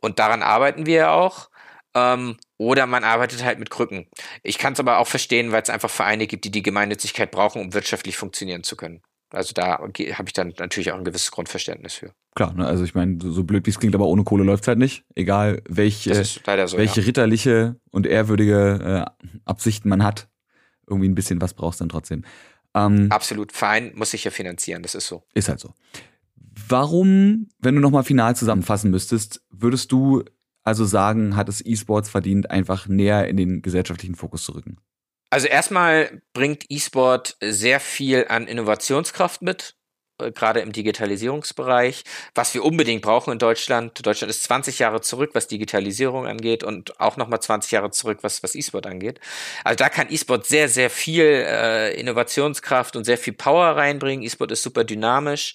[0.00, 1.50] und daran arbeiten wir ja auch.
[1.94, 4.06] Ähm, oder man arbeitet halt mit Krücken.
[4.42, 7.60] Ich kann es aber auch verstehen, weil es einfach Vereine gibt, die die Gemeinnützigkeit brauchen,
[7.60, 9.02] um wirtschaftlich funktionieren zu können.
[9.32, 9.92] Also da habe
[10.26, 12.12] ich dann natürlich auch ein gewisses Grundverständnis für.
[12.34, 12.66] Klar, ne?
[12.66, 15.04] also ich meine, so, blöd wie es klingt, aber ohne Kohle läuft es halt nicht.
[15.14, 16.40] Egal, welch, äh, so,
[16.76, 17.06] welche ja.
[17.06, 20.28] ritterliche und ehrwürdige äh, Absichten man hat,
[20.88, 22.24] irgendwie ein bisschen was brauchst du dann trotzdem.
[22.74, 25.22] Ähm, Absolut, Verein muss sich ja finanzieren, das ist so.
[25.34, 25.74] Ist halt so.
[26.68, 30.24] Warum, wenn du nochmal final zusammenfassen müsstest, würdest du
[30.62, 34.78] also sagen, hat es E-Sports verdient, einfach näher in den gesellschaftlichen Fokus zu rücken?
[35.30, 39.76] Also erstmal bringt E-Sport sehr viel an Innovationskraft mit,
[40.20, 42.02] äh, gerade im Digitalisierungsbereich,
[42.34, 44.04] was wir unbedingt brauchen in Deutschland.
[44.04, 48.42] Deutschland ist 20 Jahre zurück, was Digitalisierung angeht und auch nochmal 20 Jahre zurück, was,
[48.42, 49.20] was E-Sport angeht.
[49.64, 54.24] Also da kann E-Sport sehr, sehr viel äh, Innovationskraft und sehr viel Power reinbringen.
[54.24, 55.54] E-Sport ist super dynamisch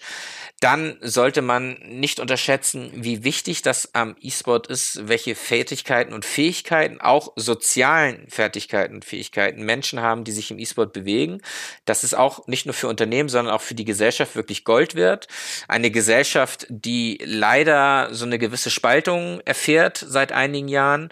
[0.66, 7.00] dann sollte man nicht unterschätzen, wie wichtig das am E-Sport ist, welche Fertigkeiten und Fähigkeiten,
[7.00, 11.40] auch sozialen Fertigkeiten und Fähigkeiten Menschen haben, die sich im E-Sport bewegen.
[11.86, 15.28] Das ist auch nicht nur für Unternehmen, sondern auch für die Gesellschaft wirklich Gold wert.
[15.68, 21.10] Eine Gesellschaft, die leider so eine gewisse Spaltung erfährt seit einigen Jahren.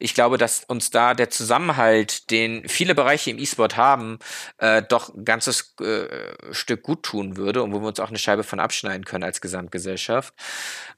[0.00, 4.18] Ich glaube, dass uns da der Zusammenhalt, den viele Bereiche im E-Sport haben,
[4.58, 6.08] äh, doch ein ganzes äh,
[6.50, 9.24] Stück gut tun würde und wo wir uns auch eine Scheibe von abschneiden abschneiden können
[9.24, 10.34] als Gesamtgesellschaft.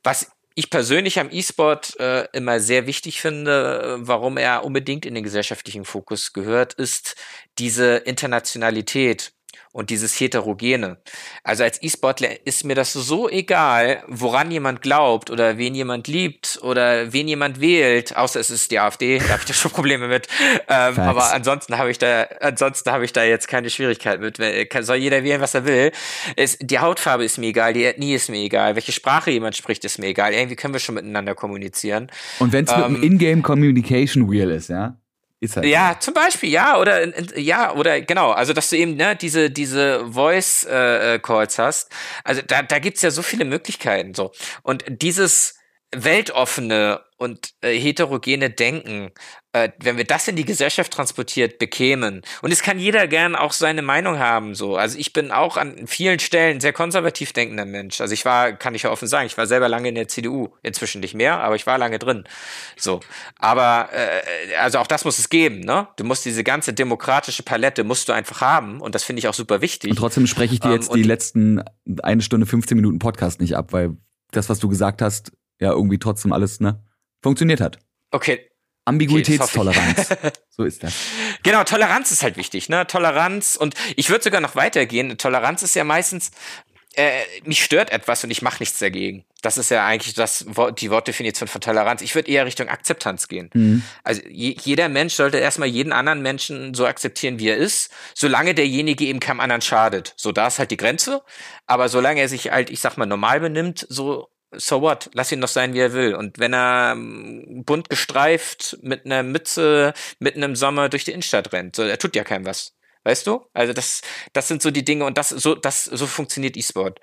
[0.02, 5.22] Was ich persönlich am E-Sport äh, immer sehr wichtig finde, warum er unbedingt in den
[5.22, 7.14] gesellschaftlichen Fokus gehört, ist
[7.58, 9.32] diese Internationalität
[9.72, 10.98] und dieses Heterogene.
[11.42, 16.58] Also als E-Sportler ist mir das so egal, woran jemand glaubt oder wen jemand liebt
[16.62, 20.08] oder wen jemand wählt, außer es ist die AfD, da habe ich da schon Probleme
[20.08, 20.28] mit.
[20.68, 24.38] Ähm, aber ansonsten habe ich da, ansonsten habe ich da jetzt keine Schwierigkeit mit.
[24.84, 25.92] Soll jeder wählen, was er will.
[26.36, 29.84] Es, die Hautfarbe ist mir egal, die Ethnie ist mir egal, welche Sprache jemand spricht,
[29.84, 30.32] ist mir egal.
[30.32, 32.10] Irgendwie können wir schon miteinander kommunizieren.
[32.38, 34.96] Und wenn es ähm, mit einem Ingame Communication Wheel ist, ja?
[35.40, 36.06] Ist halt ja, so.
[36.06, 40.64] zum Beispiel, ja, oder ja, oder genau, also dass du eben ne, diese, diese Voice
[40.68, 41.92] äh, äh, Calls hast.
[42.24, 44.32] Also da, da gibt's ja so viele Möglichkeiten so.
[44.62, 45.54] Und dieses
[45.94, 49.12] weltoffene und äh, heterogene Denken,
[49.64, 53.52] äh, wenn wir das in die Gesellschaft transportiert bekämen, und es kann jeder gern auch
[53.52, 54.76] seine Meinung haben, so.
[54.76, 58.00] Also ich bin auch an vielen Stellen sehr konservativ denkender Mensch.
[58.00, 60.48] Also ich war, kann ich ja offen sagen, ich war selber lange in der CDU,
[60.62, 62.24] inzwischen nicht mehr, aber ich war lange drin.
[62.76, 63.00] So.
[63.38, 65.88] Aber äh, also auch das muss es geben, ne?
[65.96, 69.34] Du musst diese ganze demokratische Palette musst du einfach haben und das finde ich auch
[69.34, 69.90] super wichtig.
[69.90, 71.62] Und trotzdem spreche ich dir jetzt ähm, die letzten
[72.02, 73.96] eine Stunde 15 Minuten Podcast nicht ab, weil
[74.30, 76.82] das, was du gesagt hast, ja irgendwie trotzdem alles, ne?
[77.22, 77.78] funktioniert hat.
[78.10, 78.47] Okay.
[78.88, 80.10] Ambiguitätstoleranz.
[80.10, 80.94] Okay, so ist das.
[81.42, 82.86] Genau, Toleranz ist halt wichtig, ne?
[82.86, 85.16] Toleranz und ich würde sogar noch weitergehen.
[85.16, 86.30] Toleranz ist ja meistens,
[86.94, 89.24] äh, mich stört etwas und ich mache nichts dagegen.
[89.40, 90.46] Das ist ja eigentlich das
[90.78, 92.02] die Wortdefinition von Toleranz.
[92.02, 93.50] Ich würde eher Richtung Akzeptanz gehen.
[93.54, 93.82] Mhm.
[94.02, 98.52] Also je, jeder Mensch sollte erstmal jeden anderen Menschen so akzeptieren, wie er ist, solange
[98.54, 100.14] derjenige eben keinem anderen schadet.
[100.16, 101.22] So, da ist halt die Grenze.
[101.66, 105.10] Aber solange er sich halt, ich sag mal, normal benimmt, so so what?
[105.14, 106.14] Lass ihn doch sein, wie er will.
[106.14, 111.52] Und wenn er ähm, bunt gestreift mit einer Mütze mitten im Sommer durch die Innenstadt
[111.52, 112.74] rennt, so, er tut ja keinem was.
[113.04, 113.46] Weißt du?
[113.54, 114.02] Also das,
[114.32, 117.00] das sind so die Dinge und das, so, das, so funktioniert E-Sport.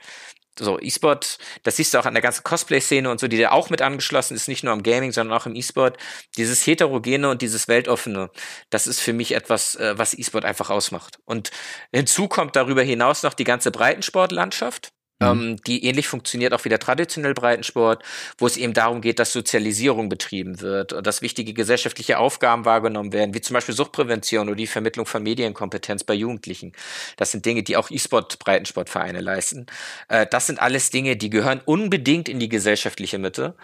[0.58, 3.70] So, E-Sport, das siehst du auch an der ganzen Cosplay-Szene und so, die da auch
[3.70, 5.98] mit angeschlossen ist, nicht nur am Gaming, sondern auch im E-Sport.
[6.38, 8.30] Dieses Heterogene und dieses Weltoffene,
[8.70, 11.20] das ist für mich etwas, äh, was E-Sport einfach ausmacht.
[11.26, 11.52] Und
[11.94, 15.28] hinzu kommt darüber hinaus noch die ganze Breitensportlandschaft Mhm.
[15.28, 18.04] Ähm, die ähnlich funktioniert auch wie der traditionelle Breitensport,
[18.38, 23.34] wo es eben darum geht, dass Sozialisierung betrieben wird dass wichtige gesellschaftliche Aufgaben wahrgenommen werden,
[23.34, 26.74] wie zum Beispiel Suchtprävention oder die Vermittlung von Medienkompetenz bei Jugendlichen.
[27.18, 29.68] Das sind Dinge, die auch E-Sport-Breitensportvereine leisten.
[30.10, 33.56] Äh, das sind alles Dinge, die gehören unbedingt in die gesellschaftliche Mitte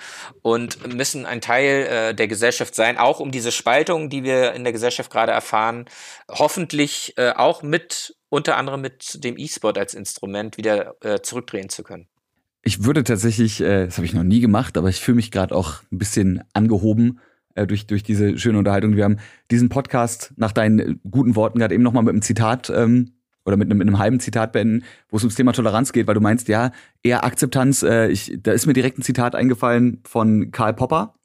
[0.41, 4.63] und müssen ein Teil äh, der Gesellschaft sein, auch um diese Spaltung, die wir in
[4.63, 5.85] der Gesellschaft gerade erfahren,
[6.29, 11.83] hoffentlich äh, auch mit unter anderem mit dem E-Sport als Instrument wieder äh, zurückdrehen zu
[11.83, 12.07] können.
[12.63, 15.53] Ich würde tatsächlich, äh, das habe ich noch nie gemacht, aber ich fühle mich gerade
[15.53, 17.19] auch ein bisschen angehoben
[17.55, 18.95] äh, durch, durch diese schöne Unterhaltung.
[18.95, 19.17] Wir haben
[19.51, 23.11] diesen Podcast nach deinen guten Worten gerade eben nochmal mit einem Zitat ähm,
[23.43, 26.15] oder mit einem, mit einem halben Zitat beenden, wo es ums Thema Toleranz geht, weil
[26.15, 26.71] du meinst, ja,
[27.03, 27.83] eher Akzeptanz.
[27.83, 31.15] Äh, ich, da ist mir direkt ein Zitat eingefallen von Karl Popper.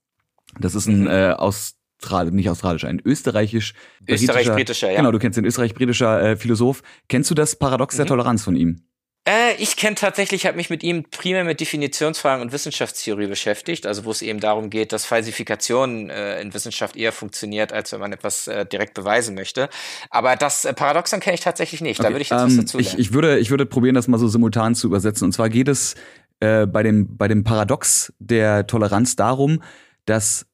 [0.58, 1.06] Das ist ein mhm.
[1.06, 3.74] äh, aus Australisch, nicht australisch, ein österreichisch
[4.06, 4.98] österreich-britischer, ja.
[4.98, 6.82] Genau, du kennst den österreich-britischer äh, Philosoph.
[7.08, 7.98] Kennst du das Paradox mhm.
[7.98, 8.82] der Toleranz von ihm?
[9.26, 14.04] Äh, ich kenne tatsächlich, habe mich mit ihm primär mit Definitionsfragen und Wissenschaftstheorie beschäftigt, also
[14.04, 18.12] wo es eben darum geht, dass Falsifikation äh, in Wissenschaft eher funktioniert, als wenn man
[18.12, 19.68] etwas äh, direkt beweisen möchte.
[20.10, 21.98] Aber das äh, Paradoxon kenne ich tatsächlich nicht.
[21.98, 22.78] Okay, da würde ich jetzt ähm, was dazu.
[22.78, 25.24] Ich, ich, würde, ich würde probieren, das mal so simultan zu übersetzen.
[25.24, 25.96] Und zwar geht es
[26.38, 29.60] äh, bei, dem, bei dem Paradox der Toleranz darum,
[30.04, 30.46] dass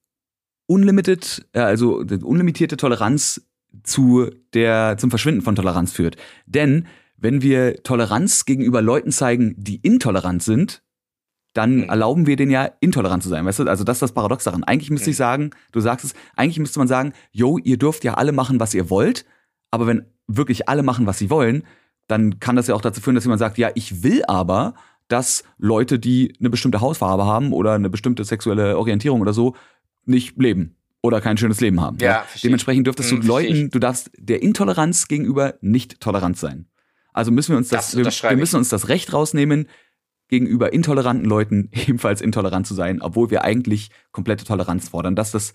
[0.66, 3.42] unlimited, äh, also unlimitierte Toleranz
[3.82, 6.16] zu der, zum Verschwinden von Toleranz führt.
[6.46, 6.86] Denn
[7.16, 10.82] wenn wir Toleranz gegenüber Leuten zeigen, die intolerant sind,
[11.54, 11.88] dann mhm.
[11.88, 13.64] erlauben wir denen ja intolerant zu sein, weißt du?
[13.64, 14.64] Also das ist das Paradox daran.
[14.64, 15.12] Eigentlich müsste mhm.
[15.12, 18.60] ich sagen, du sagst es, eigentlich müsste man sagen, yo, ihr dürft ja alle machen,
[18.60, 19.24] was ihr wollt,
[19.70, 21.64] aber wenn wirklich alle machen, was sie wollen,
[22.08, 24.74] dann kann das ja auch dazu führen, dass jemand sagt, ja, ich will aber,
[25.08, 29.54] dass Leute, die eine bestimmte Hausfarbe haben oder eine bestimmte sexuelle Orientierung oder so,
[30.04, 31.98] nicht leben oder kein schönes Leben haben.
[32.00, 32.26] Ja, ja?
[32.42, 36.66] Dementsprechend dürftest du hm, Leuten, du darfst der Intoleranz gegenüber nicht tolerant sein.
[37.12, 39.68] Also müssen wir uns das, das wir, wir müssen uns das Recht rausnehmen,
[40.28, 45.14] gegenüber intoleranten Leuten ebenfalls intolerant zu sein, obwohl wir eigentlich komplette Toleranz fordern.
[45.14, 45.54] Das ist das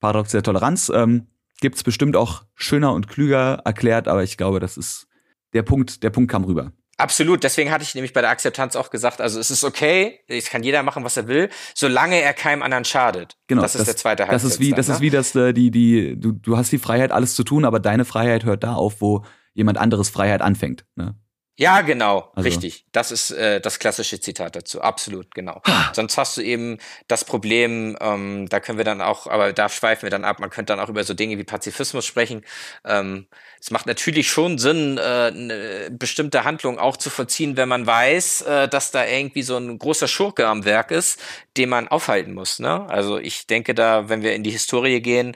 [0.00, 0.90] Paradox der Toleranz.
[0.94, 1.26] Ähm,
[1.60, 5.06] Gibt es bestimmt auch schöner und klüger erklärt, aber ich glaube, das ist
[5.52, 6.72] der Punkt, der Punkt kam rüber.
[6.96, 10.48] Absolut, deswegen hatte ich nämlich bei der Akzeptanz auch gesagt, also es ist okay, es
[10.48, 13.36] kann jeder machen, was er will, solange er keinem anderen schadet.
[13.48, 14.42] Genau, das ist das, der zweite Halbsatz.
[14.42, 14.94] Das ist wie, das ne?
[14.94, 17.80] ist wie das, äh, die, die, du, du hast die Freiheit, alles zu tun, aber
[17.80, 20.84] deine Freiheit hört da auf, wo jemand anderes Freiheit anfängt.
[20.94, 21.16] Ne?
[21.56, 22.46] Ja, genau, also.
[22.48, 22.84] richtig.
[22.90, 24.80] Das ist äh, das klassische Zitat dazu.
[24.80, 25.62] Absolut, genau.
[25.92, 30.02] Sonst hast du eben das Problem, ähm, da können wir dann auch, aber da schweifen
[30.02, 32.44] wir dann ab, man könnte dann auch über so Dinge wie Pazifismus sprechen.
[32.84, 33.28] Ähm,
[33.64, 38.42] es macht natürlich schon Sinn, äh, eine bestimmte Handlung auch zu vollziehen, wenn man weiß,
[38.42, 41.18] äh, dass da irgendwie so ein großer Schurke am Werk ist,
[41.56, 42.58] den man aufhalten muss.
[42.58, 42.86] Ne?
[42.90, 45.34] Also ich denke da, wenn wir in die Historie gehen,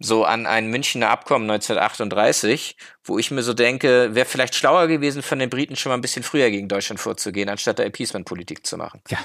[0.00, 5.22] so an ein Münchner Abkommen 1938, wo ich mir so denke, wäre vielleicht schlauer gewesen
[5.22, 8.76] von den Briten schon mal ein bisschen früher gegen Deutschland vorzugehen, anstatt da Appeasement-Politik zu
[8.76, 9.02] machen.
[9.08, 9.18] Ja.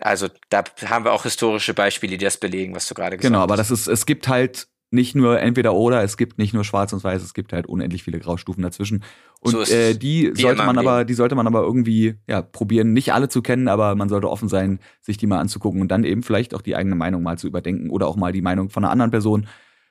[0.00, 3.38] Also da haben wir auch historische Beispiele, die das belegen, was du gerade gesagt genau,
[3.38, 3.46] hast.
[3.46, 6.64] Genau, aber das ist, es gibt halt nicht nur entweder oder, es gibt nicht nur
[6.64, 9.04] schwarz und weiß, es gibt halt unendlich viele Graustufen dazwischen.
[9.40, 13.12] Und so äh, die sollte man aber, die sollte man aber irgendwie ja probieren, nicht
[13.12, 16.24] alle zu kennen, aber man sollte offen sein, sich die mal anzugucken und dann eben
[16.24, 18.90] vielleicht auch die eigene Meinung mal zu überdenken oder auch mal die Meinung von einer
[18.90, 19.42] anderen Person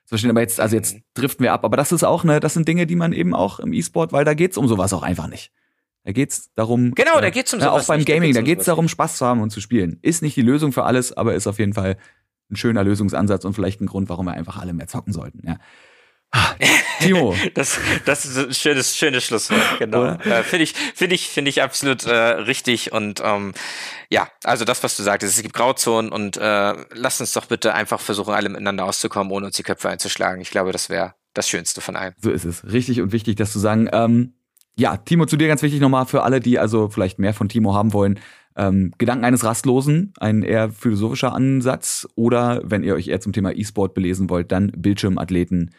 [0.04, 0.32] zu verstehen.
[0.32, 1.64] Aber jetzt, also jetzt driften wir ab.
[1.64, 4.26] Aber das ist auch, ne, das sind Dinge, die man eben auch im E-Sport, weil
[4.26, 5.52] da geht's um sowas auch einfach nicht.
[6.04, 6.94] Da geht's darum.
[6.94, 7.74] Genau, da geht's um sowas.
[7.74, 9.60] Ja, auch beim nicht, Gaming, da geht's, da geht's darum, Spaß zu haben und zu
[9.60, 9.98] spielen.
[10.04, 11.98] Ist nicht die Lösung für alles, aber ist auf jeden Fall
[12.52, 15.42] ein schöner Lösungsansatz und vielleicht ein Grund, warum wir einfach alle mehr zocken sollten.
[15.46, 15.58] Ja.
[17.00, 17.36] Timo.
[17.54, 20.06] das, das ist ein schönes, schönes Schlusswort, genau.
[20.06, 22.92] Äh, finde ich, finde ich, finde ich absolut äh, richtig.
[22.92, 23.54] Und ähm,
[24.10, 27.74] ja, also das, was du sagtest, es gibt Grauzonen und äh, lass uns doch bitte
[27.74, 30.42] einfach versuchen, alle miteinander auszukommen, ohne uns die Köpfe einzuschlagen.
[30.42, 32.14] Ich glaube, das wäre das Schönste von allem.
[32.22, 32.66] So ist es.
[32.66, 33.90] Richtig und wichtig, das zu sagen.
[33.92, 34.34] Ähm,
[34.78, 37.74] ja, Timo, zu dir ganz wichtig nochmal für alle, die also vielleicht mehr von Timo
[37.74, 38.20] haben wollen.
[38.58, 42.08] Ähm, Gedanken eines Rastlosen, ein eher philosophischer Ansatz.
[42.16, 45.72] Oder wenn ihr euch eher zum Thema E-Sport belesen wollt, dann Bildschirmathleten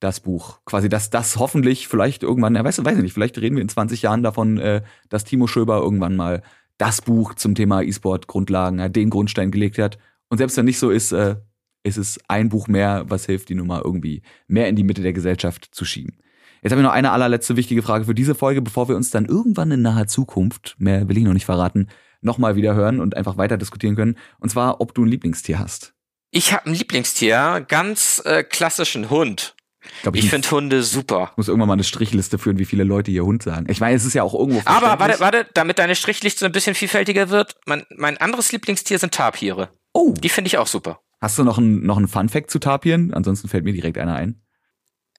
[0.00, 0.60] das Buch.
[0.64, 3.62] Quasi, dass das hoffentlich vielleicht irgendwann, ja, weißt du, weiß ich nicht, vielleicht reden wir
[3.62, 6.42] in 20 Jahren davon, äh, dass Timo Schöber irgendwann mal
[6.76, 9.98] das Buch zum Thema E-Sport-Grundlagen, äh, den Grundstein gelegt hat.
[10.28, 11.36] Und selbst wenn nicht so ist, äh,
[11.82, 15.12] ist es ein Buch mehr, was hilft, die Nummer irgendwie mehr in die Mitte der
[15.12, 16.18] Gesellschaft zu schieben.
[16.62, 19.26] Jetzt habe ich noch eine allerletzte wichtige Frage für diese Folge, bevor wir uns dann
[19.26, 21.88] irgendwann in naher Zukunft, mehr will ich noch nicht verraten,
[22.20, 24.18] nochmal wieder hören und einfach weiter diskutieren können.
[24.38, 25.94] Und zwar, ob du ein Lieblingstier hast.
[26.30, 29.54] Ich habe ein Lieblingstier, ganz äh, klassischen Hund.
[30.02, 31.28] Glaub ich, ich finde Hunde super.
[31.32, 33.66] Ich muss irgendwann mal eine Strichliste führen, wie viele Leute hier Hund sagen.
[33.70, 34.60] Ich meine, es ist ja auch irgendwo.
[34.64, 37.56] Aber warte, warte, damit deine Strichliste so ein bisschen vielfältiger wird.
[37.64, 39.70] Mein, mein anderes Lieblingstier sind Tapire.
[39.94, 40.14] Oh.
[40.22, 41.00] Die finde ich auch super.
[41.20, 43.14] Hast du noch einen noch einen Fun Fact zu Tapiren?
[43.14, 44.42] Ansonsten fällt mir direkt einer ein.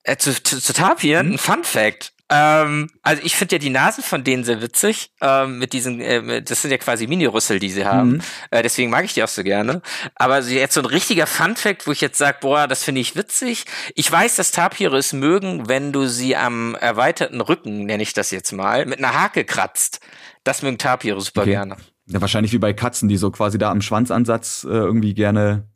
[0.03, 1.27] Äh, zu, zu, zu Tapiren?
[1.27, 1.33] Hm?
[1.33, 2.13] Ein Fun Fact.
[2.31, 5.11] Ähm, also ich finde ja die Nasen von denen sehr witzig.
[5.19, 8.11] Ähm, mit diesen, äh, das sind ja quasi Mini-Rüssel, die sie haben.
[8.11, 8.21] Mhm.
[8.51, 9.81] Äh, deswegen mag ich die auch so gerne.
[10.15, 13.65] Aber jetzt so ein richtiger Fun-Fact, wo ich jetzt sage, boah, das finde ich witzig.
[13.95, 18.29] Ich weiß, dass Tapire es mögen, wenn du sie am erweiterten Rücken, nenne ich das
[18.29, 19.99] jetzt mal, mit einer Hake kratzt.
[20.43, 21.51] Das mögen Tapire super okay.
[21.51, 21.77] gerne.
[22.05, 25.67] Ja, wahrscheinlich wie bei Katzen, die so quasi da am Schwanzansatz äh, irgendwie gerne,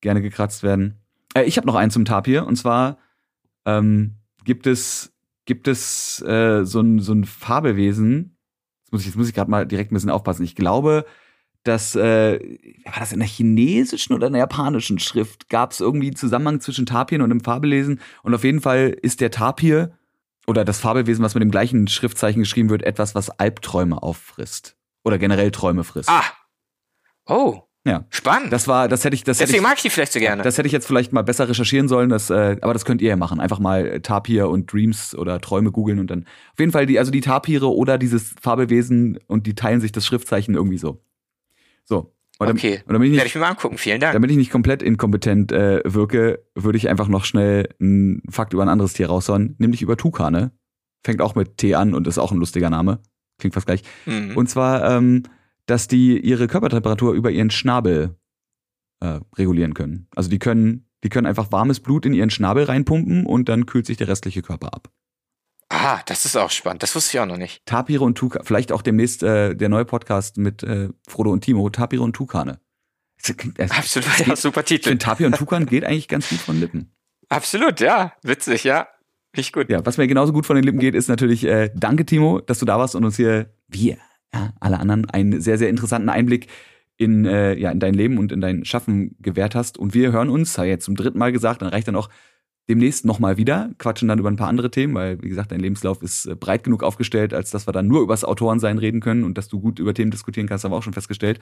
[0.00, 1.00] gerne gekratzt werden.
[1.34, 2.98] Äh, ich habe noch einen zum Tapir und zwar
[3.64, 5.15] ähm, gibt es
[5.46, 8.36] gibt es äh, so ein so ein Fabelwesen.
[8.82, 10.44] Jetzt muss ich jetzt muss ich gerade mal direkt ein bisschen aufpassen.
[10.44, 11.06] Ich glaube,
[11.62, 12.38] dass äh,
[12.84, 16.60] war das in der chinesischen oder in der japanischen Schrift gab es irgendwie einen Zusammenhang
[16.60, 19.96] zwischen Tapiren und dem Fabelwesen und auf jeden Fall ist der Tapir
[20.46, 25.18] oder das Fabelwesen, was mit dem gleichen Schriftzeichen geschrieben wird, etwas, was Albträume auffrisst oder
[25.18, 26.08] generell Träume frisst.
[26.08, 26.24] Ah.
[27.26, 27.62] Oh.
[27.86, 28.04] Ja.
[28.10, 28.52] Spannend.
[28.52, 30.42] Das war, das hätte ich, das Deswegen hätte ich, mag ich die vielleicht so gerne.
[30.42, 33.10] Das hätte ich jetzt vielleicht mal besser recherchieren sollen, das, äh, aber das könnt ihr
[33.10, 33.38] ja machen.
[33.38, 37.12] Einfach mal Tapir und Dreams oder Träume googeln und dann auf jeden Fall die, also
[37.12, 41.00] die Tapire oder dieses Fabelwesen und die teilen sich das Schriftzeichen irgendwie so.
[41.84, 42.12] So.
[42.38, 42.82] Und okay.
[42.86, 43.78] Und damit ich nicht, Werde ich mir mal angucken.
[43.78, 44.12] Vielen Dank.
[44.12, 48.62] Damit ich nicht komplett inkompetent äh, wirke, würde ich einfach noch schnell einen Fakt über
[48.62, 50.50] ein anderes Tier raushauen, nämlich über Tukane.
[51.04, 52.98] Fängt auch mit T an und ist auch ein lustiger Name.
[53.38, 53.82] Klingt fast gleich.
[54.06, 54.36] Mhm.
[54.36, 55.22] Und zwar ähm,
[55.66, 58.16] dass die ihre Körpertemperatur über ihren Schnabel
[59.00, 60.08] äh, regulieren können.
[60.14, 63.86] Also die können, die können einfach warmes Blut in ihren Schnabel reinpumpen und dann kühlt
[63.86, 64.90] sich der restliche Körper ab.
[65.68, 66.82] Ah, das ist auch spannend.
[66.82, 67.66] Das wusste ich auch noch nicht.
[67.66, 68.44] Tapire und Tukane.
[68.44, 71.68] Vielleicht auch demnächst äh, der neue Podcast mit äh, Frodo und Timo.
[71.70, 72.60] Tapire und Tukane.
[73.68, 74.82] Absolut, ja, super Titel.
[74.82, 76.92] Ich finde, Tapir und Tukan geht eigentlich ganz gut von Lippen.
[77.28, 78.12] Absolut, ja.
[78.22, 78.86] Witzig, ja.
[79.36, 79.68] Nicht gut.
[79.68, 82.60] Ja, was mir genauso gut von den Lippen geht, ist natürlich, äh, danke Timo, dass
[82.60, 83.98] du da warst und uns hier, wir
[84.34, 86.48] ja, alle anderen einen sehr, sehr interessanten Einblick
[86.96, 89.78] in, äh, ja, in dein Leben und in dein Schaffen gewährt hast.
[89.78, 92.08] Und wir hören uns, habe jetzt zum dritten Mal gesagt, dann reicht dann auch
[92.68, 96.02] demnächst nochmal wieder, quatschen dann über ein paar andere Themen, weil, wie gesagt, dein Lebenslauf
[96.02, 99.38] ist äh, breit genug aufgestellt, als dass wir dann nur übers Autorensein reden können und
[99.38, 101.38] dass du gut über Themen diskutieren kannst, haben wir auch schon festgestellt.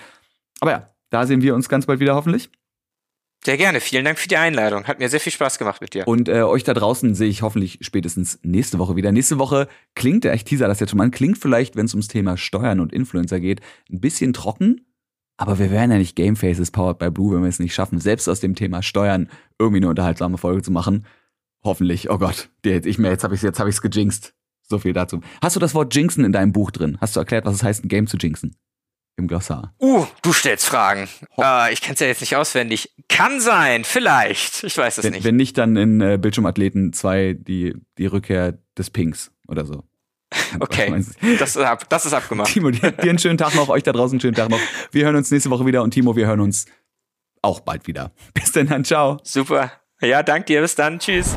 [0.61, 2.51] Aber ja, da sehen wir uns ganz bald wieder hoffentlich.
[3.45, 3.81] Sehr gerne.
[3.81, 4.85] Vielen Dank für die Einladung.
[4.85, 6.09] Hat mir sehr viel Spaß gemacht mit dir.
[6.09, 9.13] Und äh, euch da draußen sehe ich hoffentlich spätestens nächste Woche wieder.
[9.13, 12.39] Nächste Woche klingt, ich teaser das jetzt schon mal, klingt vielleicht, wenn es ums Thema
[12.39, 13.61] Steuern und Influencer geht,
[13.93, 14.87] ein bisschen trocken.
[15.37, 18.29] Aber wir wären ja nicht Gamefaces powered by Blue, wenn wir es nicht schaffen, selbst
[18.29, 21.05] aus dem Thema Steuern irgendwie eine unterhaltsame Folge zu machen.
[21.63, 22.09] Hoffentlich.
[22.09, 24.35] Oh Gott, jetzt, ich, jetzt habe ich es jetzt hab ich's gejinxt.
[24.63, 25.21] So viel dazu.
[25.43, 26.97] Hast du das Wort Jinxen in deinem Buch drin?
[27.01, 28.57] Hast du erklärt, was es heißt, ein Game zu jinxen?
[29.17, 29.75] Im Glossar.
[29.81, 31.09] Uh, du stellst Fragen.
[31.39, 32.95] Äh, ich kenne es ja jetzt nicht auswendig.
[33.09, 34.65] Kann sein, vielleicht.
[34.65, 35.25] Ich weiß es wenn, nicht.
[35.25, 39.85] Wenn nicht, dann in äh, Bildschirmathleten 2 die, die Rückkehr des Pinks oder so.
[40.59, 40.93] Okay,
[41.39, 42.53] das ist, ab, das ist abgemacht.
[42.53, 44.61] Timo, dir, dir einen schönen Tag noch, euch da draußen einen schönen Tag noch.
[44.91, 46.67] Wir hören uns nächste Woche wieder und Timo, wir hören uns
[47.41, 48.13] auch bald wieder.
[48.33, 49.19] Bis dann, dann ciao.
[49.23, 49.73] Super.
[50.01, 50.61] Ja, danke dir.
[50.61, 50.99] Bis dann.
[50.99, 51.37] Tschüss.